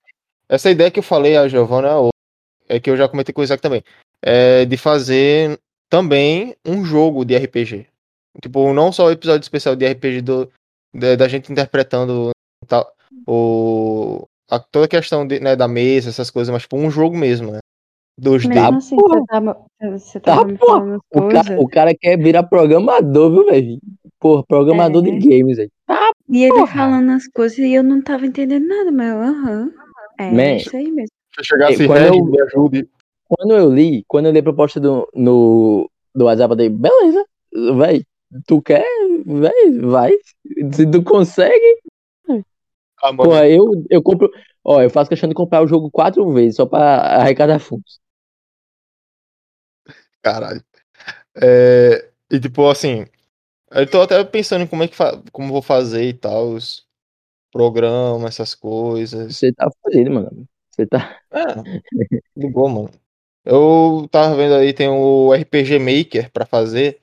essa 0.48 0.70
ideia 0.70 0.90
que 0.90 1.00
eu 1.00 1.02
falei 1.02 1.36
a 1.36 1.48
Giovana 1.48 1.88
é 1.88 2.76
é 2.76 2.78
que 2.78 2.88
eu 2.88 2.96
já 2.96 3.08
comentei 3.08 3.32
com 3.32 3.40
o 3.40 3.44
Isaac 3.44 3.60
também. 3.60 3.82
É 4.22 4.64
de 4.64 4.76
fazer 4.76 5.58
também 5.88 6.54
um 6.64 6.84
jogo 6.84 7.24
de 7.24 7.36
RPG. 7.36 7.88
Tipo, 8.40 8.72
não 8.72 8.92
só 8.92 9.06
o 9.06 9.10
episódio 9.10 9.42
especial 9.42 9.74
de 9.74 9.84
RPG 9.88 10.20
do, 10.20 10.52
da, 10.94 11.16
da 11.16 11.26
gente 11.26 11.50
interpretando 11.50 12.30
tal, 12.68 12.94
o, 13.26 14.24
a, 14.48 14.60
toda 14.60 14.84
a 14.84 14.88
questão 14.88 15.26
de, 15.26 15.40
né, 15.40 15.56
da 15.56 15.66
mesa, 15.66 16.10
essas 16.10 16.30
coisas, 16.30 16.52
mas 16.52 16.62
tipo, 16.62 16.76
um 16.76 16.90
jogo 16.90 17.16
mesmo, 17.16 17.50
né? 17.50 17.58
Dos 18.20 18.44
Mesmo 18.44 18.62
dedos. 18.62 18.84
assim, 18.86 18.96
porra. 18.96 19.18
você 19.18 19.26
tava, 19.26 19.56
você 19.80 20.20
Tá, 20.20 20.36
tava 20.36 20.44
me 20.46 20.58
porra. 20.58 20.98
O 21.14 21.28
cara, 21.28 21.60
o 21.62 21.66
cara 21.68 21.94
quer 21.98 22.18
virar 22.18 22.42
programador, 22.42 23.30
viu, 23.32 23.46
velho? 23.46 23.78
Porra, 24.18 24.44
programador 24.46 25.06
É. 25.06 25.10
de 25.10 25.26
games 25.28 25.58
aí. 25.58 25.70
E 26.28 26.44
ele 26.44 26.66
falando 26.66 27.10
as 27.12 27.26
coisas 27.28 27.56
e 27.58 27.72
eu 27.72 27.82
não 27.82 28.02
tava 28.02 28.26
entendendo 28.26 28.66
nada, 28.68 28.92
mas 28.92 29.12
aham. 29.14 29.70
É 30.18 30.30
Man. 30.30 30.56
isso 30.56 30.76
aí 30.76 30.90
mesmo. 30.90 31.08
Se 31.34 31.40
eu 31.40 31.44
chegasse 31.44 31.82
É, 31.82 31.86
quando 31.86 32.04
eu- 32.14 32.24
me 32.26 32.42
ajude. 32.42 32.88
Quando 33.26 33.54
eu 33.56 33.72
li, 33.72 34.04
quando 34.06 34.26
eu 34.26 34.32
li 34.32 34.38
a 34.40 34.42
proposta 34.42 34.78
do, 34.78 35.08
no, 35.14 35.88
do 36.14 36.24
WhatsApp, 36.26 36.52
eu 36.52 36.56
dei, 36.56 36.68
beleza, 36.68 37.24
véi, 37.78 38.02
tu 38.46 38.60
quer, 38.60 38.84
véi, 39.24 39.78
vai. 39.80 40.12
Se 40.72 40.84
tu 40.90 41.02
consegue, 41.02 41.76
Ah, 43.02 43.14
porra, 43.16 43.48
eu, 43.48 43.64
eu 43.88 44.02
compro, 44.02 44.28
ó, 44.62 44.82
eu 44.82 44.90
faço 44.90 45.08
questão 45.08 45.26
de 45.28 45.34
comprar 45.34 45.62
o 45.62 45.66
jogo 45.66 45.88
quatro 45.90 46.28
vezes, 46.32 46.56
só 46.56 46.66
pra 46.66 46.96
arrecadar 47.18 47.58
fundos. 47.58 47.98
Caralho. 50.22 50.62
É, 51.36 52.10
e 52.30 52.40
tipo, 52.40 52.68
assim, 52.68 53.06
eu 53.72 53.90
tô 53.90 54.02
até 54.02 54.22
pensando 54.24 54.64
em 54.64 54.68
como 54.68 54.84
é 54.84 54.88
que 54.88 54.96
como 55.32 55.52
vou 55.52 55.62
fazer 55.62 56.04
e 56.08 56.14
tal, 56.14 56.50
os 56.54 56.86
programas, 57.52 58.34
essas 58.34 58.54
coisas. 58.54 59.36
Você 59.36 59.52
tá 59.52 59.68
fudido, 59.82 60.12
mano. 60.12 60.48
Você 60.70 60.86
tá. 60.86 61.20
É, 61.32 61.80
de 62.36 62.48
boa, 62.50 62.68
mano. 62.70 62.90
Eu 63.44 64.08
tava 64.10 64.36
vendo 64.36 64.54
aí, 64.54 64.72
tem 64.74 64.88
o 64.88 65.34
RPG 65.34 65.78
Maker 65.78 66.30
pra 66.32 66.46
fazer. 66.46 67.00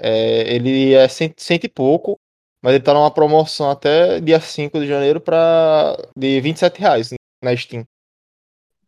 É, 0.00 0.54
ele 0.54 0.94
é 0.94 1.08
cento, 1.08 1.40
cento 1.40 1.64
e 1.64 1.68
pouco, 1.68 2.18
mas 2.62 2.74
ele 2.74 2.84
tá 2.84 2.94
numa 2.94 3.10
promoção 3.12 3.70
até 3.70 4.20
dia 4.20 4.40
5 4.40 4.80
de 4.80 4.86
janeiro 4.86 5.20
pra, 5.20 5.96
de 6.16 6.40
27 6.40 6.80
reais 6.80 7.10
na 7.42 7.56
Steam. 7.56 7.86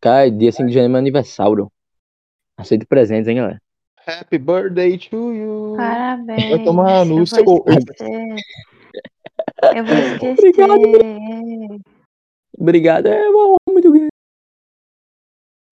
Cara, 0.01 0.31
dia 0.31 0.51
5 0.51 0.67
de 0.69 0.73
janeiro 0.73 0.89
é 0.91 0.93
meu 0.93 0.99
aniversário. 0.99 1.71
Aceito 2.57 2.87
presentes, 2.87 3.27
hein, 3.27 3.35
galera. 3.37 3.61
Happy 4.05 4.37
birthday 4.37 4.97
to 4.97 5.33
you. 5.33 5.75
Parabéns. 5.77 6.49
Vai 6.49 6.63
tomar 6.63 7.05
no 7.05 7.19
eu 7.19 7.25
seu- 7.27 7.43
vou 7.43 7.63
esquecer. 7.67 8.35
Eu 9.75 9.85
vou 9.85 9.95
esquecer. 10.33 11.81
Obrigado, 12.57 13.07
é 13.07 13.31
bom, 13.31 13.55
muito 13.69 13.91
grande. 13.91 14.07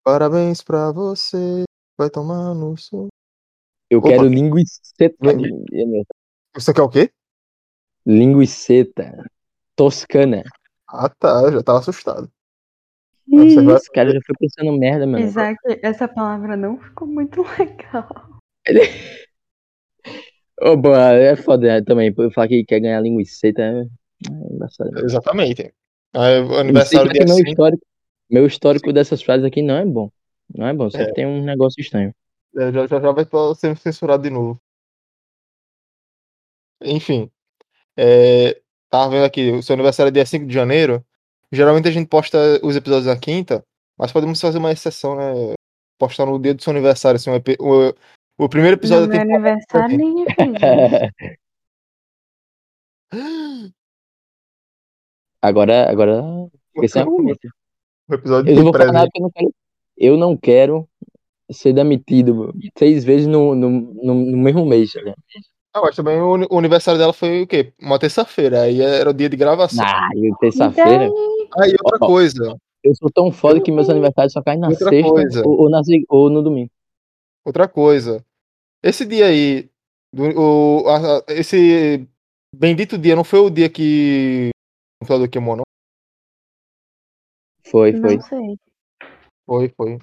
Parabéns 0.03 0.61
pra 0.61 0.91
você. 0.91 1.63
Vai 1.97 2.09
tomar 2.09 2.53
no 2.53 2.77
seu. 2.77 3.07
Eu 3.89 3.99
Opa. 3.99 4.09
quero 4.09 4.27
linguiceta. 4.27 5.15
Você 6.53 6.73
quer 6.73 6.81
o 6.81 6.89
quê? 6.89 7.09
Linguiceta. 8.05 9.25
Toscana. 9.75 10.43
Ah, 10.88 11.09
tá. 11.09 11.41
Eu 11.45 11.53
já 11.53 11.63
tava 11.63 11.79
assustado. 11.79 12.29
Esse 13.32 13.91
cara 13.91 14.11
já 14.11 14.19
foi 14.26 14.36
pensando 14.39 14.78
merda, 14.78 15.05
mano. 15.05 15.23
Isaac, 15.23 15.57
essa 15.82 16.07
palavra 16.07 16.55
não 16.55 16.78
ficou 16.80 17.07
muito 17.07 17.43
legal. 17.59 18.07
Ô, 20.61 20.78
boa, 20.78 21.11
é 21.13 21.36
foda 21.36 21.67
né, 21.67 21.82
também. 21.82 22.13
Eu 22.17 22.32
falar 22.32 22.47
que 22.47 22.63
quer 22.63 22.80
ganhar 22.80 23.01
linguiceta 23.01 23.61
é, 23.61 23.82
é 23.82 24.53
embaçado. 24.53 24.99
Exatamente. 25.03 25.73
Aí, 26.13 26.39
o 26.41 26.55
aniversário 26.57 27.11
dia 27.11 27.26
meu 27.26 27.36
5. 27.36 27.49
histórico, 27.49 27.86
meu 28.30 28.45
histórico 28.45 28.93
dessas 28.93 29.21
frases 29.21 29.45
aqui 29.45 29.61
não 29.61 29.76
é 29.76 29.86
bom. 29.86 30.09
Não 30.53 30.67
é 30.67 30.73
bom, 30.73 30.89
sempre 30.89 31.09
É. 31.11 31.13
tem 31.13 31.26
um 31.26 31.43
negócio 31.43 31.82
estranho. 31.82 32.13
É, 32.55 32.71
Já, 32.71 32.88
já, 32.88 33.01
já 33.01 33.11
vai 33.11 33.23
estar 33.23 33.55
sendo 33.55 33.78
censurado 33.78 34.23
de 34.23 34.30
novo. 34.30 34.59
Enfim. 36.82 37.30
É, 37.97 38.59
tava 38.89 39.11
vendo 39.11 39.26
aqui, 39.26 39.51
o 39.51 39.61
seu 39.63 39.73
aniversário 39.73 40.09
é 40.09 40.11
dia 40.11 40.26
5 40.26 40.45
de 40.45 40.53
janeiro. 40.53 41.03
Geralmente 41.56 41.88
a 41.88 41.91
gente 41.91 42.08
posta 42.08 42.38
os 42.62 42.76
episódios 42.76 43.08
na 43.08 43.18
quinta, 43.18 43.64
mas 43.97 44.12
podemos 44.12 44.39
fazer 44.41 44.58
uma 44.58 44.72
exceção, 44.72 45.16
né? 45.16 45.53
Postar 45.97 46.26
no 46.26 46.38
dia 46.38 46.53
do 46.53 46.62
seu 46.62 46.72
aniversário, 46.72 47.16
assim, 47.16 47.30
um 47.32 47.36
o, 47.60 47.93
o 48.38 48.49
primeiro 48.49 48.76
episódio 48.76 49.08
No 49.08 49.14
meu 49.14 49.22
aniversário 49.22 49.97
isso. 50.20 50.26
agora, 55.41 55.89
agora, 55.89 56.22
sem 56.88 57.01
argumento. 57.01 57.47
O 58.10 58.14
episódio 58.14 58.51
Eu 58.51 58.56
não 58.56 58.64
de 58.66 58.72
vou 58.72 58.74
falar 58.74 58.91
nada 58.91 59.10
eu 59.16 59.22
não 59.22 59.32
quero. 59.32 59.53
Eu 59.97 60.18
não 60.18 60.36
quero 60.36 60.89
ser 61.49 61.72
demitido 61.72 62.53
seis 62.78 63.06
vezes 63.06 63.28
no, 63.28 63.56
no, 63.56 63.70
no, 63.70 64.14
no 64.14 64.38
mesmo 64.38 64.66
mês. 64.66 64.93
Ligado? 64.93 65.16
Ah, 65.74 65.82
mas 65.82 65.95
também 65.95 66.20
o, 66.22 66.36
o 66.49 66.60
aniversário 66.60 66.99
dela 66.99 67.14
foi 67.14 67.43
o 67.43 67.47
quê? 67.47 67.74
Uma 67.82 67.99
terça-feira, 67.99 68.62
aí 68.62 68.82
era 68.82 69.10
o 69.10 69.14
dia 69.14 69.30
de 69.30 69.38
gravação. 69.38 69.86
Ah, 69.86 70.10
terça-feira. 70.39 71.10
Aí 71.59 71.75
outra 71.83 71.99
Ó, 72.01 72.07
coisa, 72.07 72.57
Eu 72.83 72.95
sou 72.95 73.09
tão 73.11 73.31
foda 73.31 73.61
que 73.61 73.71
meus 73.71 73.89
aniversários 73.89 74.33
só 74.33 74.41
caem 74.41 74.59
na 74.59 74.69
Outra 74.69 74.89
sexta 74.89 75.11
coisa. 75.11 75.43
ou, 75.45 75.61
ou, 75.61 75.69
na, 75.69 75.81
ou 76.09 76.29
no 76.29 76.41
domingo. 76.41 76.69
outra 77.45 77.67
coisa. 77.67 78.23
Esse 78.83 79.05
dia 79.05 79.27
aí, 79.27 79.69
do- 80.13 80.39
o, 80.39 80.87
a- 80.87 81.17
a- 81.19 81.23
esse 81.29 82.07
bendito 82.55 82.97
dia, 82.97 83.15
não 83.15 83.23
foi 83.23 83.39
o 83.39 83.49
dia 83.49 83.69
que 83.69 84.49
o 84.49 85.05
computador 85.05 85.27
queimou, 85.29 85.55
não? 85.55 85.63
Foi, 87.71 87.93
foi, 87.93 88.17
Não 88.17 88.21
sei, 88.21 88.59
Foi, 89.45 89.69
foi. 89.69 89.97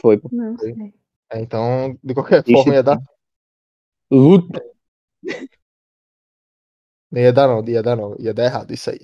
foi. 0.00 0.18
pô. 0.18 0.28
não 0.32 0.56
Foi. 0.58 0.74
sei. 0.74 0.94
É, 1.32 1.40
então, 1.40 1.96
de 2.02 2.14
qualquer 2.14 2.42
Ixi, 2.42 2.54
forma, 2.54 2.74
ia 2.74 2.82
dar. 2.82 2.98
Luta. 4.10 4.60
Não 7.10 7.20
ia 7.20 7.32
dar, 7.32 7.48
não, 7.48 7.64
ia 7.68 7.82
dar, 7.82 7.96
não. 7.96 8.16
Ia 8.18 8.32
dar 8.34 8.44
errado 8.44 8.72
isso 8.72 8.90
aí. 8.90 9.00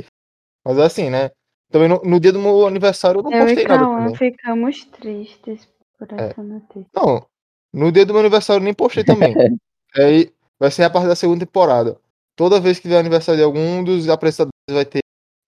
Mas 0.64 0.78
assim, 0.78 1.11
né? 1.11 1.30
Também 1.71 1.89
no, 1.89 2.01
no 2.03 2.21
dia 2.21 2.33
do 2.33 2.39
meu 2.41 2.67
aniversário 2.67 3.19
eu 3.19 3.23
não 3.23 3.33
Eu 3.33 3.45
postei 3.47 3.64
e 3.64 3.69
nada 3.69 3.85
também. 3.85 4.14
ficamos 4.14 4.85
tristes 4.87 5.69
por 5.99 6.09
É. 6.12 6.29
essa 6.31 6.43
notícia. 6.43 6.87
Não, 6.95 7.27
no 7.73 7.91
dia 7.93 8.07
do 8.07 8.12
meu 8.12 8.21
aniversário 8.21 8.61
eu 8.61 8.64
nem 8.64 8.75
postei 8.75 9.05
também. 9.05 9.35
Aí 9.97 10.33
vai 10.59 10.71
ser 10.71 10.85
a 10.85 10.91
partir 10.91 11.09
da 11.09 11.17
segunda 11.17 11.45
temporada. 11.45 11.99
Toda 12.37 12.61
vez 12.61 12.77
que 12.79 12.83
tiver 12.83 12.99
aniversário 12.99 13.39
de 13.39 13.45
algum 13.45 13.83
dos 13.83 14.09
apresentadores 14.09 14.53
vai 14.71 14.85
ter 14.85 15.01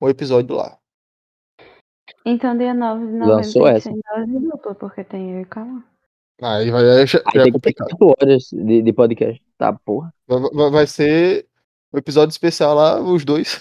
um 0.03 0.09
episódio 0.09 0.57
lá. 0.57 0.77
Então, 2.25 2.57
dia 2.57 2.75
9 2.75 3.07
de 3.07 3.13
novembro 3.13 3.37
Lançou 3.37 3.65
tem 3.65 3.75
essa. 3.77 3.91
dose 3.91 4.39
dupla, 4.41 4.75
porque 4.75 5.05
tem 5.05 5.33
eu 5.37 5.41
e 5.43 5.45
Cauã. 5.45 5.83
Aí 6.43 6.71
vai, 6.71 6.83
aí 7.01 7.07
já, 7.07 7.19
Aí 7.27 7.33
já 7.35 7.41
é 7.41 7.45
tem 7.45 7.53
que 7.53 7.61
ter 7.61 7.75
complicado. 7.75 7.99
4 7.99 8.07
horas 8.09 8.43
de, 8.53 8.83
de 8.83 8.93
podcast. 8.93 9.43
Tá, 9.57 9.73
porra. 9.73 10.13
Vai, 10.27 10.41
vai- 10.53 10.71
vai 10.71 10.87
ser 10.87 11.47
o 11.93 11.99
episódio 11.99 12.33
especial 12.33 12.75
lá, 12.75 13.01
os 13.01 13.25
dois 13.25 13.61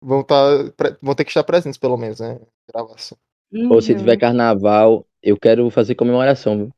vão, 0.00 0.22
tá, 0.24 0.34
vão 1.02 1.14
ter 1.14 1.24
que 1.24 1.30
estar 1.30 1.44
presentes, 1.44 1.78
pelo 1.78 1.96
menos, 1.96 2.20
né? 2.20 2.38
Gravação. 2.72 3.16
Ou 3.70 3.80
se 3.80 3.92
Uhum. 3.92 3.98
tiver 3.98 4.16
carnaval, 4.18 5.06
eu 5.22 5.36
quero 5.38 5.70
fazer 5.70 5.94
comemoração, 5.94 6.56
viu? 6.56 6.70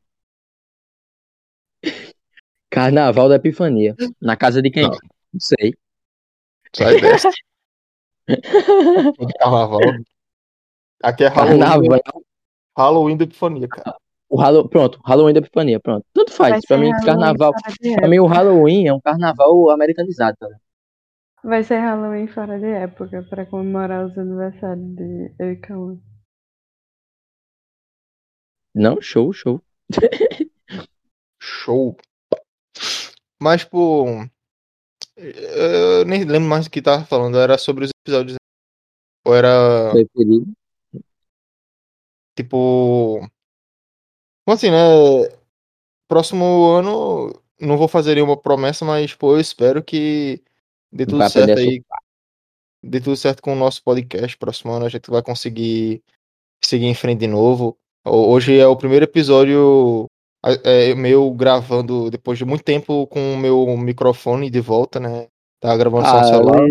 Carnaval 2.69 3.29
da 3.29 3.35
Epifania. 3.35 3.95
Na 4.21 4.35
casa 4.37 4.61
de 4.61 4.69
quem? 4.69 4.83
Não. 4.83 4.91
Não 4.91 5.39
sei. 5.39 5.73
Sai 6.75 6.99
dessa. 7.01 7.29
de 8.27 9.33
carnaval. 9.39 9.79
Aqui 11.01 11.23
é 11.23 11.27
Halloween, 11.27 11.59
Carnaval. 11.59 12.23
Halloween 12.77 13.17
da 13.17 13.23
Epifania, 13.23 13.67
cara. 13.67 13.95
O 14.29 14.39
Hallow... 14.39 14.69
Pronto, 14.69 14.99
Halloween 15.03 15.33
da 15.33 15.39
Epifania, 15.39 15.79
pronto. 15.79 16.05
Tanto 16.13 16.31
faz. 16.31 16.51
Vai 16.51 16.61
Pra 16.67 16.77
mim, 16.77 16.89
Halloween 16.91 17.05
carnaval. 17.05 17.51
Pra 17.97 18.07
mim, 18.07 18.19
o 18.19 18.27
Halloween 18.27 18.87
é 18.87 18.93
um 18.93 18.99
carnaval 19.01 19.71
americanizado, 19.71 20.37
tá? 20.39 20.47
Vai 21.43 21.63
ser 21.63 21.79
Halloween 21.79 22.27
fora 22.27 22.59
de 22.59 22.65
época 22.65 23.23
pra 23.29 23.45
comemorar 23.45 24.05
os 24.05 24.17
aniversários 24.17 24.95
de 24.95 25.33
eu 25.39 25.51
e 25.53 25.57
Cauã. 25.57 25.97
Não, 28.75 29.01
show, 29.01 29.31
show. 29.31 29.61
Show. 31.41 31.95
Mas, 33.41 33.63
pô. 33.63 34.05
Eu 35.15 36.05
nem 36.05 36.23
lembro 36.25 36.49
mais 36.49 36.65
do 36.65 36.71
que 36.71 36.81
tava 36.81 37.05
falando. 37.05 37.37
Era 37.37 37.57
sobre 37.57 37.85
os 37.85 37.91
episódios. 38.03 38.37
Ou 39.25 39.35
era, 39.35 39.91
Preferido. 39.91 40.45
tipo. 42.35 43.19
Como 44.45 44.55
assim, 44.55 44.69
né? 44.69 44.77
Próximo 46.07 46.69
ano. 46.71 47.33
Não 47.59 47.77
vou 47.77 47.87
fazer 47.87 48.15
nenhuma 48.15 48.37
promessa, 48.37 48.85
mas, 48.85 49.13
pô, 49.13 49.33
eu 49.35 49.39
espero 49.39 49.83
que 49.83 50.41
dê 50.91 51.05
tudo 51.05 51.19
certo 51.29 51.59
aí. 51.59 51.81
Dê 52.83 52.99
tudo 53.01 53.15
certo 53.17 53.41
com 53.41 53.53
o 53.53 53.57
nosso 53.57 53.83
podcast. 53.83 54.37
Próximo 54.37 54.71
ano 54.71 54.85
a 54.85 54.89
gente 54.89 55.09
vai 55.09 55.21
conseguir 55.21 56.01
seguir 56.63 56.85
em 56.85 56.93
frente 56.95 57.19
de 57.19 57.27
novo. 57.27 57.77
Ho- 58.05 58.29
Hoje 58.31 58.57
é 58.57 58.67
o 58.67 58.75
primeiro 58.77 59.05
episódio 59.05 60.05
é, 60.63 60.95
meu 60.95 61.31
gravando 61.31 62.09
depois 62.09 62.37
de 62.37 62.45
muito 62.45 62.63
tempo 62.63 63.05
com 63.07 63.33
o 63.33 63.37
meu 63.37 63.65
microfone 63.77 64.49
de 64.49 64.61
volta, 64.61 64.99
né? 64.99 65.27
Tava 65.59 65.77
gravando 65.77 66.05
só 66.05 66.21
no 66.21 66.27
celular. 66.27 66.61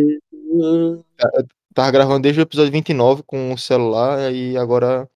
Ah, 1.20 1.44
Tava 1.74 1.90
gravando 1.90 2.20
desde 2.22 2.40
o 2.40 2.42
episódio 2.42 2.72
29 2.72 3.22
com 3.24 3.52
o 3.52 3.58
celular 3.58 4.32
e 4.32 4.56
agora 4.56 5.08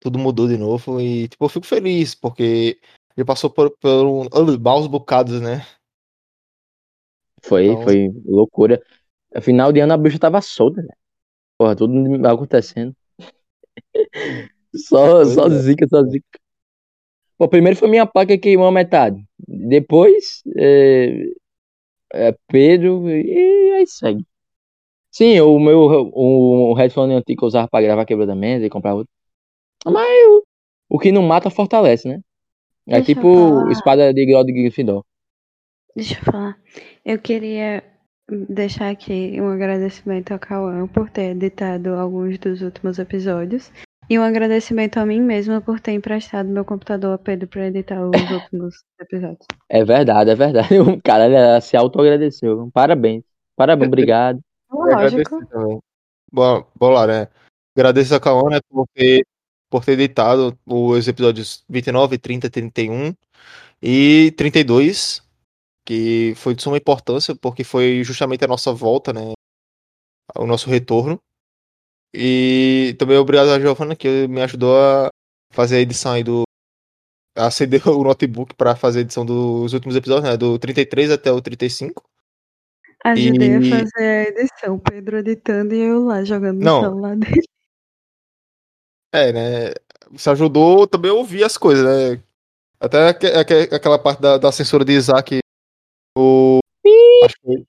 tudo 0.00 0.18
mudou 0.18 0.46
de 0.46 0.56
novo. 0.56 1.00
E, 1.00 1.26
tipo, 1.28 1.44
eu 1.44 1.48
fico 1.48 1.66
feliz 1.66 2.14
porque 2.14 2.78
ele 3.16 3.24
passou 3.24 3.50
por, 3.50 3.70
por 3.78 4.06
um, 4.06 4.28
maus 4.60 4.86
bocados, 4.86 5.40
né? 5.40 5.66
Foi, 7.42 7.66
Então- 7.66 7.82
foi 7.82 8.10
loucura. 8.24 8.80
Final 9.42 9.72
de 9.72 9.80
ano 9.80 9.92
a 9.94 9.96
bicha 9.96 10.18
tava 10.18 10.40
solta, 10.40 10.82
né? 10.82 10.94
Porra, 11.58 11.76
tudo 11.76 11.94
acontecendo. 12.26 12.94
Só, 14.74 15.24
Pois 15.24 15.34
só 15.34 15.46
é. 15.46 15.50
zica, 15.50 15.86
só 15.88 16.02
zica. 16.04 16.38
Pô, 17.36 17.48
primeiro 17.48 17.76
foi 17.78 17.88
minha 17.88 18.06
placa 18.06 18.34
que 18.34 18.38
queimou 18.38 18.66
a 18.66 18.72
metade. 18.72 19.22
Depois, 19.46 20.42
é, 20.56 21.24
é 22.12 22.36
Pedro, 22.48 23.08
e 23.10 23.72
aí 23.74 23.86
segue. 23.86 24.24
Sim, 25.10 25.40
o 25.40 25.58
meu 25.58 25.80
o, 26.12 26.72
o 26.72 26.74
headphone 26.74 27.14
antigo 27.14 27.38
que 27.40 27.44
eu 27.44 27.48
usava 27.48 27.68
pra 27.68 27.80
gravar 27.82 28.04
quebrou 28.06 28.26
da 28.26 28.34
mesa 28.34 28.66
e 28.66 28.70
comprar 28.70 28.94
outro. 28.94 29.12
Mas 29.86 30.08
o, 30.28 30.44
o 30.90 30.98
que 30.98 31.12
não 31.12 31.22
mata 31.22 31.50
fortalece, 31.50 32.08
né? 32.08 32.20
É 32.86 33.00
Deixa 33.00 33.12
eu 33.12 33.14
tipo 33.16 33.70
espada 33.70 34.12
de 34.14 34.26
grau 34.26 34.44
de 34.44 34.52
Gryffindor. 34.52 35.04
Deixa 35.98 36.14
eu 36.14 36.32
falar. 36.32 36.56
Eu 37.04 37.18
queria 37.18 37.82
deixar 38.48 38.90
aqui 38.90 39.40
um 39.40 39.48
agradecimento 39.48 40.30
ao 40.30 40.38
Cauã 40.38 40.86
por 40.86 41.10
ter 41.10 41.32
editado 41.32 41.90
alguns 41.94 42.38
dos 42.38 42.62
últimos 42.62 43.00
episódios. 43.00 43.72
E 44.08 44.16
um 44.16 44.22
agradecimento 44.22 44.98
a 44.98 45.04
mim 45.04 45.20
mesma 45.20 45.60
por 45.60 45.80
ter 45.80 45.90
emprestado 45.92 46.48
meu 46.48 46.64
computador 46.64 47.14
a 47.14 47.18
Pedro 47.18 47.48
para 47.48 47.66
editar 47.66 48.00
os 48.00 48.12
últimos 48.30 48.84
episódios. 49.00 49.44
É 49.68 49.84
verdade, 49.84 50.30
é 50.30 50.36
verdade. 50.36 50.78
O 50.78 51.00
cara 51.02 51.26
ele 51.26 51.60
se 51.60 51.76
auto-agradeceu. 51.76 52.70
Parabéns. 52.72 53.24
Parabéns, 53.56 53.88
obrigado. 53.90 54.38
Lógico. 54.70 55.40
Bom, 56.32 56.64
bom 56.76 56.90
lá, 56.90 57.08
né? 57.08 57.28
Agradeço 57.76 58.14
a 58.14 58.20
Cauã, 58.20 58.50
né, 58.50 58.60
por 58.70 58.86
ter, 58.94 59.26
por 59.68 59.84
ter 59.84 59.92
editado 59.92 60.56
os 60.64 61.08
episódios 61.08 61.64
29, 61.68 62.18
30, 62.18 62.48
31 62.48 63.12
e 63.82 64.32
32, 64.36 65.26
que 65.88 66.34
foi 66.36 66.54
de 66.54 66.62
suma 66.62 66.76
importância, 66.76 67.34
porque 67.34 67.64
foi 67.64 68.04
justamente 68.04 68.44
a 68.44 68.46
nossa 68.48 68.70
volta, 68.74 69.10
né? 69.10 69.32
O 70.36 70.46
nosso 70.46 70.68
retorno. 70.68 71.18
E 72.14 72.94
também 72.98 73.16
obrigado 73.16 73.48
a 73.48 73.58
Giovana, 73.58 73.96
que 73.96 74.28
me 74.28 74.42
ajudou 74.42 74.76
a 74.78 75.08
fazer 75.50 75.76
a 75.76 75.80
edição 75.80 76.12
aí 76.12 76.22
do. 76.22 76.42
a 77.34 77.50
ceder 77.50 77.80
o 77.88 78.04
notebook 78.04 78.54
para 78.54 78.76
fazer 78.76 78.98
a 78.98 79.02
edição 79.02 79.24
dos 79.24 79.72
últimos 79.72 79.96
episódios, 79.96 80.28
né? 80.30 80.36
Do 80.36 80.58
33 80.58 81.10
até 81.10 81.32
o 81.32 81.40
35. 81.40 82.04
Ajudei 83.04 83.48
E- 83.48 83.56
a 83.56 83.78
fazer 83.78 84.04
a 84.04 84.22
edição, 84.28 84.78
Pedro 84.78 85.16
editando 85.18 85.74
e 85.74 85.78
eu 85.80 86.04
lá 86.04 86.22
jogando 86.22 86.58
no 86.58 86.64
celular 86.82 87.16
dele. 87.16 87.42
É, 89.10 89.32
né? 89.32 89.72
Você 90.10 90.28
ajudou 90.28 90.86
também 90.86 91.10
a 91.10 91.14
ouvir 91.14 91.42
as 91.42 91.56
coisas, 91.56 91.82
né? 91.82 92.22
Até 92.78 93.08
aque- 93.08 93.26
aque- 93.26 93.74
aquela 93.74 93.98
parte 93.98 94.20
da, 94.20 94.36
da 94.36 94.52
censura 94.52 94.84
de 94.84 94.92
Isaac. 94.92 95.38
O. 96.16 96.58
Acho 97.24 97.34
que 97.36 97.42
foi. 97.46 97.64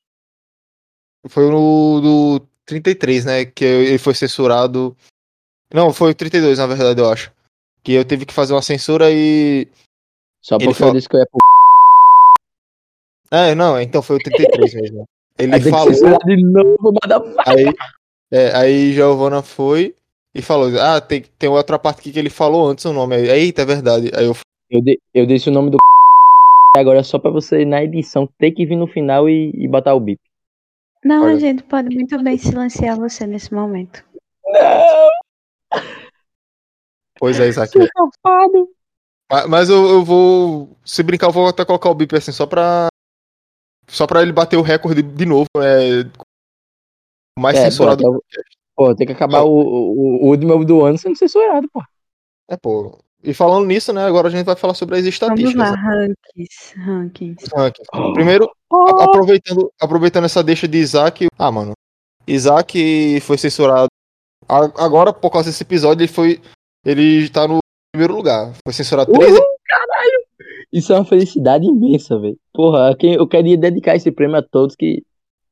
Foi 1.28 1.50
no 1.52 2.00
do 2.02 2.48
33, 2.66 3.26
né? 3.26 3.46
Que 3.46 3.66
ele 3.66 3.98
foi 3.98 4.14
censurado. 4.16 4.96
Não, 5.74 5.94
foi 5.94 6.12
o 6.12 6.16
32, 6.16 6.58
na 6.58 6.66
verdade, 6.68 7.00
eu 7.02 7.10
acho. 7.12 7.32
Que 7.84 7.94
eu 7.94 8.06
tive 8.06 8.26
que 8.26 8.34
fazer 8.34 8.54
uma 8.54 8.62
censura 8.62 9.12
e. 9.12 9.68
Só 10.42 10.58
porque 10.58 10.74
fala- 10.74 10.92
eu 10.92 10.96
disse 10.96 11.10
que 11.10 11.16
eu 11.16 11.20
ia 11.20 11.26
pro 11.28 11.40
É, 13.32 13.54
não, 13.54 13.80
então 13.80 14.02
foi 14.02 14.16
o 14.16 14.20
33 14.20 14.74
mesmo. 14.74 15.06
Ele 15.38 15.54
Aí 15.56 15.62
falou. 15.62 15.92
de 16.26 16.44
novo. 16.44 16.98
Aí, 17.46 17.66
é, 18.32 18.56
aí 18.56 18.94
Giovana 18.94 19.42
foi 19.44 19.96
e 20.34 20.42
falou: 20.42 20.70
Ah, 20.80 21.00
tem, 21.02 21.22
tem 21.38 21.50
outra 21.50 21.78
parte 21.78 22.00
aqui 22.00 22.12
que 22.12 22.20
ele 22.20 22.30
falou 22.30 22.68
antes 22.70 22.86
o 22.86 22.94
nome. 22.94 23.16
Aí, 23.16 23.30
eita, 23.30 23.62
é 23.62 23.66
verdade. 23.66 24.12
Aí 24.16 24.26
eu 24.26 24.36
Eu, 24.70 24.82
de- 24.82 25.00
eu 25.14 25.26
disse 25.26 25.50
o 25.50 25.52
nome 25.52 25.70
do 25.70 25.78
agora 26.76 27.00
é 27.00 27.04
só 27.04 27.18
pra 27.20 27.32
você 27.32 27.66
na 27.66 27.84
edição 27.84 28.28
ter 28.38 28.52
que 28.52 28.66
vir 28.66 28.76
no 28.76 28.88
final 28.88 29.28
e, 29.30 29.52
e 29.54 29.68
botar 29.68 29.94
o 29.96 30.00
bip. 30.00 30.20
Não, 31.04 31.24
Olha. 31.24 31.36
a 31.36 31.40
gente 31.40 31.64
pode 31.64 31.94
muito 31.96 32.22
bem 32.22 32.38
silenciar 32.38 32.98
você 32.98 33.26
nesse 33.26 33.54
momento. 33.54 34.04
Não, 34.46 35.10
Pois 37.18 37.40
é, 37.40 37.48
Isaac. 37.48 37.72
seu 37.72 37.86
safado. 37.88 38.70
Ma- 39.32 39.48
Mas 39.48 39.70
eu, 39.70 39.86
eu 39.90 40.04
vou. 40.04 40.78
Se 40.86 41.04
brincar, 41.04 41.28
eu 41.28 41.32
vou 41.32 41.48
até 41.48 41.66
colocar 41.66 41.90
o 41.90 41.94
bip 41.96 42.16
assim, 42.16 42.32
só 42.32 42.46
pra. 42.46 42.88
Só 43.88 44.06
pra 44.08 44.22
ele 44.22 44.32
bater 44.32 44.58
o 44.58 44.62
recorde 44.62 45.02
de 45.02 45.26
novo. 45.26 45.46
É. 45.58 46.02
o 47.38 47.42
Mais 47.42 47.58
É, 47.58 47.66
pô, 47.66 47.72
censurado. 47.72 48.04
o- 48.10 48.24
pô, 48.76 48.96
tem 48.96 49.06
que 49.08 49.14
acabar 49.14 49.42
o, 49.44 49.50
o, 49.52 50.26
o 50.26 50.28
último 50.30 50.64
do 50.64 50.84
ano 50.86 50.98
sendo 50.98 51.18
censurado, 51.18 51.68
pô. 51.72 51.82
É, 52.50 52.56
pô. 52.58 53.00
E 53.24 53.34
falando 53.34 53.66
nisso, 53.66 53.92
né? 53.92 54.06
Agora 54.06 54.28
a 54.28 54.32
gente 54.32 54.46
vai 54.46 54.56
falar 54.56 54.74
sobre 54.74 54.96
as 54.96 55.02
Vamos 55.02 55.14
estatísticas. 55.14 55.56
lá, 55.56 55.72
né, 55.72 55.78
rankings. 55.82 56.74
Rankings. 56.78 57.46
rankings. 57.54 58.14
Primeiro, 58.14 58.50
a- 58.72 59.04
aproveitando, 59.04 59.72
aproveitando 59.80 60.26
essa 60.26 60.42
deixa 60.44 60.68
de 60.68 60.78
Isaac. 60.78 61.28
Ah, 61.38 61.52
mano. 61.52 61.74
Isaac 62.28 63.20
foi 63.22 63.38
censurado. 63.38 63.88
Agora, 64.48 65.12
por 65.14 65.30
causa 65.32 65.50
desse 65.50 65.64
episódio, 65.64 66.04
ele 66.04 66.12
foi. 66.12 66.40
Ele 66.86 67.30
tá 67.30 67.48
no 67.48 67.60
primeiro 67.94 68.16
lugar. 68.16 68.54
Foi 68.66 68.74
censurado 68.74 69.12
três 69.12 69.32
Uhul, 69.34 69.44
caralho! 69.66 70.20
Isso 70.72 70.94
é 70.94 70.96
uma 70.96 71.06
felicidade 71.06 71.66
imensa, 71.66 72.18
velho. 72.20 72.38
Porra, 72.54 72.96
quem, 72.98 73.16
eu 73.16 73.28
queria 73.28 73.58
dedicar 73.58 73.96
esse 73.96 74.12
prêmio 74.12 74.38
a 74.38 74.42
todos 74.44 74.76
que 74.76 75.04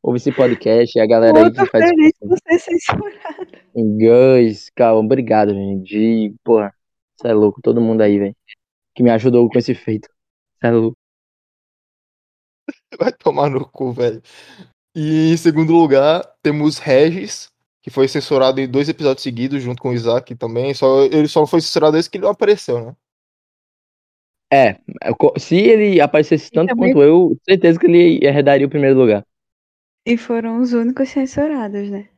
ouvem 0.01 0.18
esse 0.18 0.32
podcast 0.32 0.97
e 0.97 1.01
a 1.01 1.05
galera 1.07 1.43
aí 1.45 1.51
que 1.51 1.65
faz 1.65 1.84
feliz 1.89 2.13
por 2.20 2.38
ser 2.47 2.59
censurado. 2.59 3.47
Guys, 3.76 4.70
calma, 4.76 5.01
obrigado, 5.01 5.53
gente. 5.53 6.34
Porra, 6.43 6.74
você 7.18 7.30
é 7.30 7.34
louco, 7.34 7.61
todo 7.61 7.82
mundo 7.82 8.01
aí, 8.01 8.18
velho. 8.20 8.36
Que 8.95 9.03
me 9.03 9.09
ajudou 9.11 9.49
com 9.49 9.57
esse 9.57 9.74
feito. 9.76 10.07
Você 10.59 10.68
é 10.68 10.72
louco. 10.72 10.97
Vai 12.99 13.11
tomar 13.13 13.49
no 13.49 13.68
cu, 13.68 13.91
velho. 13.91 14.22
E 14.95 15.32
em 15.32 15.38
segundo 15.38 15.74
lugar, 15.74 16.24
temos 16.41 16.80
Regis, 16.80 17.49
que 17.82 17.89
foi 17.89 18.07
censurado 18.07 18.59
em 18.59 18.68
dois 18.68 18.89
episódios 18.89 19.24
seguidos, 19.24 19.61
junto 19.61 19.82
com 19.82 19.89
o 19.89 19.93
Isaac 19.93 20.36
também. 20.36 20.74
Só, 20.74 21.03
ele 21.03 21.28
só 21.28 21.41
não 21.41 21.47
foi 21.47 21.61
censurado 21.61 21.97
esse 21.97 22.09
que 22.09 22.18
ele 22.18 22.24
não 22.26 22.32
apareceu, 22.32 22.86
né? 22.86 22.95
É, 24.51 24.80
eu 25.03 25.15
co- 25.15 25.38
se 25.38 25.57
ele 25.57 25.99
aparecesse 25.99 26.49
tanto 26.49 26.70
também- 26.70 26.93
quanto 26.93 27.03
eu, 27.03 27.38
certeza 27.43 27.78
que 27.78 27.86
ele 27.86 28.26
herdaria 28.26 28.65
o 28.65 28.70
primeiro 28.70 28.97
lugar. 28.97 29.26
E 30.05 30.18
foram 30.18 30.61
os 30.61 30.72
únicos 30.72 31.09
censurados, 31.09 31.89
né? 31.89 32.09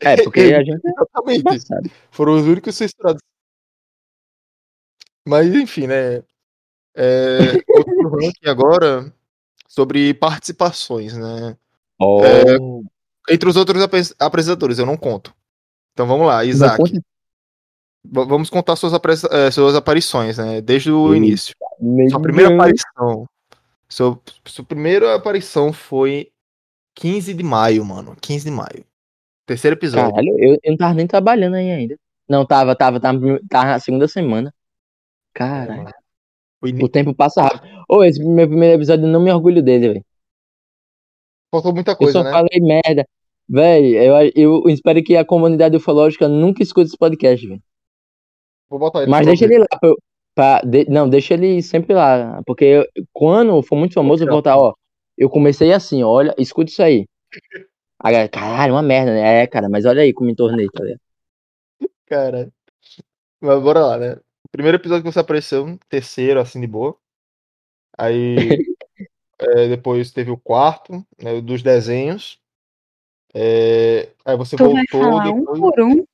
É, 0.00 0.22
porque 0.22 0.40
a 0.60 0.64
gente 0.64 0.80
é 0.84 0.90
Exatamente. 0.90 1.90
Foram 2.10 2.34
os 2.34 2.42
únicos 2.46 2.76
censurados. 2.76 3.22
Mas 5.26 5.48
enfim, 5.54 5.86
né? 5.86 6.22
É, 6.94 7.38
outro 7.68 8.08
ranking 8.16 8.48
agora 8.48 9.12
sobre 9.68 10.14
participações, 10.14 11.16
né? 11.16 11.56
Oh, 11.98 12.22
Entre 13.28 13.48
os 13.48 13.56
outros 13.56 13.82
apres- 13.82 14.14
apresentadores, 14.18 14.78
eu 14.78 14.86
não 14.86 14.96
conto. 14.96 15.34
Então 15.92 16.06
vamos 16.06 16.26
lá, 16.26 16.44
Isaac. 16.44 17.00
Vamos 18.08 18.48
contar 18.48 18.76
suas, 18.76 18.92
eh, 19.32 19.50
suas 19.50 19.74
aparições, 19.74 20.38
né? 20.38 20.60
Desde 20.60 20.92
o 20.92 21.12
Eita. 21.12 21.16
início. 21.16 21.54
Sua 22.10 22.20
primeira 22.20 22.50
Deus. 22.50 22.60
aparição. 22.60 23.28
Seu, 23.88 24.22
sua 24.44 24.64
primeira 24.64 25.14
aparição 25.16 25.72
foi 25.72 26.30
15 26.94 27.34
de 27.34 27.42
maio, 27.42 27.84
mano. 27.84 28.16
15 28.20 28.44
de 28.44 28.50
maio. 28.50 28.84
Terceiro 29.44 29.76
episódio. 29.76 30.10
Caralho, 30.10 30.34
eu, 30.38 30.54
eu 30.62 30.70
não 30.70 30.76
tava 30.76 30.94
nem 30.94 31.06
trabalhando 31.06 31.54
aí 31.54 31.70
ainda. 31.70 31.96
Não, 32.28 32.44
tava, 32.46 32.76
tava, 32.76 33.00
tava, 33.00 33.18
tava 33.48 33.64
na 33.66 33.80
segunda 33.80 34.06
semana. 34.06 34.52
Caralho, 35.36 35.84
mano. 35.84 35.92
O 36.82 36.88
tempo 36.88 37.14
passa 37.14 37.42
rápido. 37.42 37.68
Ô, 37.88 38.02
esse 38.02 38.24
meu 38.24 38.48
primeiro 38.48 38.76
episódio, 38.76 39.04
eu 39.04 39.10
não 39.10 39.20
me 39.20 39.30
orgulho 39.30 39.62
dele, 39.62 39.88
velho. 39.88 40.04
Faltou 41.52 41.74
muita 41.74 41.92
Eu 41.92 41.96
coisa, 41.96 42.12
só 42.14 42.24
né? 42.24 42.30
falei 42.30 42.60
merda. 42.60 43.06
Véi, 43.48 43.94
eu, 43.94 44.16
eu 44.34 44.68
espero 44.68 45.02
que 45.04 45.14
a 45.16 45.24
comunidade 45.24 45.76
ufológica 45.76 46.26
nunca 46.26 46.62
escute 46.62 46.88
esse 46.88 46.96
podcast, 46.96 47.46
velho. 47.46 47.62
Vou 48.68 48.78
botar 48.78 49.02
ele 49.02 49.10
Mas 49.10 49.26
deixa 49.26 49.44
ele 49.44 49.58
lá. 49.58 49.66
Pra, 49.78 49.88
eu- 49.88 49.96
pra- 50.34 50.60
de- 50.62 50.88
não, 50.88 51.08
deixa 51.08 51.34
ele 51.34 51.62
sempre 51.62 51.94
lá. 51.94 52.42
Porque 52.46 52.64
eu- 52.64 52.86
quando 53.12 53.62
for 53.62 53.76
muito 53.76 53.94
famoso, 53.94 54.22
eu 54.24 54.26
vou 54.26 54.36
voltar, 54.36 54.56
ó. 54.58 54.74
Eu 55.16 55.30
comecei 55.30 55.72
assim, 55.72 56.02
olha, 56.02 56.34
escuta 56.38 56.70
isso 56.70 56.82
aí. 56.82 57.06
Aí, 58.02 58.10
a 58.10 58.10
galera, 58.10 58.28
caralho, 58.28 58.74
uma 58.74 58.82
merda, 58.82 59.12
né? 59.12 59.42
É, 59.42 59.46
cara, 59.46 59.68
mas 59.68 59.84
olha 59.84 60.02
aí 60.02 60.12
como 60.12 60.28
me 60.28 60.34
tornei, 60.34 60.66
tá 60.66 60.82
ligado? 60.82 61.00
Cara. 62.06 62.50
Mas 63.40 63.62
bora 63.62 63.80
lá, 63.86 63.98
né? 63.98 64.16
Primeiro 64.56 64.78
episódio 64.78 65.04
que 65.04 65.12
você 65.12 65.18
apareceu, 65.20 65.78
terceiro, 65.86 66.40
assim, 66.40 66.58
de 66.58 66.66
boa. 66.66 66.96
Aí 67.98 68.36
é, 69.38 69.68
depois 69.68 70.10
teve 70.10 70.30
o 70.30 70.38
quarto, 70.38 71.04
né, 71.22 71.42
dos 71.42 71.62
desenhos. 71.62 72.40
É, 73.34 74.08
aí 74.24 74.34
você 74.34 74.56
Tu 74.56 74.64
vai 74.64 74.72
voltou 74.90 75.02
falar 75.02 75.30
um 75.30 75.40
depois. 75.40 75.60
por 75.60 75.80
um, 75.82 76.04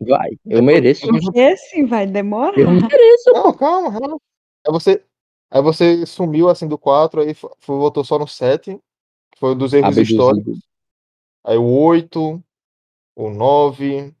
Vai, 0.00 0.28
eu 0.30 0.36
Depois- 0.44 0.64
mereço. 0.64 1.08
porque 1.08 1.40
assim 1.40 1.86
vai 1.86 2.06
demorar. 2.06 2.58
Eu 2.58 2.70
mereço. 2.70 3.30
Não, 3.32 3.52
calma, 3.54 3.90
calma. 3.98 4.20
Aí 4.66 4.70
você, 4.72 5.02
aí 5.50 5.62
você 5.62 6.04
sumiu 6.04 6.48
assim 6.50 6.68
do 6.68 6.76
4, 6.78 7.22
aí 7.22 7.32
fo- 7.34 7.56
foi, 7.58 7.76
voltou 7.78 8.04
só 8.04 8.18
no 8.18 8.28
7, 8.28 8.78
que 9.32 9.38
foi 9.40 9.52
o 9.52 9.54
dos 9.54 9.72
erros 9.72 9.96
históricos. 9.96 10.58
Aí 11.42 11.56
o 11.56 11.64
8, 11.64 12.40
o 13.16 13.30
9. 13.30 14.14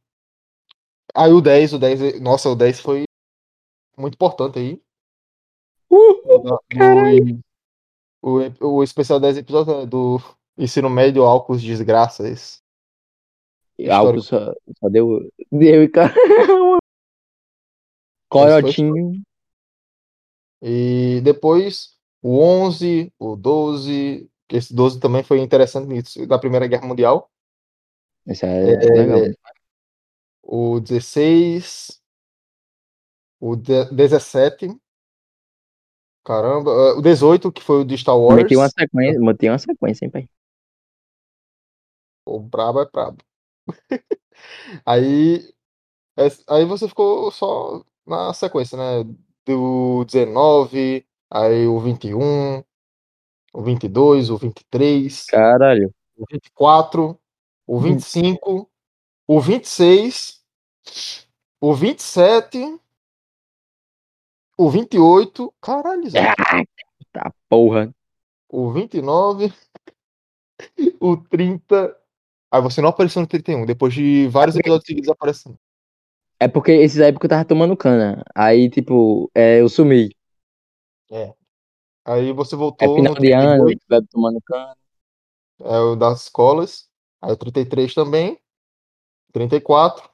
Aí 1.14 1.32
o 1.32 1.40
10, 1.40 1.74
o 1.74 1.78
10. 1.78 2.20
Nossa, 2.20 2.48
o 2.48 2.54
10 2.54 2.80
foi 2.80 3.04
muito 3.96 4.14
importante 4.14 4.58
aí. 4.58 4.80
Uh, 5.90 6.58
caralho. 6.70 7.40
O, 8.20 8.76
o 8.78 8.82
especial 8.82 9.20
10 9.20 9.38
episódios 9.38 9.76
né, 9.76 9.86
do 9.86 10.20
ensino 10.56 10.90
médio 10.90 11.24
álcool 11.24 11.56
desgraças. 11.56 12.62
álcool 13.90 14.20
só, 14.22 14.52
só 14.78 14.88
deu. 14.88 15.30
Deu 15.50 15.82
e 15.82 15.88
cara. 15.88 16.14
Corotinho. 18.28 19.22
E 20.60 21.20
depois 21.22 21.96
o 22.22 22.40
11, 22.40 23.12
o 23.18 23.36
12. 23.36 24.28
que 24.48 24.56
Esse 24.56 24.74
12 24.74 25.00
também 25.00 25.22
foi 25.22 25.40
interessante 25.40 25.86
nisso, 25.86 26.26
da 26.26 26.38
Primeira 26.38 26.66
Guerra 26.66 26.86
Mundial. 26.86 27.30
Esse 28.26 28.44
é, 28.44 28.76
legal. 28.76 29.20
O 30.50 30.80
16. 30.80 32.00
O 33.38 33.54
de- 33.54 33.84
17. 33.92 34.74
Caramba. 36.24 36.70
eh, 36.70 36.92
O 36.94 37.02
18, 37.02 37.52
que 37.52 37.62
foi 37.62 37.82
o 37.82 37.84
de 37.84 37.98
Star 37.98 38.18
Wars. 38.18 38.42
Meti 38.42 38.56
uma 38.56 38.68
sequência, 38.70 39.20
meti 39.20 39.48
uma 39.48 39.58
sequência, 39.58 40.04
hein, 40.06 40.10
pai. 40.10 40.28
O 42.24 42.40
brabo 42.40 42.80
é 42.80 42.86
brabo. 42.90 43.18
aí, 44.86 45.52
aí 46.48 46.64
você 46.64 46.88
ficou 46.88 47.30
só 47.30 47.84
na 48.06 48.32
sequência, 48.32 48.76
né? 48.78 49.04
Do 49.46 50.04
19, 50.06 51.06
aí 51.30 51.66
o 51.66 51.78
21, 51.78 52.62
o 53.52 53.62
22, 53.62 54.30
o 54.30 54.38
23, 54.38 55.26
Caralho. 55.26 55.94
o 56.16 56.24
24, 56.30 57.18
o 57.66 57.80
25, 57.80 58.70
o 59.26 59.40
26, 59.40 60.37
o 61.60 61.74
27, 61.74 62.78
o 64.56 64.70
28, 64.70 65.54
caralho, 65.60 66.08
Zé. 66.10 66.34
Tá 67.12 67.32
porra. 67.48 67.94
o 68.48 68.70
29, 68.72 69.52
o 71.00 71.16
30. 71.16 71.96
Aí 72.50 72.62
você 72.62 72.80
não 72.80 72.88
apareceu 72.88 73.20
no 73.20 73.28
31, 73.28 73.66
depois 73.66 73.92
de 73.92 74.26
vários 74.28 74.56
episódios 74.56 74.86
seguidos 74.86 75.10
aparecendo. 75.10 75.58
É 76.40 76.46
porque 76.48 76.72
esses 76.72 77.00
épocas 77.00 77.26
eu 77.26 77.30
tava 77.30 77.44
tomando 77.44 77.76
cana. 77.76 78.22
Aí, 78.34 78.70
tipo, 78.70 79.30
é, 79.34 79.60
eu 79.60 79.68
sumi. 79.68 80.14
Aí 82.04 82.32
você 82.32 82.54
É 82.54 82.58
voltou 82.58 82.94
final 82.94 83.14
no 83.14 83.20
de 83.20 83.32
ano, 83.32 83.66
32, 83.66 83.78
bebe 83.88 84.06
tomando 84.08 84.40
cana. 84.42 84.76
é 85.60 85.78
o 85.78 85.96
das 85.96 86.22
escolas. 86.22 86.88
Aí 87.20 87.32
o 87.32 87.36
33 87.36 87.92
também. 87.92 88.38
34. 89.32 90.08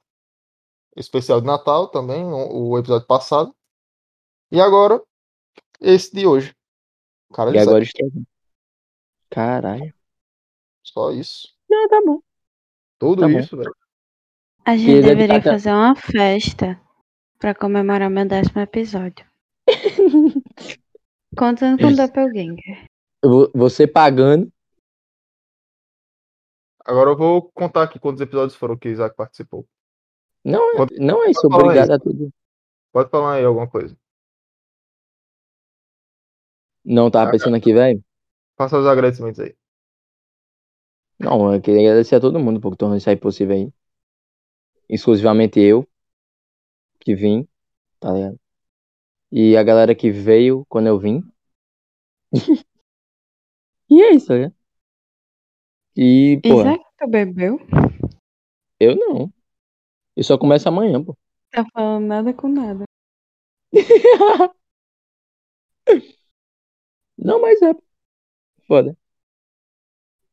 Especial 0.96 1.40
de 1.40 1.46
Natal 1.46 1.88
também, 1.88 2.24
o, 2.24 2.78
episódio 2.78 3.06
passado. 3.06 3.54
E 4.50 4.60
agora, 4.60 5.02
esse 5.80 6.14
de 6.14 6.26
hoje. 6.26 6.54
Cara, 7.32 7.50
E 7.54 7.58
agora 7.58 7.82
aqui. 7.82 8.24
Caralho. 9.30 9.92
só 10.84 11.10
isso. 11.10 11.48
Não, 11.68 11.88
tá 11.88 12.00
bom. 12.04 12.20
Tudo 12.98 13.22
Tá 13.22 13.30
isso, 13.30 13.56
velho. 13.56 13.74
A 14.64 14.76
gente 14.76 15.02
deveria 15.02 15.42
tá- 15.42 15.50
fazer 15.52 15.72
uma 15.72 15.96
festa 15.96 16.80
pra 17.38 17.54
comemorar 17.54 18.08
meu 18.08 18.26
décimo 18.26 18.60
episódio. 18.62 19.26
Contando 21.36 21.78
com 21.80 21.88
o 21.88 21.96
Doppelganger. 21.96 22.88
Você 23.54 23.86
pagando. 23.86 24.50
Agora 26.84 27.10
eu 27.10 27.16
vou 27.16 27.50
contar 27.52 27.82
aqui 27.84 27.98
quantos 27.98 28.20
episódios 28.20 28.54
foram 28.54 28.76
que 28.76 28.88
o 28.88 28.92
Isaac 28.92 29.16
participou. 29.16 29.66
Não, 30.44 30.76
Quanto- 30.76 30.94
não 31.00 31.24
é 31.24 31.30
isso. 31.30 31.46
Obrigado 31.46 31.90
a 31.92 31.98
tudo. 31.98 32.30
Pode 32.92 33.10
falar 33.10 33.34
aí 33.34 33.44
alguma 33.44 33.68
coisa. 33.68 33.96
Não, 36.84 37.10
tava 37.10 37.28
Ah, 37.28 37.32
pensando 37.32 37.56
aqui, 37.56 37.72
velho. 37.72 38.04
Faça 38.56 38.78
os 38.78 38.86
agradecimentos 38.86 39.40
aí. 39.40 39.56
Não, 41.18 41.54
eu 41.54 41.60
queria 41.62 41.80
agradecer 41.90 42.16
a 42.16 42.20
todo 42.20 42.38
mundo 42.38 42.60
por 42.60 42.76
tornar 42.76 42.98
isso 42.98 43.08
aí 43.08 43.16
possível 43.16 43.56
aí. 43.56 43.72
Exclusivamente 44.88 45.60
eu 45.60 45.88
que 47.00 47.14
vim, 47.14 47.48
tá 47.98 48.12
ligado? 48.12 48.38
E 49.32 49.56
a 49.56 49.62
galera 49.62 49.94
que 49.94 50.10
veio 50.10 50.64
quando 50.68 50.88
eu 50.88 50.98
vim. 50.98 51.22
e 53.90 54.02
é 54.02 54.12
isso, 54.14 54.26
tá 54.28 54.34
ligado? 54.34 54.54
E, 55.96 56.40
pô, 56.42 56.60
Isaac, 56.60 56.84
tu 56.98 57.06
bebeu? 57.08 57.58
eu 58.80 58.96
não. 58.96 59.32
Eu 60.16 60.24
só 60.24 60.38
começo 60.38 60.68
amanhã, 60.68 61.02
pô. 61.02 61.16
Tá 61.50 61.64
falando 61.72 62.06
nada 62.06 62.32
com 62.34 62.48
nada. 62.48 62.84
Não, 67.18 67.40
mas 67.40 67.60
é. 67.62 67.74
Foda. 68.66 68.96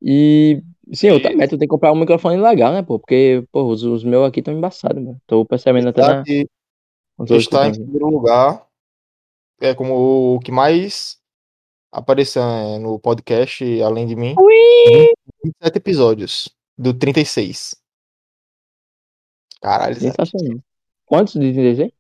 E. 0.02 0.62
Sim, 0.94 1.12
outra 1.12 1.30
meta, 1.36 1.56
eu 1.56 1.60
tenho 1.60 1.68
que 1.70 1.74
comprar 1.74 1.94
um 1.94 1.96
microfone 1.96 2.38
legal, 2.38 2.74
né, 2.74 2.82
pô? 2.82 3.00
Porque, 3.00 3.48
pô, 3.52 3.64
os, 3.64 3.84
os 3.84 4.04
meus 4.04 4.28
aqui 4.28 4.40
estão 4.40 4.54
embaçados, 4.54 5.02
mano. 5.02 5.22
Tô 5.26 5.46
percebendo 5.46 5.90
até 5.90 6.02
na. 6.02 6.22
Isaac 6.22 6.50
quando 7.16 7.28
tô 7.28 7.36
está 7.36 7.68
em 7.68 7.74
primeiro 7.74 8.10
lugar. 8.10 8.68
É 9.60 9.76
como 9.76 10.36
o 10.36 10.40
que 10.40 10.52
mais 10.52 11.20
apareceu 11.92 12.42
é, 12.42 12.80
no 12.80 13.00
podcast, 13.00 13.64
além 13.82 14.08
de 14.08 14.16
mim. 14.16 14.36
27 15.44 15.78
episódios. 15.78 16.50
Do 16.78 16.94
36. 16.94 17.76
Caralho. 19.62 19.96
Sensacional. 19.96 20.60
Quantos 21.06 21.34
de 21.34 21.54
36? 21.54 21.92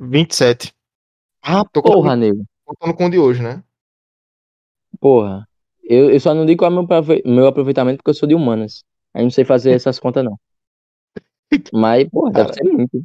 27. 0.00 0.74
Ah, 1.42 1.64
Tô 1.64 1.82
porra, 1.82 2.16
nego. 2.16 2.44
Contando 2.64 2.96
com 2.96 3.06
o 3.06 3.10
de 3.10 3.18
hoje, 3.18 3.42
né? 3.42 3.62
Porra. 5.00 5.46
Eu, 5.82 6.10
eu 6.10 6.20
só 6.20 6.32
não 6.32 6.46
digo 6.46 6.60
qual 6.60 6.72
é 6.72 6.74
o 6.74 6.82
meu, 6.82 6.86
meu 7.26 7.46
aproveitamento 7.46 7.98
porque 7.98 8.10
eu 8.10 8.14
sou 8.14 8.28
de 8.28 8.34
humanas. 8.34 8.84
Aí 9.12 9.22
não 9.22 9.30
sei 9.30 9.44
fazer 9.44 9.72
essas 9.76 9.98
contas, 9.98 10.24
não. 10.24 10.38
Mas, 11.72 12.08
porra, 12.08 12.32
deve 12.32 12.48
Cara. 12.48 12.54
ser 12.54 12.72
muito. 12.72 13.04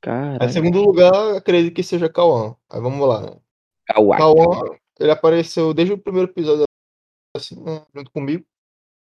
Caralho. 0.00 0.44
em 0.44 0.52
segundo 0.52 0.80
lugar, 0.80 1.36
acredito 1.36 1.74
que 1.74 1.82
seja 1.82 2.08
Cauã. 2.08 2.56
Aí 2.70 2.80
vamos 2.80 3.06
lá, 3.06 3.22
né? 3.22 3.36
Cauã, 3.86 4.76
ele 4.98 5.10
apareceu 5.10 5.72
desde 5.72 5.94
o 5.94 5.98
primeiro 5.98 6.30
episódio, 6.30 6.64
assim, 7.34 7.60
né, 7.62 7.84
junto 7.94 8.10
comigo. 8.10 8.44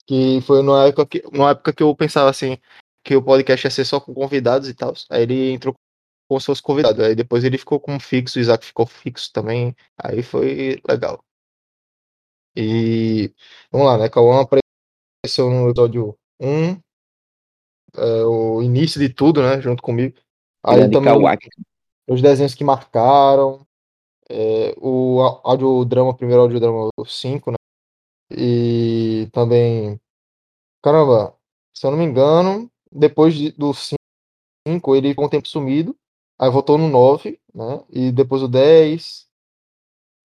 Que 0.06 0.42
foi 0.42 0.62
numa 0.62 0.86
época 0.88 1.06
que, 1.06 1.24
numa 1.32 1.52
época 1.52 1.74
que 1.74 1.84
eu 1.84 1.96
pensava 1.96 2.30
assim, 2.30 2.58
que 3.04 3.16
o 3.16 3.24
podcast 3.24 3.66
ia 3.68 3.72
ser 3.72 3.86
só 3.86 4.00
com 4.00 4.14
convidados 4.14 4.68
e 4.70 4.74
tal. 4.74 4.94
Aí 5.10 5.24
ele 5.24 5.52
entrou 5.52 5.74
como 6.28 6.40
se 6.40 6.46
fosse 6.46 6.62
convidado. 6.62 7.04
Aí 7.04 7.16
depois 7.16 7.44
ele 7.44 7.58
ficou 7.58 7.80
como 7.80 8.00
fixo, 8.00 8.40
o 8.40 8.42
Isaac 8.42 8.66
ficou 8.66 8.86
fixo 8.86 9.32
também. 9.34 9.76
Aí 9.98 10.22
foi 10.22 10.82
legal. 10.88 11.24
E 12.56 13.34
vamos 13.72 13.88
lá, 13.88 13.98
né? 13.98 14.10
Cauã 14.10 14.42
apareceu 14.42 15.50
no 15.50 15.70
episódio 15.70 16.18
1, 16.40 16.82
é, 17.96 18.24
o 18.26 18.62
início 18.62 19.00
de 19.00 19.10
tudo, 19.10 19.42
né? 19.42 19.62
Junto 19.62 19.82
comigo. 19.82 20.18
Aí 20.64 20.78
Grande 20.78 20.94
também 20.94 21.14
Kawaii. 21.14 21.38
os 22.08 22.22
desenhos 22.22 22.54
que 22.54 22.64
marcaram, 22.64 23.66
é, 24.30 24.76
o 24.78 25.22
audiodrama, 25.44 26.16
primeiro 26.16 26.42
audiodrama 26.42 26.90
5, 27.06 27.52
né? 27.52 27.58
E 28.32 29.28
também 29.32 30.00
Caramba, 30.82 31.36
se 31.74 31.86
eu 31.86 31.92
não 31.92 31.98
me 31.98 32.06
engano, 32.06 32.72
depois 32.92 33.34
de, 33.36 33.52
do 33.52 33.74
5, 33.74 34.96
ele 34.96 35.10
ficou 35.10 35.26
um 35.26 35.30
tempo 35.30 35.48
sumido. 35.48 35.96
Aí 36.38 36.50
voltou 36.50 36.78
no 36.78 36.88
9, 36.88 37.40
né? 37.54 37.84
E 37.90 38.12
depois 38.12 38.42
o 38.42 38.48
10. 38.48 39.28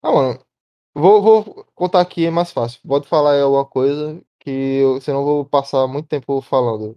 Ah, 0.03 0.12
mano. 0.12 0.41
Vou, 0.95 1.23
vou 1.23 1.67
contar 1.75 2.01
aqui, 2.01 2.25
é 2.27 2.31
mais 2.31 2.53
fácil. 2.53 2.81
Pode 2.87 3.09
falar 3.09 3.41
alguma 3.41 3.65
coisa 3.65 4.23
que 4.39 4.51
eu, 4.51 5.01
senão 5.01 5.25
vou 5.25 5.45
passar 5.45 5.87
muito 5.89 6.07
tempo 6.07 6.41
falando. 6.41 6.97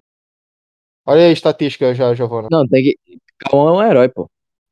Olha 1.06 1.22
aí 1.22 1.30
a 1.30 1.32
estatística 1.32 1.96
já, 1.96 2.14
Giovana. 2.14 2.50
Não, 2.52 2.68
tem 2.68 2.84
que. 2.84 2.98
Cauã 3.40 3.70
é 3.70 3.74
um 3.74 3.90
herói, 3.90 4.10
pô. 4.10 4.30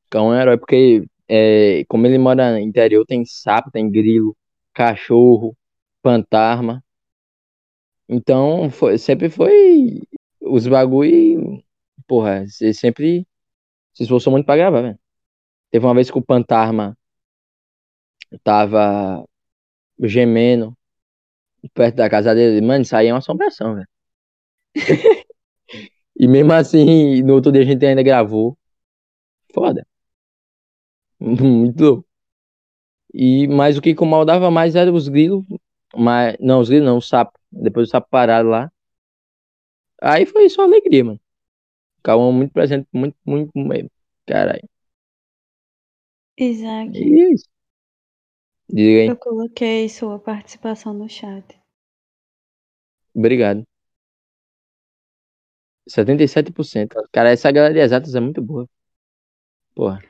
Cauã 0.10 0.36
é 0.36 0.38
um 0.38 0.42
herói 0.42 0.58
porque, 0.58 1.08
é, 1.28 1.84
como 1.88 2.06
ele 2.06 2.18
mora 2.18 2.52
no 2.52 2.60
interior, 2.60 3.06
tem 3.06 3.26
sapo, 3.26 3.72
tem 3.72 3.90
grilo, 3.90 4.36
cachorro, 4.74 5.56
fantasma. 6.04 6.84
Então, 8.08 8.70
foi, 8.70 8.98
sempre 8.98 9.30
foi 9.30 10.04
os 10.46 10.68
bagulho. 10.68 11.64
Porra, 12.08 12.46
você 12.48 12.74
sempre 12.74 13.28
se 13.94 14.04
esforçou 14.04 14.32
muito 14.32 14.46
pra 14.46 14.58
gravar, 14.58 14.82
velho. 14.82 15.00
Teve 15.72 15.86
uma 15.86 15.96
vez 15.96 16.12
que 16.12 16.20
o 16.20 16.24
fantasma 16.26 16.98
tava 18.44 19.26
gemendo 20.02 20.78
perto 21.74 21.96
da 21.98 22.10
casa 22.10 22.36
dele. 22.36 22.66
Mano, 22.66 22.84
isso 22.84 22.96
aí 22.96 23.08
é 23.08 23.14
uma 23.14 23.20
assombração, 23.20 23.76
velho. 23.76 23.88
e 26.18 26.28
mesmo 26.28 26.54
assim, 26.54 27.22
no 27.24 27.34
outro 27.36 27.52
dia 27.52 27.62
a 27.62 27.66
gente 27.66 27.86
ainda 27.86 28.04
gravou. 28.04 28.58
Foda. 29.54 29.86
Muito 31.20 31.84
louco. 31.84 32.06
E, 33.14 33.48
mas 33.48 33.78
o 33.78 33.82
que 33.82 33.92
incomodava 33.92 34.52
mais 34.52 34.76
era 34.76 34.92
os 34.92 35.08
grilos. 35.08 35.46
Mas, 35.96 36.36
não, 36.40 36.60
os 36.60 36.70
grilos 36.70 36.86
não, 36.88 36.98
o 36.98 37.02
sapo. 37.02 37.40
Depois 37.52 37.88
o 37.88 37.92
sapo 37.92 38.08
pararam 38.10 38.50
lá. 38.50 38.72
Aí 40.06 40.24
foi 40.28 40.48
só 40.50 40.62
alegria, 40.62 41.04
mano. 41.04 41.20
Cauã 42.04 42.32
muito 42.32 42.54
presente, 42.54 42.88
muito, 42.94 43.18
muito 43.26 43.52
mesmo. 43.58 43.90
Caralho. 44.28 44.70
Isaac, 46.38 46.92
E 46.96 47.22
é 47.22 47.34
isso. 47.34 47.50
Diga 48.70 49.02
aí. 49.02 49.08
eu 49.08 49.18
coloquei 49.18 49.90
sua 49.90 50.20
participação 50.20 50.94
no 50.94 51.10
chat. 51.10 51.60
Obrigado. 53.16 53.64
77%. 55.90 56.94
Cara, 57.12 57.32
essa 57.32 57.52
galera 57.52 57.74
de 57.74 57.80
exatas 57.80 58.14
é 58.14 58.20
muito 58.20 58.42
boa. 58.44 58.68
Porra, 59.74 60.02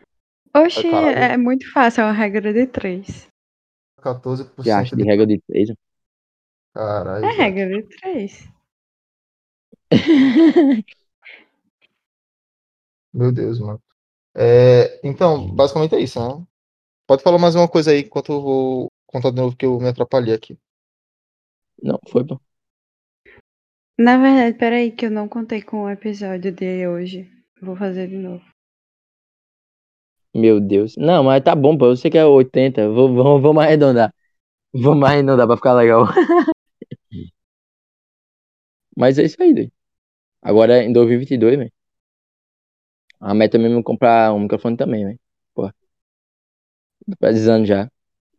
Oxi, 0.54 0.88
é 0.88 1.38
muito 1.38 1.72
fácil, 1.72 2.02
é 2.02 2.04
uma 2.06 2.14
regra 2.14 2.54
de 2.54 2.68
três. 2.68 3.28
14% 4.02 4.64
que 4.64 4.70
acha 4.70 4.96
de 4.96 5.04
regra 5.04 5.26
de 5.26 5.41
três. 5.41 5.70
Caralho. 6.74 7.26
É 7.26 7.32
regra 7.32 7.68
de 7.68 7.84
três. 7.84 8.55
Meu 13.14 13.32
Deus, 13.32 13.60
mano. 13.60 13.82
É, 14.36 15.00
então, 15.08 15.50
basicamente 15.50 15.96
é 15.96 16.02
isso, 16.02 16.20
né? 16.20 16.46
Pode 17.08 17.24
falar 17.24 17.38
mais 17.38 17.56
uma 17.56 17.68
coisa 17.68 17.92
aí 17.92 18.02
enquanto 18.02 18.34
eu 18.34 18.42
vou 18.42 18.92
contar 19.08 19.32
de 19.32 19.38
novo 19.38 19.56
que 19.56 19.66
eu 19.66 19.80
me 19.80 19.88
atrapalhei 19.88 20.34
aqui. 20.34 20.58
Não, 21.82 22.00
foi, 22.10 22.26
pô. 22.26 22.40
Na 23.98 24.18
verdade, 24.18 24.58
peraí, 24.58 24.92
que 24.92 25.06
eu 25.06 25.12
não 25.12 25.30
contei 25.30 25.62
com 25.62 25.84
o 25.84 25.90
episódio 25.90 26.52
de 26.52 26.88
hoje. 26.88 27.30
Vou 27.62 27.76
fazer 27.78 28.08
de 28.08 28.18
novo. 28.18 28.44
Meu 30.34 30.60
Deus. 30.60 30.96
Não, 30.98 31.24
mas 31.24 31.42
tá 31.42 31.56
bom, 31.56 31.78
pô. 31.78 31.86
Eu 31.88 31.96
sei 31.96 32.12
que 32.12 32.18
é 32.18 32.26
80. 32.26 32.90
Vou, 32.90 33.14
vamos, 33.16 33.42
vamos 33.42 33.64
arredondar. 33.64 34.14
Vamos 34.74 35.08
arredondar 35.08 35.48
pra 35.48 35.56
ficar 35.56 35.74
legal. 35.74 36.06
Mas 38.96 39.18
é 39.20 39.24
isso 39.26 39.41
aí, 39.41 39.54
doido. 39.54 39.72
Agora 40.41 40.84
em 40.84 40.93
2022, 40.93 41.58
velho. 41.58 41.74
A 43.20 43.34
meta 43.34 43.58
mesmo 43.58 43.80
é 43.80 43.84
comprar 43.84 44.34
um 44.34 44.39
microfone 44.41 44.78
também, 44.78 45.06
velho. 45.06 45.20
Pô. 45.54 45.70
Tô 47.06 47.16
precisando 47.20 47.66
já. 47.66 47.89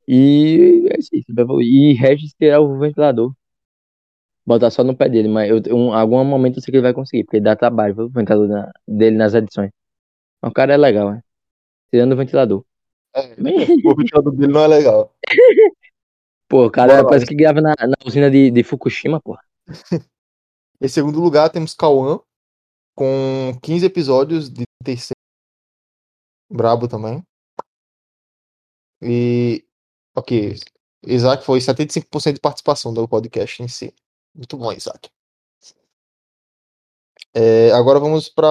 E 0.09 0.89
é 0.93 0.99
isso 1.01 1.11
aí. 1.15 1.25
E 1.63 1.95
Regis 1.95 2.35
terá 2.35 2.61
o 2.61 2.79
ventilador. 2.79 3.35
Botar 4.47 4.71
só 4.71 4.85
no 4.85 4.97
pé 4.97 5.09
dele, 5.09 5.29
mas 5.29 5.51
eu, 5.51 5.61
um, 5.77 5.93
algum 5.93 6.25
momento 6.25 6.57
eu 6.59 6.63
sei 6.63 6.71
que 6.71 6.77
ele 6.77 6.83
vai 6.83 6.95
conseguir, 6.95 7.25
porque 7.25 7.41
dá 7.41 7.57
trabalho, 7.57 7.95
viu, 7.95 8.05
o 8.07 8.09
ventilador 8.11 8.49
na- 8.49 8.73
dele 8.87 9.17
nas 9.17 9.35
edições. 9.35 9.71
Mas 10.43 10.51
o 10.53 10.55
cara 10.55 10.75
é 10.75 10.77
legal, 10.79 11.13
né? 11.13 11.23
Tirando 11.91 12.13
o 12.15 12.17
ventilador. 12.17 12.65
É, 13.15 13.23
o 13.85 13.95
ventilador 13.97 14.33
dele 14.37 14.53
não 14.53 14.63
é 14.65 14.69
legal. 14.69 15.13
Pô, 16.49 16.67
o 16.67 16.71
cara 16.71 16.93
Bora 16.93 17.03
lá. 17.03 17.09
parece 17.11 17.27
que 17.27 17.35
grava 17.35 17.61
na, 17.61 17.75
na 17.81 17.97
usina 18.05 18.31
de, 18.31 18.51
de 18.51 18.63
Fukushima, 18.65 19.21
pô. 19.21 19.37
Em 20.81 20.89
segundo 20.89 21.21
lugar, 21.21 21.51
temos 21.51 21.75
Cauã, 21.75 22.21
com 22.95 23.59
15 23.63 23.87
episódios 23.87 24.51
de 24.51 24.65
36. 24.85 25.13
Brabo 26.51 26.89
também. 26.89 27.23
E. 29.03 29.65
Ok. 30.17 30.57
Isaac 31.07 31.45
foi 31.45 31.61
75% 31.61 32.35
de 32.35 32.41
participação 32.41 32.93
do 32.93 33.07
podcast 33.09 33.63
em 33.63 33.69
si. 33.69 33.95
Muito 34.35 34.57
bom, 34.57 34.73
Isaac. 34.73 35.09
É, 37.35 37.71
agora 37.73 38.01
vamos 38.01 38.29
para 38.29 38.49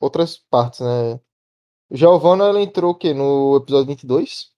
outras 0.00 0.38
partes, 0.38 0.80
né? 0.80 1.20
Giovanna, 1.90 2.44
ela 2.46 2.60
entrou 2.62 2.92
o 2.92 2.94
quê? 2.94 3.12
No 3.14 3.56
episódio 3.56 3.88
22? 3.88 4.50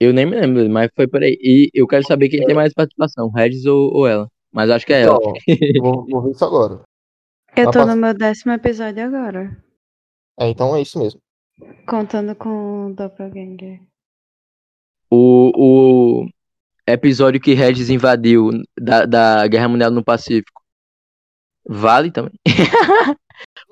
Eu 0.00 0.12
nem 0.12 0.24
me 0.26 0.40
lembro, 0.40 0.68
mas 0.70 0.90
foi 0.94 1.08
por 1.08 1.22
aí. 1.22 1.36
E 1.42 1.70
eu 1.74 1.86
quero 1.86 2.06
saber 2.06 2.28
quem 2.28 2.44
tem 2.46 2.54
mais 2.54 2.72
participação, 2.72 3.30
Regis 3.30 3.66
ou, 3.66 3.92
ou 3.92 4.06
ela. 4.06 4.30
Mas 4.52 4.70
acho 4.70 4.86
que 4.86 4.92
é 4.92 5.02
ela. 5.02 5.18
Então, 5.46 5.82
vou, 5.82 6.06
vou 6.06 6.22
ver 6.22 6.30
isso 6.30 6.44
agora. 6.44 6.82
Eu 7.56 7.64
Mas 7.64 7.66
tô 7.66 7.80
passa- 7.80 7.94
no 7.94 8.00
meu 8.00 8.14
décimo 8.14 8.52
episódio 8.52 9.04
agora. 9.04 9.62
É, 10.40 10.48
então 10.48 10.74
é 10.76 10.80
isso 10.82 10.98
mesmo. 10.98 11.20
Contando 11.86 12.34
com 12.36 12.86
o 12.86 12.94
Doppelganger. 12.94 13.80
O, 15.10 15.52
o 16.24 16.28
episódio 16.86 17.40
que 17.40 17.54
Regis 17.54 17.90
invadiu 17.90 18.50
da, 18.78 19.04
da 19.06 19.46
Guerra 19.48 19.68
Mundial 19.68 19.90
no 19.90 20.04
Pacífico. 20.04 20.62
Vale 21.66 22.10
também. 22.10 22.32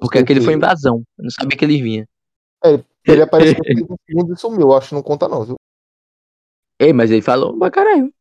Porque 0.01 0.18
aquele 0.18 0.41
foi 0.41 0.55
invasão. 0.55 1.03
Eu 1.18 1.24
não 1.24 1.31
sabia 1.31 1.57
que 1.57 1.64
ele 1.64 1.81
vinha. 1.83 2.07
Ele 3.07 3.22
apareceu 3.22 3.55
no 3.89 3.97
segundo 4.07 4.35
e 4.35 4.39
sumiu. 4.39 4.72
Acho 4.72 4.89
que 4.89 4.95
não 4.95 5.03
conta, 5.03 5.29
não, 5.29 5.45
viu? 5.45 5.57
Ei, 6.81 6.93
mas 6.93 7.11
ele 7.11 7.22
falou 7.22 7.57
pra 7.59 7.70
caralho. 7.70 8.12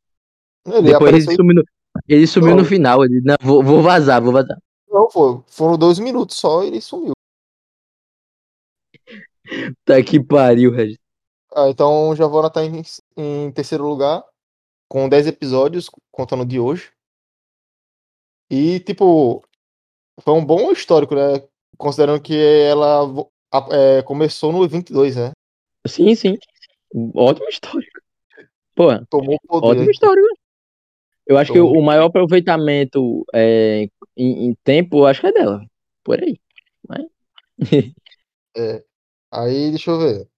Ele 0.67 0.81
Depois 0.83 0.95
apareceu. 0.95 1.31
ele 1.31 1.35
sumiu 1.37 1.55
no, 1.55 1.63
ele 2.07 2.27
sumiu 2.27 2.51
Não. 2.51 2.57
no 2.57 2.65
final. 2.65 3.03
Ele, 3.03 3.21
não, 3.21 3.35
vou, 3.41 3.63
vou 3.63 3.81
vazar, 3.81 4.21
vou 4.21 4.33
vazar. 4.33 4.57
Não, 4.89 5.09
foi. 5.09 5.41
Foram 5.47 5.77
dois 5.77 5.99
minutos 5.99 6.37
só 6.37 6.63
e 6.63 6.67
ele 6.67 6.81
sumiu. 6.81 7.13
Tá 9.85 10.01
que 10.01 10.19
pariu, 10.19 10.71
Regis. 10.71 10.97
Ah, 11.55 11.69
então 11.69 12.15
Giovanna 12.15 12.49
tá 12.49 12.65
em, 12.65 12.81
em 13.15 13.51
terceiro 13.51 13.87
lugar, 13.87 14.23
com 14.89 15.07
10 15.07 15.27
episódios, 15.27 15.87
contando 16.11 16.43
de 16.43 16.59
hoje. 16.59 16.91
E, 18.49 18.79
tipo, 18.79 19.43
foi 20.21 20.33
um 20.33 20.43
bom 20.43 20.71
histórico, 20.71 21.13
né? 21.15 21.47
Considerando 21.77 22.21
que 22.21 22.35
ela 22.35 23.01
é, 23.71 24.01
começou 24.01 24.51
no 24.51 24.67
22, 24.67 25.15
né? 25.15 25.31
Sim, 25.87 26.15
sim. 26.15 26.37
Ótima 27.13 27.49
história. 27.49 27.87
Pô, 28.73 28.87
Tomou 29.05 29.39
poder. 29.47 29.67
ótima 29.67 29.91
história. 29.91 30.23
Né? 31.27 31.33
Eu 31.33 31.37
acho 31.37 31.51
que 31.51 31.59
o 31.59 31.81
maior 31.81 32.05
aproveitamento 32.05 33.25
é, 33.33 33.89
em, 34.15 34.49
em 34.49 34.55
tempo, 34.63 34.99
eu 34.99 35.07
acho 35.07 35.21
que 35.21 35.27
é 35.27 35.31
dela. 35.31 35.65
Por 36.03 36.19
aí. 36.21 36.39
É. 38.57 38.81
Aí, 39.33 39.69
deixa 39.71 39.91
eu 39.91 39.99
ver. 39.99 40.29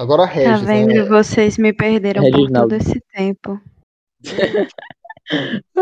Agora 0.00 0.24
a 0.24 0.26
Tá 0.26 0.32
Regis, 0.32 0.66
vendo? 0.66 0.88
né? 0.94 1.02
Vocês 1.04 1.58
me 1.58 1.70
perderam 1.70 2.22
por 2.30 2.50
todo 2.50 2.72
esse 2.74 2.98
tempo. 3.12 3.60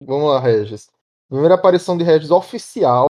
Vamos 0.00 0.28
lá, 0.30 0.40
Regis. 0.40 0.90
Primeira 1.28 1.54
aparição 1.54 1.96
de 1.96 2.04
Regis 2.04 2.30
oficial 2.30 3.06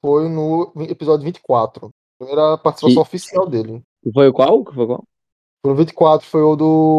foi 0.00 0.28
no 0.28 0.72
episódio 0.88 1.24
24. 1.24 1.90
Primeira 2.18 2.58
participação 2.58 3.02
E- 3.02 3.06
oficial 3.06 3.48
dele. 3.48 3.82
Foi 4.12 4.28
o 4.28 4.32
qual? 4.32 4.64
Foi 4.64 4.84
o 4.84 4.86
qual? 4.86 5.04
Foi 5.64 5.70
no 5.72 5.76
24, 5.76 6.26
foi 6.26 6.42
o 6.42 6.56
do. 6.56 6.98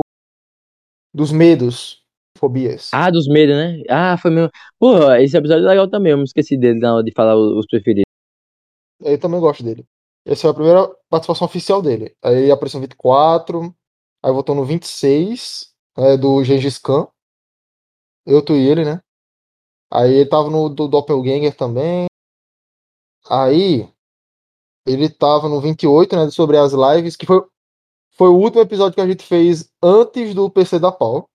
Dos 1.14 1.32
medos. 1.32 2.02
Fobias. 2.38 2.90
Ah, 2.92 3.10
dos 3.10 3.28
medos, 3.28 3.56
né? 3.56 3.84
Ah, 3.90 4.18
foi 4.18 4.32
mesmo. 4.32 4.50
Porra, 4.80 5.22
esse 5.22 5.38
episódio 5.38 5.66
é 5.66 5.70
legal 5.70 5.90
também. 5.90 6.12
Eu 6.12 6.18
me 6.18 6.24
esqueci 6.24 6.58
dele 6.58 6.80
na 6.80 6.96
hora 6.96 7.04
de 7.04 7.14
falar 7.14 7.36
os 7.36 7.58
os 7.60 7.66
preferidos. 7.68 8.04
Eu 9.02 9.20
também 9.20 9.40
gosto 9.40 9.64
dele. 9.64 9.86
Essa 10.26 10.42
foi 10.42 10.52
a 10.52 10.54
primeira 10.54 10.88
participação 11.10 11.46
oficial 11.46 11.82
dele. 11.82 12.16
Aí 12.24 12.36
ele 12.44 12.52
apareceu 12.52 12.80
no 12.80 12.84
24, 12.88 13.76
aí 14.24 14.32
voltou 14.32 14.56
no 14.56 14.66
26, 14.66 15.74
né, 15.98 16.18
do 16.18 16.44
Gengis 16.44 16.78
Khan. 16.80 17.08
Eu, 18.26 18.44
tu 18.44 18.54
e 18.54 18.68
ele, 18.68 18.86
né? 18.86 19.02
Aí 19.92 20.12
ele 20.14 20.30
tava 20.30 20.50
no 20.50 20.70
do 20.70 20.88
Doppelganger 20.88 21.56
também. 21.56 22.06
Aí 23.30 23.88
ele 24.88 25.10
tava 25.10 25.48
no 25.50 25.62
28, 25.62 26.16
né, 26.16 26.30
sobre 26.30 26.58
as 26.58 26.74
lives, 26.74 27.16
que 27.16 27.26
foi, 27.26 27.42
foi 28.14 28.30
o 28.30 28.38
último 28.38 28.62
episódio 28.62 28.96
que 28.96 29.02
a 29.02 29.08
gente 29.08 29.24
fez 29.26 29.72
antes 29.82 30.34
do 30.34 30.50
PC 30.50 30.80
da 30.80 30.92
Pau. 30.92 31.28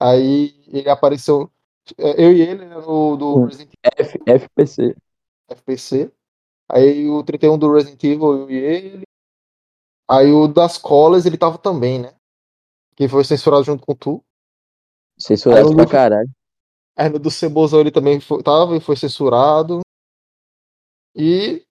Aí 0.00 0.64
ele 0.68 0.88
apareceu. 0.88 1.50
é, 1.98 2.24
Eu 2.24 2.32
e 2.32 2.40
ele 2.42 2.64
né, 2.66 2.74
no 2.76 3.16
do 3.16 3.36
Hum. 3.36 3.44
Resident 3.46 3.72
F, 3.98 4.18
FPC. 4.26 4.82
Evil 4.82 4.96
FPC. 5.50 6.12
Aí 6.70 7.08
o 7.08 7.22
31 7.22 7.58
do 7.58 7.72
Resident 7.72 8.02
Evil, 8.02 8.32
eu 8.40 8.50
e 8.50 8.54
ele. 8.56 9.02
Aí 10.10 10.30
o 10.32 10.48
das 10.48 10.78
colas 10.78 11.26
ele 11.26 11.38
tava 11.38 11.58
também, 11.58 12.00
né? 12.00 12.14
Que 12.96 13.08
foi 13.08 13.24
censurado 13.24 13.64
junto 13.64 13.84
com 13.84 13.94
tu. 13.94 14.22
Censurado 15.18 15.68
Aí 15.68 15.74
pra 15.74 15.82
Luffy- 15.84 15.92
caralho. 15.92 16.30
Aí 16.96 17.08
no 17.08 17.18
do 17.18 17.30
Cebozão 17.30 17.80
ele 17.80 17.90
também 17.90 18.20
foi, 18.20 18.42
tava 18.42 18.76
e 18.76 18.80
foi 18.80 18.96
censurado. 18.96 19.80
E 21.14 21.64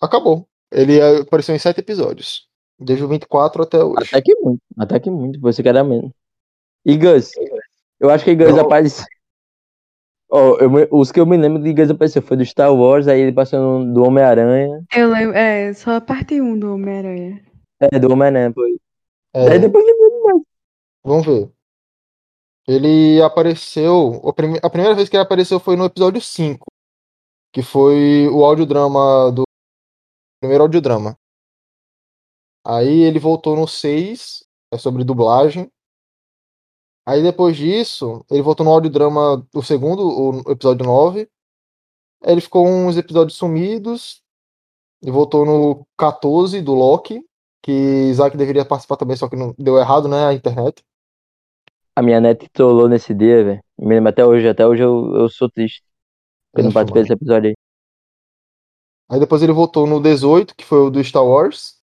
acabou. 0.00 0.48
Ele 0.72 1.00
apareceu 1.20 1.54
em 1.54 1.58
sete 1.58 1.80
episódios. 1.80 2.48
Desde 2.78 3.04
o 3.04 3.08
24 3.08 3.62
até 3.62 3.82
hoje. 3.84 4.08
Até 4.08 4.22
que 4.22 4.34
muito. 4.36 4.60
Até 4.78 4.98
que 5.00 5.10
muito. 5.10 5.40
Você 5.40 5.62
quer 5.62 5.74
dar 5.74 5.84
menos. 5.84 6.10
E 6.84 6.96
Gus? 6.96 7.30
Eu 8.00 8.10
acho 8.10 8.24
que 8.24 8.34
Gus 8.34 8.48
Eu- 8.48 8.60
apareceu. 8.60 9.04
Ó, 10.30 10.56
eu 10.56 10.88
os 10.90 11.12
que 11.12 11.20
eu 11.20 11.26
me 11.26 11.36
lembro 11.36 11.62
de 11.62 11.72
Gus 11.74 11.90
apareceu 11.90 12.22
foi 12.22 12.36
do 12.38 12.44
Star 12.44 12.74
Wars, 12.74 13.06
aí 13.06 13.20
ele 13.20 13.32
passou 13.32 13.60
no- 13.80 13.92
do 13.94 14.02
Homem-Aranha. 14.02 14.82
Eu 14.94 15.10
lembro, 15.10 15.36
é, 15.36 15.72
só 15.74 15.96
a 15.96 16.00
parte 16.00 16.40
1 16.40 16.58
do 16.58 16.72
Homem-Aranha. 16.74 17.44
É, 17.80 17.98
do 17.98 18.10
Homem-Aranha, 18.10 18.50
foi. 18.52 18.76
É, 19.34 19.48
Aí 19.52 19.58
depois 19.58 19.84
vamos 21.04 21.26
ver. 21.26 21.50
Ele 22.66 23.20
apareceu. 23.22 24.20
o 24.22 24.32
prime- 24.32 24.60
A 24.62 24.70
primeira 24.70 24.94
vez 24.94 25.08
que 25.08 25.16
ele 25.16 25.22
apareceu 25.22 25.58
foi 25.60 25.76
no 25.76 25.84
episódio 25.84 26.20
5. 26.20 26.66
Que 27.52 27.60
foi 27.62 28.26
o 28.28 28.44
audiodrama 28.44 29.30
do. 29.32 29.42
Primeiro 30.42 30.64
audiodrama. 30.64 31.16
Aí 32.66 33.02
ele 33.02 33.20
voltou 33.20 33.54
no 33.54 33.68
6, 33.68 34.44
é 34.72 34.76
sobre 34.76 35.04
dublagem. 35.04 35.70
Aí 37.06 37.22
depois 37.22 37.56
disso, 37.56 38.24
ele 38.28 38.42
voltou 38.42 38.66
no 38.66 38.72
audiodrama, 38.72 39.46
o 39.54 39.62
segundo, 39.62 40.02
o 40.04 40.50
episódio 40.50 40.84
9. 40.84 41.30
Aí 42.24 42.32
ele 42.32 42.40
ficou 42.40 42.66
uns 42.66 42.96
episódios 42.96 43.38
sumidos. 43.38 44.20
E 45.00 45.12
voltou 45.12 45.46
no 45.46 45.86
14 45.96 46.60
do 46.60 46.74
Loki. 46.74 47.24
Que 47.62 47.70
Isaac 48.10 48.36
deveria 48.36 48.64
participar 48.64 48.96
também, 48.96 49.16
só 49.16 49.28
que 49.28 49.36
não 49.36 49.54
deu 49.56 49.78
errado, 49.78 50.08
né? 50.08 50.26
A 50.26 50.34
internet. 50.34 50.84
a 51.94 52.02
minha 52.02 52.20
net 52.20 52.48
trollou 52.50 52.88
nesse 52.88 53.14
dia, 53.14 53.44
velho. 53.44 53.64
Me 53.78 53.94
lembro 53.94 54.10
até 54.10 54.26
hoje, 54.26 54.48
até 54.48 54.66
hoje 54.66 54.82
eu, 54.82 55.14
eu 55.14 55.28
sou 55.28 55.48
triste. 55.48 55.84
Eu 56.56 56.64
não 56.64 56.72
participei 56.72 57.02
desse 57.02 57.12
episódio 57.12 57.50
aí. 57.50 57.54
Aí 59.10 59.20
depois 59.20 59.42
ele 59.42 59.52
voltou 59.52 59.86
no 59.86 60.00
18, 60.00 60.54
que 60.54 60.64
foi 60.64 60.78
o 60.78 60.90
do 60.90 61.02
Star 61.02 61.24
Wars, 61.24 61.78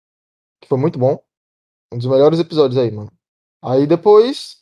que 0.62 0.68
foi 0.68 0.78
muito 0.78 0.98
bom. 0.98 1.22
Um 1.94 1.98
dos 1.98 2.08
melhores 2.08 2.40
episódios 2.40 2.78
aí, 2.78 2.92
mano. 2.92 3.12
Aí 3.62 3.86
depois. 3.86 4.58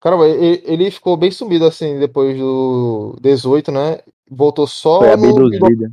Caramba, 0.00 0.28
e- 0.28 0.62
ele 0.64 0.90
ficou 0.90 1.16
bem 1.16 1.30
sumido 1.30 1.64
assim 1.64 1.98
depois 1.98 2.36
do 2.36 3.16
18, 3.20 3.70
né? 3.70 4.00
Voltou 4.28 4.66
só 4.66 4.98
Foi 4.98 5.16
no. 5.16 5.92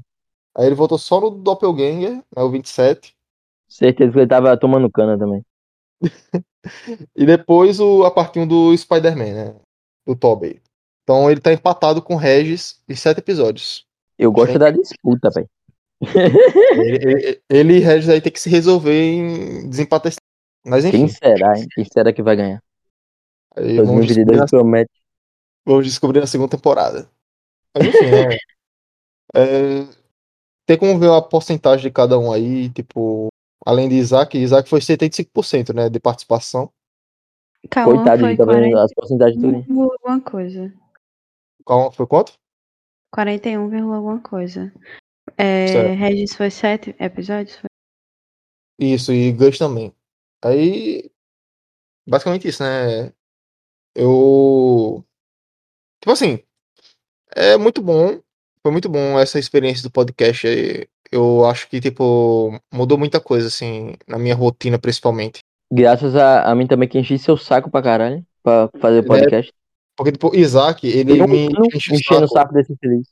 Aí 0.57 0.65
ele 0.65 0.75
voltou 0.75 0.97
só 0.97 1.21
no 1.21 1.29
Doppelganger, 1.29 2.15
né? 2.15 2.43
O 2.43 2.49
27. 2.49 3.15
Certeza 3.67 4.11
que 4.11 4.19
ele 4.19 4.27
tava 4.27 4.57
tomando 4.57 4.89
cana 4.91 5.17
também. 5.17 5.45
E 7.15 7.25
depois 7.25 7.79
o, 7.79 8.03
a 8.03 8.11
parte 8.11 8.37
1 8.37 8.45
do 8.45 8.75
Spider-Man, 8.75 9.33
né? 9.33 9.55
Do 10.05 10.13
Tobey. 10.13 10.61
Então 11.03 11.31
ele 11.31 11.39
tá 11.39 11.53
empatado 11.53 12.01
com 12.01 12.15
o 12.15 12.17
Regis 12.17 12.81
em 12.87 12.95
sete 12.95 13.19
episódios. 13.19 13.87
Eu 14.17 14.31
gosto 14.31 14.53
Sim. 14.53 14.59
da 14.59 14.69
disputa, 14.69 15.29
velho. 15.29 15.49
Ele, 17.49 17.77
e 17.77 17.79
Regis 17.79 18.09
aí 18.09 18.21
tem 18.21 18.31
que 18.31 18.39
se 18.39 18.49
resolver 18.49 19.01
em 19.01 19.69
desempatar 19.69 20.11
esse. 20.11 20.19
Mas 20.65 20.85
enfim. 20.85 20.99
Quem 20.99 21.07
será, 21.07 21.57
hein? 21.57 21.67
Quem 21.71 21.85
será 21.85 22.13
que 22.13 22.21
vai 22.21 22.35
ganhar? 22.35 22.63
aí 23.55 23.77
vamos 23.77 24.07
descobrir 24.07 24.25
2022 24.25 24.39
na 24.39 24.45
promete. 24.47 24.91
Vamos 25.65 25.85
descobrir 25.85 26.19
na 26.19 26.27
segunda 26.27 26.49
temporada. 26.49 27.09
Mas 27.75 27.87
enfim, 27.87 28.05
né? 28.05 28.37
É, 29.35 29.85
tem 30.65 30.77
como 30.77 30.97
ver 30.97 31.11
a 31.11 31.21
porcentagem 31.21 31.83
de 31.83 31.91
cada 31.91 32.17
um 32.17 32.31
aí, 32.31 32.69
tipo, 32.69 33.27
além 33.65 33.87
de 33.87 33.95
Isaac, 33.95 34.37
Isaac 34.37 34.67
foi 34.67 34.79
75%, 34.79 35.73
né, 35.73 35.89
de 35.89 35.99
participação. 35.99 36.71
Calma, 37.69 37.95
Coitado, 37.95 38.21
foi 38.21 38.29
ele 38.29 38.37
tá 38.37 38.45
vendo 38.45 38.71
41, 38.71 38.77
as 38.79 38.93
porcentagens 38.93 39.41
tudo. 39.41 39.83
alguma 39.91 40.21
coisa. 40.21 40.73
Qual 41.63 41.91
foi 41.91 42.07
quanto? 42.07 42.33
41, 43.13 43.93
alguma 43.93 44.19
coisa. 44.19 44.73
É, 45.39 45.67
Certo. 45.67 45.97
Regis 45.97 46.35
foi 46.35 46.49
7 46.51 46.95
episódios? 46.99 47.55
Foi? 47.55 47.69
Isso, 48.79 49.11
e 49.13 49.31
Gus 49.31 49.57
também. 49.57 49.93
Aí, 50.43 51.09
basicamente 52.07 52.47
isso, 52.47 52.63
né? 52.63 53.11
Eu. 53.95 55.03
Tipo 56.01 56.11
assim, 56.13 56.39
é 57.35 57.57
muito 57.57 57.81
bom. 57.81 58.19
Foi 58.61 58.71
muito 58.71 58.89
bom 58.89 59.19
essa 59.19 59.39
experiência 59.39 59.83
do 59.83 59.91
podcast. 59.91 60.47
aí. 60.47 60.87
Eu 61.11 61.43
acho 61.45 61.67
que, 61.67 61.79
tipo, 61.81 62.59
mudou 62.71 62.97
muita 62.97 63.19
coisa, 63.19 63.47
assim, 63.47 63.95
na 64.07 64.19
minha 64.19 64.35
rotina, 64.35 64.77
principalmente. 64.77 65.39
Graças 65.71 66.15
a, 66.15 66.43
a 66.43 66.53
mim 66.55 66.67
também 66.67 66.87
que 66.87 66.99
enchi 66.99 67.17
seu 67.17 67.35
saco 67.35 67.69
pra 67.71 67.81
caralho. 67.81 68.23
Pra 68.43 68.69
fazer 68.79 68.99
o 68.99 69.01
Né? 69.01 69.07
podcast. 69.07 69.51
Porque, 69.97 70.11
tipo, 70.11 70.35
Isaac, 70.35 70.85
ele 70.87 71.19
Eu 71.19 71.27
me 71.27 71.49
não 71.49 71.65
enche 71.65 71.91
o 71.91 71.95
enchendo 71.95 72.25
o 72.25 72.27
saco 72.27 72.39
saco 72.39 72.53
desse 72.53 72.75
feliz. 72.77 73.07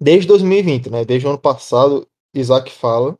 Desde 0.00 0.26
2020, 0.28 0.90
né? 0.90 1.04
Desde 1.04 1.26
o 1.26 1.30
ano 1.30 1.38
passado, 1.38 2.06
Isaac 2.34 2.70
fala 2.70 3.18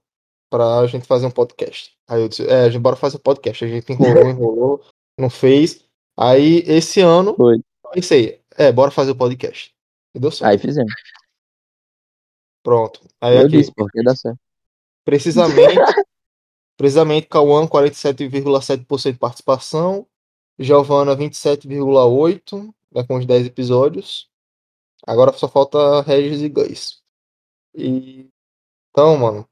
pra 0.51 0.87
gente 0.87 1.07
fazer 1.07 1.27
um 1.27 1.31
podcast. 1.31 1.97
Aí 2.09 2.23
eu 2.23 2.29
disse, 2.29 2.47
é, 2.47 2.65
a 2.65 2.71
gente 2.71 2.81
bora 2.81 2.97
fazer 2.97 3.17
um 3.17 3.21
podcast. 3.21 3.65
A 3.65 3.69
gente 3.69 3.93
enrolou, 3.93 4.29
enrolou, 4.29 4.85
não 5.19 5.29
fez. 5.31 5.85
Aí, 6.17 6.63
esse 6.67 7.01
ano, 7.01 7.35
Foi. 7.35 7.61
pensei, 7.93 8.41
é, 8.57 8.73
bora 8.73 8.91
fazer 8.91 9.11
o 9.11 9.17
podcast. 9.17 9.75
E 10.15 10.19
deu 10.19 10.31
certo. 10.31 10.51
Aí 10.51 10.59
fizemos. 10.59 10.93
Pronto. 12.63 13.01
Aí 13.21 13.37
Eu 13.37 13.43
aqui, 13.43 13.59
disse, 13.59 13.73
porque 13.75 14.03
dá 14.03 14.15
certo. 14.15 14.39
precisamente, 15.05 15.75
precisamente, 16.77 17.27
Cauã, 17.29 17.67
47,7% 17.67 19.13
de 19.13 19.19
participação. 19.19 20.07
Giovana, 20.59 21.15
27,8%, 21.15 22.75
né, 22.91 23.05
com 23.07 23.17
os 23.17 23.27
10 23.27 23.47
episódios. 23.47 24.31
Agora 25.07 25.33
só 25.33 25.49
falta 25.49 26.03
Regis 26.03 26.41
e 26.43 26.49
Gus. 26.49 27.03
E... 27.75 28.29
Então, 28.91 29.17
mano, 29.17 29.47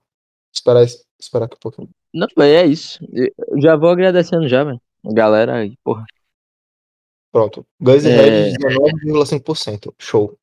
esperar, 0.55 0.85
esperar 1.21 1.47
aqui 1.47 1.57
um 1.57 1.61
pouquinho. 1.61 1.91
Não, 2.13 2.27
velho, 2.37 2.57
é 2.57 2.67
isso. 2.67 2.99
Eu 3.13 3.61
já 3.61 3.77
vou 3.77 3.91
agradecendo 3.91 4.49
já, 4.49 4.63
velho. 4.65 4.81
Galera 5.05 5.57
aí, 5.57 5.77
porra. 5.83 6.05
Pronto. 7.33 7.67
Gus 7.81 8.05
e 8.05 8.11
É. 8.11 8.17
Regis, 8.17 8.59
19,5%. 8.59 9.95
Show. 9.99 10.39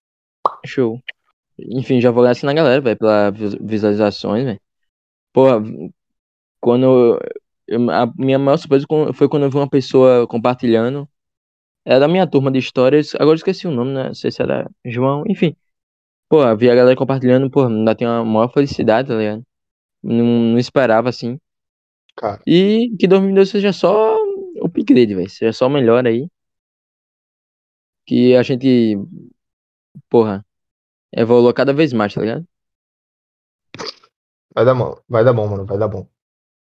Show. 0.66 1.02
Enfim, 1.58 2.02
já 2.02 2.12
vou 2.12 2.22
agradecendo 2.22 2.52
a 2.52 2.56
galera, 2.56 2.82
velho, 2.82 2.97
pelas 2.97 3.34
vis- 3.38 3.56
visualizações, 3.62 4.43
velho. 4.43 4.62
Porra, 5.34 5.62
quando. 6.60 7.20
eu- 7.68 7.89
a 7.89 8.06
minha 8.18 8.38
maior 8.38 8.58
surpresa 8.58 8.86
foi 9.14 9.30
quando 9.30 9.43
eu 9.43 9.49
vi 9.49 9.56
uma 9.58 9.70
pessoa 9.70 10.28
compartilhando. 10.28 11.08
Era 11.86 12.00
da 12.02 12.08
minha 12.08 12.28
turma 12.28 12.52
de 12.52 12.60
histórias. 12.60 13.16
Agora 13.16 13.32
eu 13.32 13.36
esqueci 13.36 13.68
o 13.68 13.72
nome, 13.72 13.94
né? 13.94 14.08
Não 14.08 14.14
sei 14.14 14.32
se 14.32 14.42
era 14.42 14.70
João. 14.86 15.24
Enfim. 15.28 15.56
Pô, 16.30 16.56
vi 16.56 16.70
a 16.70 16.76
galera 16.76 16.96
compartilhando, 16.96 17.50
pô, 17.50 17.66
ainda 17.66 17.96
tem 17.96 18.08
uma 18.08 18.24
maior 18.24 18.48
felicidade, 18.54 19.10
tá 19.10 19.16
ligado? 19.16 19.44
Não, 20.02 20.26
não 20.26 20.58
esperava 20.58 21.10
assim. 21.10 21.40
Cara, 22.16 22.42
E 22.48 22.96
que 23.00 23.08
2022 23.08 23.50
seja 23.50 23.74
só 23.74 24.16
o 24.16 24.66
upgrade, 24.66 25.16
velho. 25.16 25.30
Seja 25.30 25.54
só 25.54 25.68
o 25.68 25.70
melhor 25.70 26.06
aí. 26.06 26.28
Que 28.06 28.36
a 28.36 28.44
gente, 28.44 28.98
porra, 30.10 30.46
evolua 31.12 31.54
cada 31.54 31.74
vez 31.74 31.94
mais, 31.94 32.14
tá 32.14 32.22
ligado? 32.22 32.46
vai 34.54 34.66
dar 34.66 34.76
bom. 34.76 34.96
Vai 35.08 35.24
dar 35.24 35.34
bom, 35.34 35.48
mano. 35.48 35.66
Vai 35.66 35.78
dar 35.78 35.88
bom. 35.88 36.08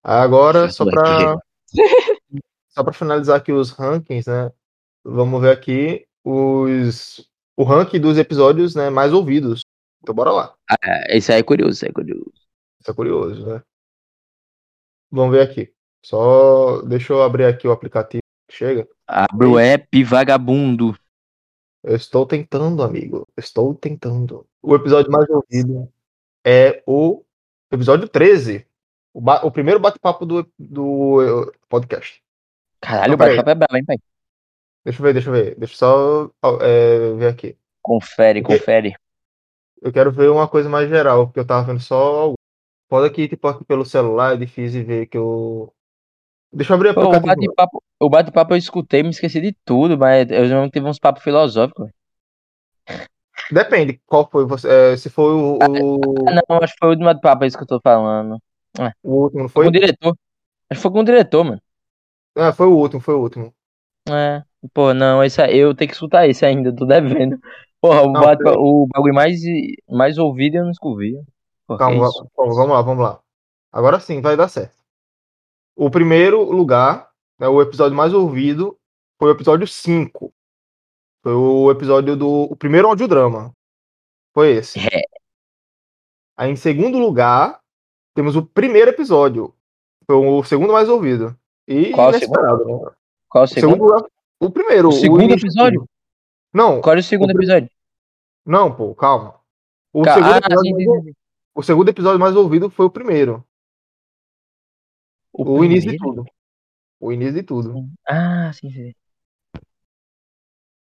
Agora, 0.02 0.70
só 0.70 0.84
pra, 0.84 1.36
só 2.70 2.82
pra 2.82 2.92
finalizar 2.92 3.36
aqui 3.36 3.52
os 3.52 3.70
rankings, 3.70 4.28
né? 4.28 4.50
Vamos 5.04 5.40
ver 5.40 5.50
aqui 5.52 6.06
os, 6.24 7.28
o 7.56 7.64
ranking 7.64 8.00
dos 8.00 8.16
episódios 8.18 8.74
né, 8.74 8.90
mais 8.90 9.12
ouvidos. 9.12 9.62
Então 10.02 10.14
bora 10.14 10.30
lá. 10.30 10.54
É, 10.84 11.16
Isso 11.16 11.32
aí 11.32 11.40
é 11.40 11.42
curioso, 11.42 11.72
isso 11.72 11.84
aí 11.84 11.90
é 11.90 11.92
curioso. 11.94 12.32
Isso 12.80 12.90
é 12.90 12.94
curioso, 12.94 13.46
né? 13.46 13.62
Vamos 15.10 15.34
ver 15.36 15.42
aqui. 15.42 15.72
Só 16.04 16.82
deixa 16.82 17.12
eu 17.12 17.22
abrir 17.22 17.44
aqui 17.44 17.66
o 17.68 17.72
aplicativo. 17.72 18.22
Chega. 18.50 18.88
Abre 19.06 19.46
o 19.46 19.58
app, 19.58 20.04
vagabundo. 20.04 20.96
Eu 21.84 21.96
estou 21.96 22.26
tentando, 22.26 22.82
amigo. 22.82 23.26
Estou 23.36 23.74
tentando. 23.74 24.46
O 24.62 24.74
episódio 24.74 25.10
mais 25.10 25.28
ouvido 25.28 25.88
é 26.44 26.82
o 26.86 27.24
episódio 27.70 28.08
13. 28.08 28.66
O, 29.14 29.20
ba- 29.20 29.44
o 29.44 29.50
primeiro 29.50 29.78
bate-papo 29.80 30.24
do, 30.24 30.48
do 30.58 31.22
eh, 31.48 31.52
podcast. 31.68 32.22
Caralho, 32.80 33.08
Não, 33.10 33.14
o 33.14 33.18
bate-papo 33.18 33.50
é 33.50 33.54
brabo, 33.54 33.76
hein, 33.76 33.84
pai? 33.84 33.96
Deixa 34.84 35.00
eu 35.00 35.04
ver, 35.04 35.12
deixa 35.12 35.28
eu 35.28 35.32
ver. 35.32 35.54
Deixa 35.56 35.74
eu 35.74 35.78
só 35.78 36.30
eh, 36.60 37.14
ver 37.14 37.28
aqui. 37.28 37.56
Confere, 37.80 38.42
confere. 38.42 38.94
Eu 39.80 39.92
quero 39.92 40.12
ver 40.12 40.30
uma 40.30 40.46
coisa 40.48 40.68
mais 40.68 40.88
geral, 40.88 41.26
porque 41.26 41.40
eu 41.40 41.46
tava 41.46 41.66
vendo 41.66 41.80
só. 41.80 42.32
Pode 42.88 43.06
aqui, 43.06 43.28
tipo, 43.28 43.48
aqui 43.48 43.64
pelo 43.64 43.84
celular 43.84 44.34
é 44.34 44.36
difícil 44.36 44.84
ver 44.84 45.06
que 45.06 45.16
eu. 45.16 45.72
Deixa 46.52 46.72
eu 46.72 46.76
abrir 46.76 46.90
a 46.90 46.94
Pô, 46.94 47.04
o 47.04 47.20
bate-papo, 47.20 47.82
bate-papo 48.10 48.52
eu 48.54 48.58
escutei, 48.58 49.02
me 49.02 49.10
esqueci 49.10 49.40
de 49.40 49.56
tudo, 49.64 49.96
mas 49.96 50.30
eu 50.30 50.48
não 50.48 50.68
tive 50.68 50.86
uns 50.86 50.98
papos 50.98 51.22
filosóficos. 51.22 51.90
Depende, 53.50 54.00
qual 54.06 54.28
foi 54.30 54.44
você. 54.46 54.68
é, 54.68 54.96
se 54.96 55.08
foi 55.10 55.32
o, 55.32 55.58
o, 55.58 56.24
Ah, 56.26 56.42
não, 56.48 56.58
acho 56.62 56.72
que 56.74 56.78
foi 56.78 56.88
o 56.88 56.90
último 56.90 57.06
bate-papo 57.06 57.44
isso 57.44 57.56
que 57.56 57.62
eu 57.64 57.68
tô 57.68 57.80
falando. 57.82 58.38
o 59.02 59.22
último, 59.24 59.42
não 59.42 59.48
Foi 59.48 59.64
foi? 59.64 59.64
com 59.64 59.70
o 59.70 59.72
diretor. 59.72 60.16
Acho 60.70 60.78
que 60.78 60.82
foi 60.82 60.90
com 60.92 61.00
o 61.00 61.04
diretor, 61.04 61.44
mano. 61.44 61.60
Ah, 62.36 62.52
foi 62.52 62.66
o 62.66 62.76
último, 62.76 63.00
foi 63.00 63.14
o 63.14 63.20
último. 63.20 63.54
É, 64.08 64.42
pô, 64.72 64.94
não, 64.94 65.22
esse 65.24 65.40
aí, 65.42 65.58
eu 65.58 65.74
tenho 65.74 65.88
que 65.88 65.94
escutar 65.94 66.26
esse 66.28 66.44
ainda, 66.44 66.74
tô 66.74 66.84
devendo. 66.86 67.38
Porra, 67.80 68.02
o, 68.02 68.12
Não, 68.12 68.20
bate, 68.20 68.42
peraí. 68.42 68.56
o 68.56 68.86
bagulho 68.92 69.14
mais, 69.14 69.40
mais 69.88 70.18
ouvido 70.18 70.56
eu 70.56 70.64
não 70.64 70.72
que 70.72 70.78
Calma, 71.78 72.08
calma, 72.36 72.54
vamos 72.54 72.68
lá, 72.68 72.82
vamos 72.82 73.04
lá. 73.04 73.20
Agora 73.72 73.98
sim, 73.98 74.20
vai 74.20 74.36
dar 74.36 74.48
certo. 74.48 74.76
O 75.74 75.90
primeiro 75.90 76.42
lugar, 76.44 77.10
né, 77.38 77.48
o 77.48 77.60
episódio 77.62 77.96
mais 77.96 78.12
ouvido, 78.12 78.78
foi 79.18 79.30
o 79.30 79.32
episódio 79.34 79.66
5. 79.66 80.32
Foi 81.22 81.32
o 81.32 81.70
episódio 81.70 82.16
do. 82.16 82.28
O 82.44 82.56
primeiro 82.56 82.88
audiodrama. 82.88 83.52
Foi 84.34 84.50
esse. 84.52 84.78
É. 84.78 85.02
Aí 86.36 86.50
em 86.50 86.56
segundo 86.56 86.98
lugar, 86.98 87.60
temos 88.14 88.36
o 88.36 88.44
primeiro 88.44 88.90
episódio. 88.90 89.54
Foi 90.06 90.16
o 90.16 90.42
segundo 90.44 90.72
mais 90.72 90.88
ouvido. 90.88 91.36
E 91.66 91.90
Qual 91.92 92.08
o 92.10 92.10
inesperado, 92.10 92.64
né? 92.64 92.90
Qual 93.28 93.44
é 93.44 93.46
o 93.46 93.48
O 93.48 93.48
segundo 93.48 93.74
segundo? 93.74 93.84
lugar. 93.84 94.10
O 94.42 94.50
primeiro. 94.50 94.88
O 94.88 94.92
segundo 94.92 95.24
de 95.24 95.34
episódio? 95.34 95.88
Não, 96.52 96.80
Qual 96.80 96.96
é 96.96 96.98
o 96.98 97.02
segundo 97.02 97.28
O 97.28 97.32
episódio? 97.32 97.70
não, 98.44 98.74
pô, 98.74 98.92
calma. 98.92 99.40
O, 99.92 100.02
segundo 100.04 100.32
ah, 100.32 100.38
episódio 100.38 100.76
sim, 100.76 100.86
mais 100.86 101.04
sim, 101.04 101.12
o 101.54 101.62
segundo 101.62 101.88
episódio 101.90 102.18
mais 102.18 102.34
ouvido 102.34 102.68
foi 102.68 102.86
o 102.86 102.90
primeiro. 102.90 103.46
O, 105.32 105.64
início 105.64 105.92
de 105.92 105.96
primeiro? 105.96 106.24
tudo. 106.24 106.30
O 106.98 107.12
início 107.12 107.34
de 107.34 107.42
tudo. 107.44 107.88
Ah, 108.08 108.50
sim, 108.52 108.70
sim. 108.72 108.92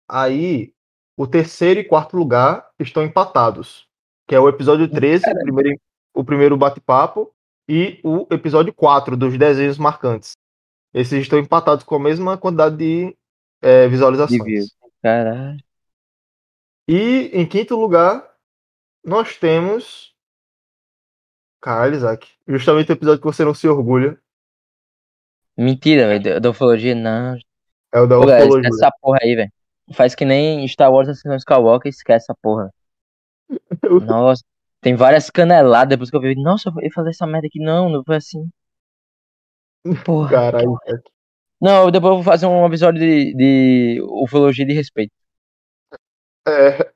Aí, 0.08 0.74
o 1.18 1.28
terceiro 1.28 1.82
e 1.82 1.84
quarto 1.84 2.16
lugar 2.16 2.70
estão 2.80 3.04
empatados. 3.04 3.88
Que 4.26 4.36
é 4.36 4.40
o 4.40 4.48
episódio 4.48 4.90
13, 4.90 5.30
o 5.30 5.40
primeiro, 5.42 5.82
o 6.14 6.24
primeiro 6.24 6.56
bate-papo, 6.58 7.34
e 7.68 8.00
o 8.04 8.26
episódio 8.32 8.74
4 8.74 9.18
dos 9.18 9.38
desenhos 9.38 9.78
marcantes. 9.78 10.32
Esses 10.94 11.22
estão 11.22 11.38
empatados 11.38 11.84
com 11.84 11.96
a 11.96 12.00
mesma 12.00 12.38
quantidade 12.38 12.78
de 12.78 13.18
é, 13.62 13.88
visualizações. 13.88 14.76
Caralho. 15.02 15.60
E 16.88 17.30
em 17.34 17.48
quinto 17.48 17.76
lugar, 17.76 18.28
nós 19.04 19.38
temos. 19.38 20.16
Caralho, 21.62 21.96
Isaac. 21.96 22.28
Justamente 22.48 22.92
o 22.92 22.94
episódio 22.94 23.20
que 23.20 23.28
você 23.28 23.46
não 23.46 23.54
se 23.54 23.68
orgulha. 23.68 24.20
Mentira, 25.58 26.08
velho. 26.08 26.40
Da 26.40 26.50
ufologia, 26.50 26.96
não. 26.96 27.38
É 27.94 28.00
o 28.00 28.08
da 28.08 28.16
Pô, 28.16 28.26
ufologia. 28.26 28.70
esquece 28.70 28.86
essa 28.86 28.92
porra 29.02 29.20
aí, 29.22 29.36
velho. 29.36 29.52
Faz 29.94 30.16
que 30.16 30.24
nem 30.24 30.68
Star 30.68 30.92
Wars 30.92 31.10
Ascensão 31.10 31.36
Skywalker, 31.36 31.90
esquece 31.90 32.26
essa 32.26 32.36
porra. 32.42 32.72
Nossa, 34.06 34.44
tem 34.82 34.96
várias 34.96 35.30
caneladas 35.30 35.90
depois 35.90 36.10
que 36.10 36.16
eu 36.16 36.22
vi. 36.22 36.36
Nossa, 36.36 36.72
eu 36.82 36.92
fazer 36.92 37.10
essa 37.10 37.28
merda 37.28 37.48
aqui. 37.48 37.60
Não, 37.60 37.90
não 37.90 38.04
foi 38.04 38.18
assim. 38.18 38.50
Porra. 40.06 40.30
Caralho, 40.30 40.78
Isaac. 40.88 41.12
Não, 41.62 41.92
depois 41.92 42.12
eu 42.12 42.16
vou 42.16 42.24
fazer 42.24 42.46
um 42.48 42.66
episódio 42.66 43.00
de, 43.02 43.34
de 43.36 44.02
ufologia 44.04 44.66
de 44.66 44.74
respeito. 44.74 45.12
É, 46.48 46.92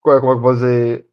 como 0.00 0.16
é 0.16 0.20
como 0.20 0.32
é 0.32 0.34
que 0.34 0.38
eu 0.38 0.40
vou 0.40 0.54
dizer? 0.54 1.06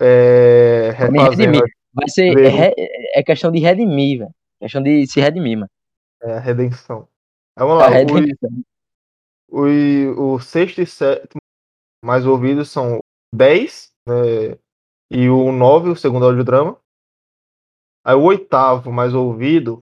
É, 0.00 0.90
redimir. 0.92 1.62
Vai 1.92 2.08
ser. 2.08 2.38
É, 2.38 2.48
re- 2.48 2.74
é 3.14 3.22
questão 3.22 3.50
de 3.50 3.58
redimir, 3.60 4.18
velho. 4.20 4.30
Questão 4.60 4.82
de 4.82 5.06
se 5.06 5.20
redimir, 5.20 5.56
mano. 5.58 5.70
é, 6.22 6.32
a 6.34 6.38
redenção. 6.40 7.08
Aí, 7.56 7.66
vamos 7.66 7.82
A 7.82 7.88
lá, 7.88 7.96
os, 8.04 8.12
redenção. 8.12 8.50
os, 9.48 10.18
o 10.18 10.38
sexto 10.40 10.80
e 10.82 10.86
sétimo 10.86 11.40
mais 12.04 12.26
ouvidos 12.26 12.70
são 12.70 13.00
10 13.34 13.92
né, 14.06 14.56
e 15.10 15.28
o 15.28 15.52
9, 15.52 15.90
o 15.90 15.96
segundo 15.96 16.26
audiodrama. 16.26 16.78
Aí 18.04 18.14
o 18.14 18.22
oitavo 18.22 18.90
mais 18.92 19.12
ouvido 19.14 19.78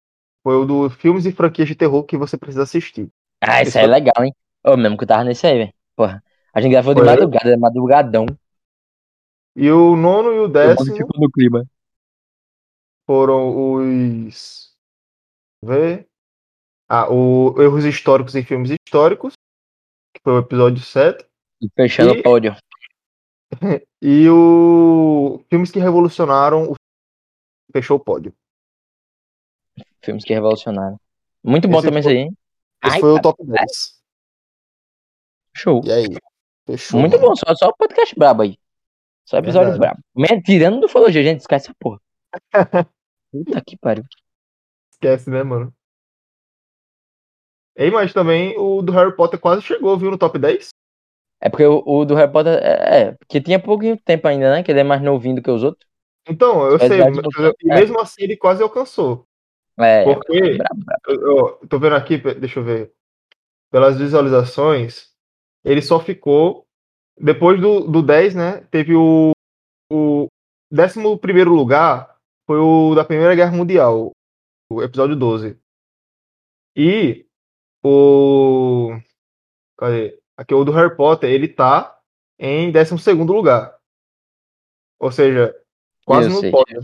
foi 0.49 0.57
o 0.57 0.65
do 0.65 0.89
filmes 0.89 1.27
e 1.27 1.31
franquias 1.31 1.69
de 1.69 1.75
terror 1.75 2.03
que 2.05 2.17
você 2.17 2.39
precisa 2.39 2.63
assistir. 2.63 3.11
Ah, 3.39 3.61
isso 3.63 3.77
aí 3.77 3.85
é 3.85 3.87
é- 3.87 3.91
legal, 3.91 4.25
hein? 4.25 4.33
Ô, 4.65 4.79
mesmo 4.79 4.97
que 4.97 5.05
eu 5.05 5.09
tava 5.09 5.23
nesse 5.23 5.47
aí, 5.47 5.59
velho. 5.59 5.75
Porra. 5.95 6.25
A 6.55 6.61
gente 6.63 6.73
gravou 6.73 6.95
de 6.95 7.01
Foi? 7.01 7.07
madrugada, 7.07 7.59
madrugadão. 7.59 8.25
E 9.55 9.71
o 9.71 9.95
nono 9.95 10.33
e 10.33 10.39
o 10.39 10.43
Eu 10.45 10.49
décimo 10.49 10.97
ficou 10.97 11.21
no 11.21 11.31
clima. 11.31 11.67
foram 13.07 13.75
os. 13.75 14.75
Deixa 15.63 15.63
eu 15.63 15.69
ver. 15.69 16.09
Ah, 16.89 17.13
o 17.13 17.55
Erros 17.61 17.85
Históricos 17.85 18.35
em 18.35 18.43
Filmes 18.43 18.71
Históricos, 18.71 19.35
que 20.15 20.23
foi 20.25 20.33
o 20.33 20.39
episódio 20.39 20.83
7. 20.83 21.27
E 21.61 21.69
fechando 21.77 22.15
E- 22.15 22.21
o 22.21 22.23
pódio. 22.23 22.57
E 24.01 24.27
o 24.31 25.45
Filmes 25.51 25.71
que 25.71 25.79
Revolucionaram 25.79 26.73
o 26.73 26.75
Fechou 27.71 27.99
o 27.99 28.01
pódio. 28.01 28.33
Filmes 30.03 30.25
que 30.25 30.33
revolucionaram. 30.35 30.99
Muito 31.43 31.69
bom 31.69 31.79
Esse 31.79 31.89
também 31.89 32.03
foi- 32.03 32.13
isso 32.13 32.21
aí? 32.21 32.35
Esse 32.85 32.95
Ai, 32.95 33.01
foi 33.01 33.11
o 33.11 33.15
cara, 33.15 33.23
top 33.23 33.45
10. 33.45 33.99
Show. 35.57 35.81
E 35.85 35.93
aí? 35.93 36.07
Fechou. 36.67 37.01
Muito 37.01 37.17
mano. 37.17 37.29
bom, 37.29 37.37
só, 37.37 37.55
só 37.55 37.73
podcast 37.73 38.15
brabo 38.17 38.43
aí. 38.43 38.57
Só 39.25 39.39
episódio 39.39 39.71
Verdade. 39.73 39.95
brabo. 39.95 40.01
Men- 40.17 40.43
Tirando 40.43 40.81
do 40.81 40.87
ufologia, 40.87 41.23
gente, 41.23 41.41
esquece 41.41 41.67
essa 41.67 41.77
porra. 41.79 42.01
Puta 43.33 43.61
que 43.67 43.77
pariu. 43.77 44.05
Esquece, 44.93 45.29
né, 45.31 45.43
mano? 45.43 45.73
Ei, 47.77 47.91
mas 47.91 48.13
também 48.13 48.57
o 48.59 48.83
do 48.83 48.91
Harry 48.93 49.15
Potter 49.15 49.39
quase 49.39 49.63
chegou, 49.63 49.97
viu, 49.97 50.11
no 50.11 50.19
top 50.19 50.39
10? 50.39 50.71
É 51.41 51.49
porque 51.49 51.65
o, 51.65 51.83
o 51.87 52.05
do 52.05 52.15
Harry 52.17 52.33
Potter 52.33 52.55
é, 52.61 53.01
é, 53.03 53.13
porque 53.13 53.41
tinha 53.41 53.63
pouquinho 53.63 53.97
tempo 53.97 54.27
ainda, 54.27 54.51
né? 54.53 54.63
Que 54.65 54.73
ele 54.73 54.81
é 54.81 54.85
mais 54.85 55.01
novinho 55.01 55.37
do 55.37 55.43
que 55.43 55.51
os 55.51 55.63
outros. 55.63 55.87
Então, 56.29 56.67
eu 56.67 56.79
sei, 56.79 56.99
mas- 56.99 57.17
É. 57.71 57.75
mesmo 57.81 58.01
assim 58.01 58.23
ele 58.25 58.37
quase 58.37 58.63
alcançou. 58.63 59.28
É, 59.79 60.05
Porque- 60.05 60.57
brabo, 60.57 60.85
brabo. 60.85 61.03
Eu, 61.09 61.61
eu 61.61 61.69
tô 61.69 61.79
vendo 61.79 61.95
aqui, 61.95 62.19
deixa 62.19 62.59
eu 62.59 62.65
ver. 62.65 62.93
Pelas 63.71 63.99
visualizações, 63.99 65.13
ele 65.65 65.83
só 65.83 66.01
ficou. 66.01 66.67
Depois 67.21 67.61
do, 67.61 67.81
do 67.87 68.03
10, 68.03 68.35
né? 68.35 68.61
Teve 68.71 68.95
o. 68.95 69.33
O 69.91 70.27
11 70.73 71.19
primeiro 71.19 71.55
lugar 71.55 72.19
foi 72.47 72.59
o 72.59 72.95
da 72.95 73.05
Primeira 73.05 73.35
Guerra 73.35 73.57
Mundial, 73.57 74.13
o 74.71 74.83
episódio 74.83 75.17
12. 75.17 75.59
E 76.77 77.27
o. 77.85 78.91
Cadê? 79.79 80.21
Aqui 80.37 80.55
o 80.55 80.65
do 80.65 80.73
Harry 80.73 80.97
Potter, 80.97 81.31
ele 81.31 81.49
tá 81.49 82.01
em 82.39 82.71
12 82.71 82.99
segundo 82.99 83.33
lugar. 83.33 83.79
Ou 85.01 85.11
seja, 85.11 85.55
quase 86.05 86.29
Eu 86.29 86.43
no 86.43 86.51
pódio. 86.51 86.81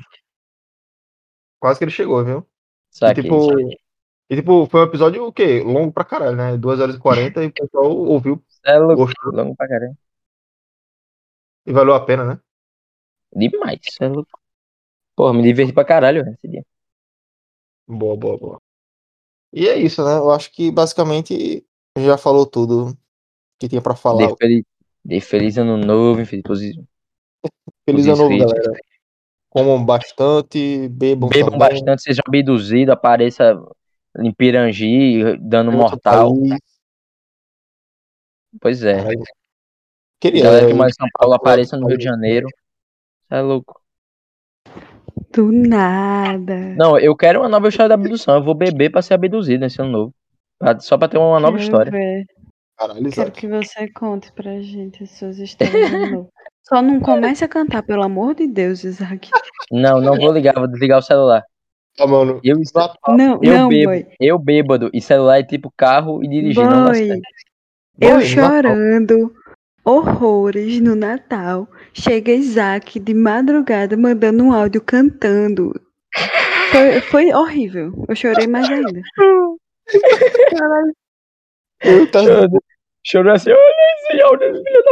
Quase 1.61 1.78
que 1.78 1.84
ele 1.84 1.90
chegou, 1.90 2.24
viu? 2.24 2.47
E 3.03 3.14
tipo, 3.14 3.40
saquei. 3.51 3.78
e, 4.30 4.36
tipo, 4.36 4.66
foi 4.66 4.80
um 4.80 4.84
episódio 4.84 5.24
o 5.26 5.32
quê? 5.32 5.61
Longo 5.61 5.92
pra 5.92 6.05
caralho, 6.05 6.36
né? 6.36 6.57
2 6.57 6.80
horas 6.80 6.97
e 6.97 6.99
40 6.99 7.42
e 7.42 7.47
o 7.49 7.53
pessoal 7.53 7.90
ouviu, 7.90 8.42
É 8.64 8.78
louco, 8.78 8.97
gostou 8.97 9.32
longo 9.32 9.55
pra 9.57 9.68
caralho. 9.68 9.97
e 11.66 11.72
valeu 11.72 11.95
a 11.95 12.05
pena, 12.05 12.24
né? 12.24 12.40
Demais, 13.34 13.80
é 14.01 14.09
louco. 14.09 14.30
Porra, 15.16 15.32
me 15.34 15.42
diverti 15.42 15.72
pra 15.72 15.84
caralho 15.84 16.24
velho, 16.24 16.34
esse 16.34 16.49
dia. 16.49 16.64
Boa, 17.86 18.16
boa, 18.16 18.38
boa. 18.38 18.62
E 19.53 19.68
é 19.68 19.76
isso, 19.76 20.05
né? 20.05 20.16
Eu 20.16 20.30
acho 20.30 20.51
que 20.51 20.70
basicamente 20.70 21.64
já 21.99 22.18
falou 22.18 22.47
tudo 22.47 22.97
que 23.61 23.68
tinha 23.68 23.82
pra 23.82 23.95
falar. 23.95 24.26
Dei 24.26 24.36
feliz, 24.36 24.64
dei 25.05 25.20
feliz 25.20 25.59
ano 25.59 25.76
novo, 25.76 26.20
infeliz. 26.20 26.42
Feliz 27.84 28.07
ano 28.07 28.16
novo, 28.16 28.38
galera. 28.38 28.72
Comam 29.55 29.84
bastante, 29.84 30.88
bebam, 30.88 31.28
Bebam 31.28 31.52
também. 31.52 31.59
bastante, 31.70 32.02
sejam 32.02 32.22
abduzidos, 32.26 32.92
apareça 32.92 33.55
em 34.18 34.32
Pirangi, 34.32 35.38
dando 35.38 35.68
outro 35.68 35.90
mortal. 35.92 36.34
país. 36.34 36.59
Pois 38.61 38.82
é. 38.82 38.96
Caralho. 38.96 39.22
Queria. 40.20 40.42
Galera 40.44 40.66
que 40.66 40.72
em 40.72 40.92
São 40.92 41.07
Paulo, 41.18 41.34
apareça 41.34 41.76
no 41.76 41.86
Rio 41.86 41.98
de 41.98 42.05
Janeiro. 42.05 42.46
É 43.30 43.40
louco. 43.40 43.80
Do 45.32 45.50
nada. 45.52 46.57
Não, 46.76 46.98
eu 46.98 47.14
quero 47.16 47.40
uma 47.40 47.48
nova 47.48 47.68
história 47.68 47.88
da 47.88 47.94
abdução. 47.94 48.36
Eu 48.36 48.42
vou 48.44 48.55
beber 48.55 48.90
pra 48.90 49.02
ser 49.02 49.14
abduzido 49.14 49.61
nesse 49.61 49.80
ano 49.80 49.90
novo. 49.90 50.14
Pra- 50.59 50.78
Só 50.80 50.96
pra 50.96 51.09
ter 51.09 51.18
uma 51.18 51.38
nova 51.40 51.52
Quero 51.59 51.62
história. 51.64 51.90
ver. 51.92 52.24
Caralho, 52.76 53.11
Quero 53.11 53.32
que 53.32 53.46
você 53.48 53.88
conte 53.92 54.32
pra 54.32 54.61
gente 54.61 55.02
as 55.05 55.11
suas 55.11 55.38
histórias 55.38 55.90
de 55.90 56.11
novo. 56.11 56.30
Só 56.66 56.80
não 56.80 56.98
comece 56.98 57.44
a 57.44 57.48
cantar, 57.48 57.82
pelo 57.82 58.02
amor 58.02 58.34
de 58.34 58.46
Deus, 58.46 58.84
Isaac. 58.84 59.30
Não, 59.70 60.00
não 60.00 60.16
vou 60.16 60.32
ligar, 60.32 60.54
vou 60.54 60.66
desligar 60.66 60.98
o 60.98 61.02
celular. 61.02 61.42
Ah, 61.98 62.06
mano. 62.06 62.40
Eu, 62.42 62.56
Não, 63.08 63.38
eu 63.42 63.52
não, 63.52 63.68
bebo, 63.68 63.90
boy. 63.90 64.06
eu 64.18 64.38
bêbado. 64.38 64.90
E 64.92 65.00
celular 65.00 65.38
é 65.38 65.42
tipo 65.44 65.72
carro 65.76 66.24
e 66.24 66.54
dá 66.54 66.90
Boy, 66.90 67.10
eu 68.00 68.10
Boy, 68.16 68.24
chorando 68.24 69.32
horrores 69.84 70.80
no 70.80 70.96
Natal. 70.96 71.68
Chega 71.92 72.32
Isaac 72.32 72.98
de 72.98 73.14
madrugada 73.14 73.96
mandando 73.96 74.42
um 74.42 74.52
áudio 74.52 74.80
cantando. 74.80 75.72
Foi, 76.72 77.00
foi 77.02 77.32
horrível. 77.32 77.92
Eu 78.08 78.16
chorei 78.16 78.46
mais 78.48 78.68
ainda. 78.68 79.00
Caralho. 80.50 80.94
Chorando 83.04 83.36
assim, 83.36 83.50
olha 83.50 83.74
esse 84.10 84.22
áudio, 84.22 84.46
filho 84.48 84.82
da 84.82 84.90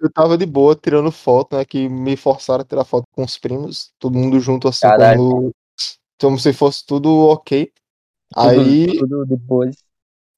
eu 0.00 0.10
tava 0.12 0.36
de 0.38 0.46
boa 0.46 0.74
tirando 0.76 1.10
foto, 1.10 1.56
né? 1.56 1.64
Que 1.64 1.88
me 1.88 2.16
forçaram 2.16 2.62
a 2.62 2.64
tirar 2.64 2.84
foto 2.84 3.04
com 3.12 3.24
os 3.24 3.38
primos, 3.38 3.90
todo 3.98 4.18
mundo 4.18 4.38
junto 4.40 4.68
assim, 4.68 4.86
Caralho. 4.86 5.18
como, 5.18 5.50
como 6.20 6.38
se 6.38 6.52
fosse 6.52 6.84
tudo 6.86 7.10
ok. 7.28 7.70
Aí, 8.36 8.86
Tudo, 8.98 8.98
tudo 8.98 9.26
depois. 9.26 9.76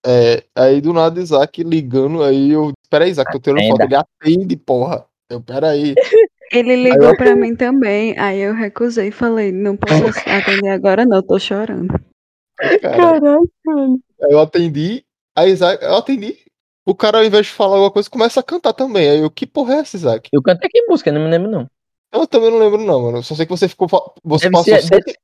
é, 0.07 0.45
aí 0.55 0.81
do 0.81 0.93
nada 0.93 1.21
Isaac 1.21 1.63
ligando, 1.65 2.23
aí 2.23 2.51
eu. 2.51 2.73
Peraí, 2.91 3.11
Isaac, 3.11 3.31
tô 3.33 3.39
tirando 3.41 3.67
foto, 3.69 3.81
ele 3.83 3.95
atende, 3.95 4.57
porra. 4.57 5.07
Eu, 5.31 5.41
peraí. 5.43 5.95
Ele 6.51 6.77
ligou 6.77 7.15
pra 7.15 7.37
mim 7.37 7.55
também, 7.55 8.19
aí 8.19 8.39
eu 8.41 8.55
recusei 8.55 9.09
e 9.09 9.13
falei, 9.13 9.53
não 9.53 9.77
posso 9.77 9.93
atender 10.27 10.71
agora 10.71 11.05
não, 11.05 11.23
tô 11.23 11.39
chorando. 11.39 11.93
Cara, 12.81 13.37
mano. 13.67 14.01
aí 14.23 14.33
eu 14.33 14.41
atendi, 14.41 15.05
aí 15.37 15.51
Isaac, 15.51 15.85
eu 15.85 15.95
atendi. 15.97 16.39
O 16.89 16.95
cara, 16.95 17.19
ao 17.19 17.25
invés 17.25 17.47
de 17.47 17.53
falar 17.53 17.75
alguma 17.75 17.91
coisa, 17.91 18.09
começa 18.09 18.41
a 18.41 18.43
cantar 18.43 18.73
também. 18.73 19.11
Aí 19.11 19.19
eu, 19.19 19.31
que 19.31 19.47
porra 19.47 19.75
é 19.75 19.79
essa, 19.81 19.97
Isaac? 19.97 20.29
Eu 20.33 20.41
cantei 20.43 20.71
que 20.71 20.87
música, 20.87 21.13
não 21.13 21.21
me 21.21 21.29
lembro 21.31 21.51
não. 21.51 21.69
Eu 22.11 22.27
também 22.27 22.51
não 22.51 22.59
lembro, 22.59 22.79
não, 22.83 23.03
mano. 23.03 23.23
Só 23.23 23.35
sei 23.35 23.45
que 23.45 23.51
você 23.51 23.69
ficou. 23.69 23.87
Você 24.25 24.45
Deve 24.47 24.53
passou 24.53 24.75
ser- 24.75 24.83
sete. 24.83 25.19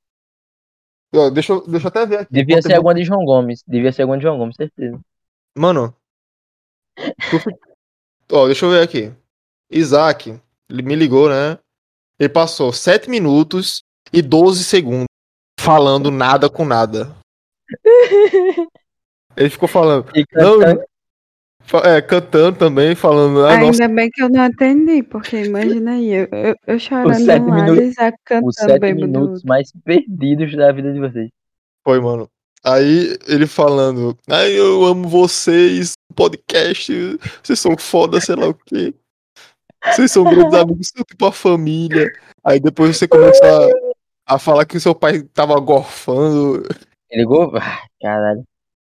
Ó, 1.14 1.30
Deixa, 1.30 1.52
eu- 1.54 1.66
deixa 1.66 1.86
eu 1.86 1.88
até 1.88 2.04
ver 2.04 2.18
aqui. 2.18 2.32
Devia 2.32 2.56
ser 2.60 2.68
tempo- 2.68 2.76
alguma 2.76 2.94
de 2.94 3.04
João 3.04 3.24
Gomes. 3.24 3.62
Devia 3.66 3.90
ser 3.92 4.02
alguma 4.02 4.18
de 4.18 4.24
João 4.24 4.36
Gomes, 4.36 4.56
certeza. 4.56 5.00
Mano. 5.56 5.96
tu 7.30 8.36
Ó, 8.36 8.46
deixa 8.46 8.66
eu 8.66 8.70
ver 8.70 8.82
aqui. 8.82 9.10
Isaac, 9.70 10.38
ele 10.68 10.82
me 10.82 10.94
ligou, 10.94 11.30
né? 11.30 11.58
Ele 12.18 12.28
passou 12.28 12.72
7 12.74 13.08
minutos 13.08 13.82
e 14.12 14.20
12 14.20 14.64
segundos 14.64 15.06
falando 15.58 16.10
nada 16.10 16.50
com 16.50 16.64
nada. 16.66 17.16
Ele 19.36 19.50
ficou 19.50 19.66
falando. 19.68 20.06
Não, 20.32 20.58
é, 21.84 22.00
cantando 22.02 22.58
também, 22.58 22.94
falando. 22.94 23.44
Ah, 23.44 23.58
nossa, 23.58 23.82
Ainda 23.84 23.94
bem 23.94 24.10
que 24.10 24.22
eu 24.22 24.28
não 24.28 24.42
atendi, 24.42 25.02
porque 25.02 25.44
imagina 25.44 25.92
aí, 25.92 26.12
eu, 26.12 26.28
eu, 26.30 26.54
eu 26.66 26.78
chorando 26.78 27.26
lado 27.26 27.44
minutos- 27.44 27.78
Isaac 27.84 28.16
os 28.16 28.20
cantando 28.24 28.52
sete 28.52 28.94
minutos 28.94 29.42
mais 29.44 29.72
perdidos 29.84 30.54
da 30.56 30.70
vida 30.72 30.92
de 30.92 31.00
vocês. 31.00 31.30
foi, 31.82 32.00
mano. 32.00 32.28
Aí 32.62 33.18
ele 33.26 33.46
falando. 33.46 34.16
Ai, 34.28 34.52
eu 34.52 34.84
amo 34.84 35.06
vocês, 35.08 35.92
podcast. 36.14 37.18
Vocês 37.42 37.58
são 37.60 37.76
foda, 37.76 38.18
sei 38.22 38.36
lá 38.36 38.48
o 38.48 38.54
quê. 38.54 38.94
Vocês 39.92 40.10
são 40.10 40.24
grandes 40.24 40.54
amigos, 40.58 40.88
são 40.94 41.04
tipo 41.04 41.26
a 41.26 41.32
família. 41.32 42.10
Aí 42.42 42.58
depois 42.58 42.96
você 42.96 43.06
começa 43.06 43.38
a, 44.26 44.34
a 44.36 44.38
falar 44.38 44.64
que 44.64 44.78
o 44.78 44.80
seu 44.80 44.94
pai 44.94 45.22
tava 45.34 45.58
gorfando. 45.60 46.62
Ele 47.10 47.20
ligou? 47.22 47.54
Ah, 47.56 47.82
Caralho. 48.00 48.44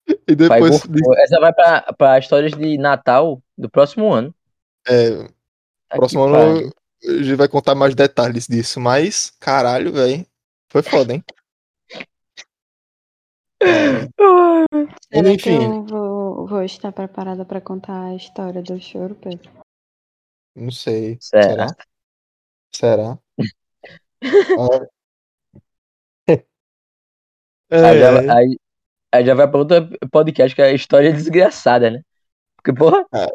E 0.08 0.14
Pai 0.14 0.60
depois. 0.60 0.84
gofou. 0.84 1.18
Essa 1.18 1.40
vai 1.40 1.52
pra, 1.52 1.82
pra 1.94 2.18
histórias 2.18 2.52
de 2.52 2.78
Natal 2.78 3.42
do 3.58 3.68
próximo 3.68 4.12
ano. 4.12 4.34
É, 4.86 5.24
Tá 5.88 5.96
próximo 5.96 6.22
ano 6.24 6.70
a 7.04 7.22
gente 7.22 7.34
vai 7.36 7.48
contar 7.48 7.74
mais 7.74 7.94
detalhes 7.94 8.46
disso. 8.46 8.80
Mas, 8.80 9.30
caralho, 9.40 9.92
velho. 9.92 10.26
Foi 10.70 10.82
foda, 10.82 11.12
hein? 11.14 11.24
É, 13.62 14.06
Será 15.12 15.30
Enfim. 15.32 15.38
que 15.38 15.48
eu 15.64 15.84
vou, 15.84 16.46
vou 16.46 16.62
estar 16.62 16.92
preparada 16.92 17.44
pra 17.44 17.60
contar 17.60 18.06
a 18.06 18.14
história 18.14 18.62
do 18.62 18.78
choro, 18.80 19.14
Pedro? 19.14 19.50
não 20.54 20.70
sei. 20.70 21.18
Será? 21.20 21.66
Será? 22.74 23.18
Ah. 24.58 24.86
Aí, 26.28 26.38
já, 28.00 28.22
É, 28.22 28.30
aí, 28.32 28.58
aí 29.16 29.24
já 29.26 29.34
vai 29.34 29.48
pra 29.48 29.58
outro 29.58 29.88
podcast 30.10 30.54
que 30.54 30.62
é 30.62 30.66
a 30.66 30.72
história 30.72 31.12
desgraçada, 31.12 31.90
né? 31.90 32.00
Porque, 32.56 32.72
porra. 32.72 33.04
É. 33.14 33.26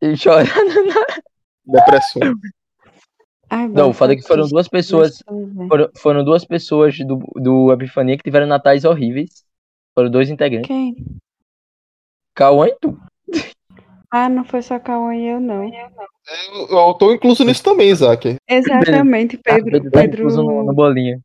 E 0.00 0.16
chorando 0.16 0.84
na... 0.86 1.04
depressão. 1.80 2.22
Ai, 3.50 3.66
Não, 3.68 3.90
o 3.90 3.92
foda 3.94 4.12
é 4.12 4.16
que 4.16 4.22
foram 4.22 4.46
duas 4.46 4.68
pessoas. 4.68 5.22
Foram, 5.68 5.90
foram 5.96 6.24
duas 6.24 6.44
pessoas 6.44 6.96
do, 6.98 7.18
do 7.36 7.72
Epifania 7.72 8.16
que 8.16 8.22
tiveram 8.22 8.46
natais 8.46 8.84
horríveis. 8.84 9.44
Foram 9.94 10.10
dois 10.10 10.28
integrantes. 10.30 10.68
Quem? 10.68 10.94
Cauã 12.34 12.68
e 12.68 12.76
tu. 12.80 12.96
Ah, 14.10 14.28
não 14.28 14.44
foi 14.44 14.62
só 14.62 14.78
Cauã 14.78 15.14
e 15.14 15.26
eu, 15.26 15.40
não. 15.40 15.64
Eu, 15.64 16.68
eu 16.70 16.94
tô 16.94 17.12
incluso 17.12 17.42
nisso 17.44 17.62
também, 17.62 17.90
Isaac. 17.90 18.36
Exatamente, 18.48 19.36
Ah, 19.36 19.54
Pedro. 19.54 19.82
tá 19.82 19.90
Pedro, 20.00 20.20
incluso 20.20 20.42
no, 20.42 20.64
no 20.64 20.72
bolinho. 20.72 21.20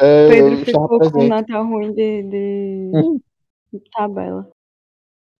É, 0.00 0.28
Pedro 0.28 0.56
ficou 0.64 0.88
com 0.88 0.94
o 0.96 0.98
presente. 0.98 1.28
Natal 1.28 1.66
ruim 1.66 1.92
de, 1.92 2.22
de 2.24 2.90
Hum. 2.94 3.20
tabela. 3.92 4.48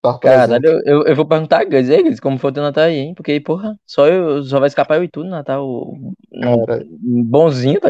Presente. 0.03 0.21
Caralho, 0.21 0.83
eu, 0.85 1.03
eu, 1.05 1.17
vou 1.17 1.27
perguntar 1.27 1.61
a 1.61 1.65
Gus, 1.65 1.89
e 1.89 1.95
aí, 1.95 2.03
Gus, 2.03 2.21
como 2.21 2.39
foi 2.39 2.51
o 2.51 2.55
teu 2.55 2.63
Natal 2.63 2.85
aí, 2.85 2.97
hein? 2.97 3.15
Porque, 3.15 3.41
porra, 3.41 3.79
só 3.87 4.07
eu 4.07 4.43
só 4.43 4.61
vai 4.61 4.69
escapar 4.69 4.97
eu 4.97 5.05
e 5.05 5.09
tu 5.09 5.25
no 5.25 5.31
Natal. 5.31 5.67
um- 5.67 6.15
Cara, 6.41 6.85
um 7.03 7.23
bonzinho, 7.25 7.81
tá? 7.81 7.89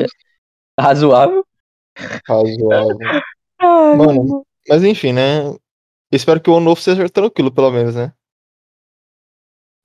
Razoável. 0.79 1.45
razoável. 2.27 2.99
Ai, 3.59 3.97
Mano, 3.97 4.47
Mas 4.69 4.83
enfim, 4.85 5.13
né? 5.13 5.55
Espero 6.11 6.41
que 6.41 6.49
o 6.51 6.57
ano 6.57 6.67
novo 6.67 6.81
seja 6.81 7.09
tranquilo, 7.09 7.53
pelo 7.53 7.71
menos, 7.71 7.95
né? 7.97 8.13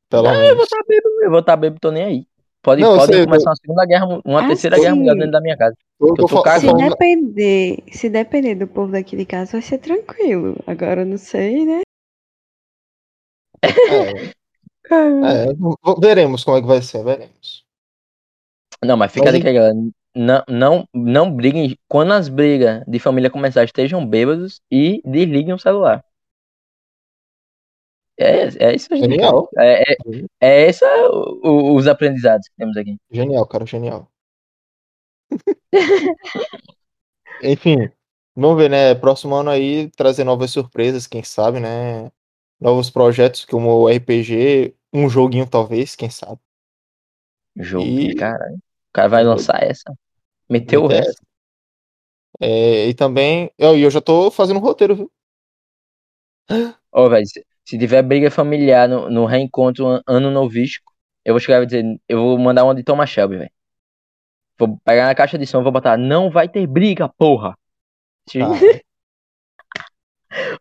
Pelo 0.09 0.27
eu 0.27 0.33
vou 0.33 0.41
menos. 0.41 0.63
estar 0.63 0.83
bêbado, 0.87 1.23
eu 1.23 1.29
vou 1.29 1.39
estar 1.39 1.55
bêbado, 1.55 1.79
tô 1.79 1.91
nem 1.91 2.03
aí. 2.03 2.28
Pode, 2.61 2.81
Não, 2.81 2.93
eu 2.93 2.99
pode 2.99 3.11
sei, 3.13 3.23
começar 3.25 3.49
uma 3.51 3.55
segunda 3.55 3.85
guerra, 3.85 4.05
uma 4.25 4.43
Ah, 4.43 4.47
terceira 4.47 4.75
sim. 4.75 4.81
guerra 4.81 4.95
mundial 4.95 5.15
dentro 5.15 5.31
da 5.31 5.41
minha 5.41 5.57
casa. 5.57 5.75
Eu 5.99 6.07
eu 6.09 6.15
tô 6.15 6.27
Se 6.27 6.73
depender, 6.73 7.83
se 7.91 8.09
depender 8.09 8.55
do 8.55 8.67
povo 8.67 8.91
daqui 8.91 9.15
de 9.17 9.25
casa, 9.25 9.53
vai 9.53 9.61
ser 9.61 9.77
tranquilo. 9.79 10.55
Agora 10.67 11.01
eu 11.01 11.05
não 11.05 11.17
sei, 11.17 11.65
né? 11.65 11.81
É, 13.87 14.29
é, 15.21 15.53
v- 15.53 15.99
veremos 16.01 16.43
como 16.43 16.57
é 16.57 16.61
que 16.61 16.67
vai 16.67 16.81
ser, 16.81 17.03
veremos. 17.03 17.65
Não, 18.83 18.97
mas 18.97 19.11
fica 19.11 19.29
Mas 19.29 19.29
a 19.29 19.33
dica 19.33 19.47
aí, 19.49 19.53
galera. 19.55 19.75
Não, 20.15 20.43
não, 20.49 20.87
não 20.93 21.31
briguem. 21.35 21.77
Quando 21.87 22.13
as 22.13 22.29
brigas 22.29 22.83
de 22.87 22.99
família 22.99 23.29
começarem, 23.29 23.65
estejam 23.65 24.05
bêbados 24.05 24.61
e 24.71 25.01
desliguem 25.05 25.53
o 25.53 25.59
celular. 25.59 26.03
É, 28.19 28.71
é 28.71 28.75
isso, 28.75 28.87
gente. 28.91 29.11
Genial. 29.11 29.49
É, 29.57 29.93
é, 29.93 29.95
é 30.41 30.67
essa 30.67 30.85
o- 31.09 31.39
o- 31.43 31.75
os 31.75 31.87
aprendizados 31.87 32.47
que 32.49 32.55
temos 32.57 32.75
aqui. 32.77 32.97
Genial, 33.11 33.47
cara, 33.47 33.65
genial. 33.65 34.11
Enfim, 37.41 37.89
vamos 38.35 38.57
ver, 38.57 38.69
né? 38.69 38.95
Próximo 38.95 39.35
ano 39.35 39.49
aí 39.49 39.89
trazer 39.91 40.23
novas 40.23 40.51
surpresas, 40.51 41.07
quem 41.07 41.23
sabe, 41.23 41.59
né? 41.59 42.11
Novos 42.59 42.89
projetos 42.89 43.45
como 43.45 43.69
o 43.83 43.89
RPG, 43.89 44.75
um 44.93 45.09
joguinho 45.09 45.47
talvez, 45.49 45.95
quem 45.95 46.09
sabe. 46.09 46.39
Jogo, 47.55 47.85
E- 47.87 48.15
cara. 48.15 48.45
O 48.53 48.91
cara 48.91 49.07
vai 49.07 49.23
lançar 49.23 49.61
essa. 49.63 49.93
Meteu 50.49 50.85
o 50.85 50.91
É, 50.91 50.97
resto. 50.97 51.21
é, 52.39 52.87
e 52.87 52.93
também, 52.93 53.51
eu, 53.57 53.77
e 53.77 53.81
eu 53.81 53.91
já 53.91 54.01
tô 54.01 54.31
fazendo 54.31 54.57
um 54.57 54.61
roteiro, 54.63 54.95
viu? 54.95 55.11
Ó, 56.91 57.09
velho, 57.09 57.25
se, 57.69 57.77
tiver 57.77 58.01
briga 58.01 58.31
familiar 58.31 58.87
no, 58.87 59.09
no 59.09 59.25
reencontro 59.25 59.87
an- 59.87 60.01
ano 60.07 60.31
novístico, 60.31 60.91
eu 61.23 61.33
vou 61.33 61.39
chegar 61.39 61.61
e 61.63 61.65
dizer, 61.65 61.83
eu 62.07 62.19
vou 62.19 62.37
mandar 62.37 62.63
uma 62.63 62.75
de 62.75 62.83
Thomas 62.83 63.09
Shelby, 63.09 63.37
velho. 63.37 63.51
Vou 64.57 64.77
pegar 64.83 65.05
na 65.07 65.15
caixa 65.15 65.37
de 65.37 65.45
som, 65.45 65.63
vou 65.63 65.71
botar, 65.71 65.97
não 65.97 66.29
vai 66.29 66.49
ter 66.49 66.65
briga, 66.67 67.07
porra. 67.07 67.57
Ah, 68.37 68.49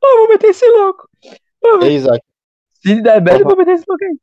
Ô, 0.03 0.19
vou 0.19 0.29
meter 0.29 0.49
esse 0.49 0.67
louco. 0.71 1.09
Ô, 1.63 1.85
é, 1.85 1.91
Isaac, 1.93 2.25
Se 2.73 3.03
der 3.03 3.23
eu 3.27 3.45
vou 3.45 3.57
meter 3.57 3.75
esse 3.75 3.85
louco 3.89 4.05
aí. 4.05 4.17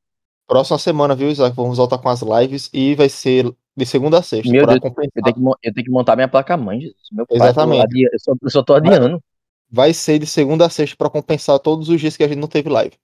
próxima 0.48 0.78
semana, 0.80 1.16
viu, 1.16 1.30
Isaac? 1.30 1.56
Vamos 1.56 1.78
voltar 1.78 1.98
com 1.98 2.10
as 2.10 2.22
lives 2.22 2.70
e 2.74 2.95
vai 2.95 3.10
ser 3.10 3.53
de 3.76 3.86
segunda 3.86 4.20
a 4.20 4.22
sexta, 4.22 4.52
Meu 4.52 4.66
Deus. 4.66 4.80
Eu 4.84 5.22
tenho, 5.22 5.34
que, 5.34 5.41
eu 5.68 5.74
tenho 5.74 5.86
que 5.86 5.91
montar 5.91 6.16
minha 6.16 6.28
placa-mãe, 6.28 6.82
Jesus. 6.82 6.98
Meu 7.12 7.28
pai, 7.28 7.38
Exatamente. 7.38 7.84
adia- 7.84 8.10
eu, 8.12 8.20
só, 8.20 8.34
eu 8.41 8.49
só 8.49 8.64
tô 8.64 8.74
adiando. 8.74 9.22
Vai 9.70 9.94
ser 9.94 10.20
de 10.20 10.26
segunda 10.28 10.66
a 10.66 10.70
sexta 10.70 10.96
pra 10.96 11.10
compensar 11.10 11.60
todos 11.60 11.90
os 11.90 12.00
dias 12.00 12.16
que 12.16 12.24
a 12.24 12.28
gente 12.28 12.40
não 12.40 12.48
teve 12.48 12.70
live. 12.70 12.96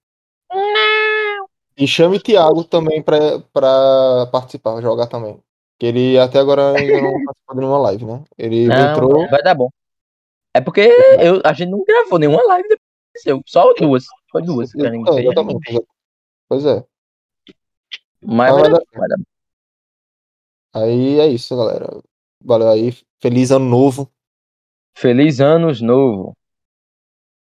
E 1.78 1.88
chame 1.88 2.18
o 2.18 2.22
Thiago 2.22 2.64
também 2.64 3.02
pra 3.02 3.18
participar, 4.32 4.82
jogar 4.82 5.08
também. 5.08 5.40
Que 5.80 5.88
ele 5.88 6.20
até 6.20 6.40
agora 6.40 6.78
ainda 6.78 7.02
não 7.02 7.12
participou 7.26 7.56
de 7.56 7.60
nenhuma 7.62 7.78
live, 7.80 8.06
né? 8.06 8.24
Ele 8.38 8.68
Não, 8.68 8.92
entrou. 8.92 9.30
vai 9.30 9.42
dar 9.42 9.56
bom. 9.56 9.70
É 10.54 10.62
porque 10.62 10.82
eu, 10.82 11.42
a 11.44 11.54
gente 11.54 11.70
não 11.70 11.84
gravou 11.84 12.20
nenhuma 12.20 12.44
live 12.46 12.68
depois. 12.70 13.42
Só 13.48 13.74
duas. 13.74 14.06
Foi 14.32 14.42
duas. 14.42 14.72
que 14.72 14.86
É, 14.86 14.92
fez. 14.92 15.80
Pois 16.48 16.66
é. 16.66 16.86
Mas 18.24 18.54
vai 18.54 18.70
dar, 18.70 18.82
vai 18.94 19.10
dar 19.10 19.18
bom. 19.18 19.24
Aí 20.74 21.20
é 21.20 21.28
isso, 21.28 21.56
galera. 21.56 21.88
Valeu 22.44 22.70
aí. 22.70 22.94
Feliz 23.20 23.52
ano 23.52 23.66
novo. 23.66 24.12
Feliz 24.96 25.42
anos 25.42 25.82
novo. 25.82 26.36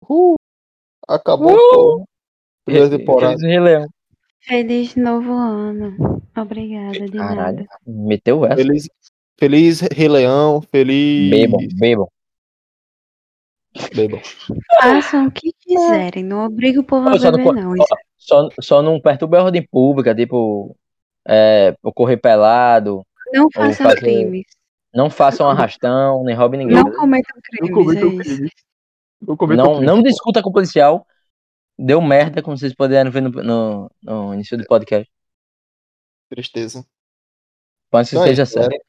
Uh, 0.09 0.35
acabou 1.09 1.55
Uh! 2.01 2.05
Primeira 2.65 2.91
temporada. 2.99 3.39
Feliz. 3.39 3.87
Feliz 4.41 4.97
novo 4.97 5.33
ano. 5.33 6.23
Obrigada, 6.37 7.07
de 7.07 7.17
Caralho. 7.17 7.57
nada. 7.59 7.67
Meteu 7.87 8.45
essa. 8.45 8.57
Feliz, 8.57 8.89
feliz 9.39 9.81
Rei 9.81 10.09
Leão. 10.09 10.61
Feliz. 10.63 11.31
Bebam, 11.31 11.61
bebam. 11.79 12.09
Bebam. 13.95 14.21
Façam 14.81 15.27
o 15.27 15.31
que 15.31 15.53
quiserem, 15.61 16.25
não 16.25 16.45
obriga 16.47 16.81
o 16.81 16.85
povo 16.85 17.09
a 17.09 17.13
beber, 17.13 17.53
não. 17.53 17.73
ó, 17.79 17.85
só, 18.17 18.49
só 18.61 18.83
não 18.83 19.01
perturbe 19.01 19.37
a 19.37 19.45
ordem 19.45 19.63
pública, 19.71 20.15
tipo, 20.15 20.75
é, 21.29 21.75
o 21.83 21.93
correr 21.93 22.17
pelado, 22.17 23.03
Não 23.35 23.49
façam 23.53 23.87
fazer- 23.87 24.01
crimes. 24.01 24.45
não 24.95 25.11
façam 25.11 25.49
arrastão, 25.49 26.25
nem 26.25 26.35
roube 26.35 26.57
ninguém. 26.57 26.77
Não 26.77 26.91
cometam 26.91 27.37
Não 27.37 27.43
crimes, 27.43 27.75
cometam 27.75 28.09
é 28.09 28.13
isso. 28.15 28.21
crime. 28.23 28.41
Não 28.41 28.49
cometam 28.49 28.66
Não, 29.21 29.81
não 29.81 30.03
discuta 30.03 30.43
com 30.43 30.51
o 30.51 30.53
policial. 30.53 31.07
Deu 31.79 32.01
merda, 32.01 32.43
como 32.43 32.57
vocês 32.57 32.75
puderam 32.75 33.11
ver 33.11 33.21
no, 33.23 33.31
no, 33.31 33.91
no 34.03 34.35
início 34.35 34.57
do 34.57 34.65
podcast. 34.67 35.11
Tristeza. 36.29 36.85
Pode 37.91 38.09
que 38.09 38.17
Então 38.17 38.25
é 38.25 38.31
esteja 38.31 38.47
certo. 38.47 38.69
galera. 38.69 38.85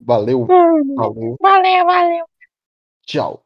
Valeu. 0.00 0.46
Valeu. 0.46 1.36
Valeu, 1.40 1.86
valeu. 1.86 2.24
Tchau. 3.06 3.44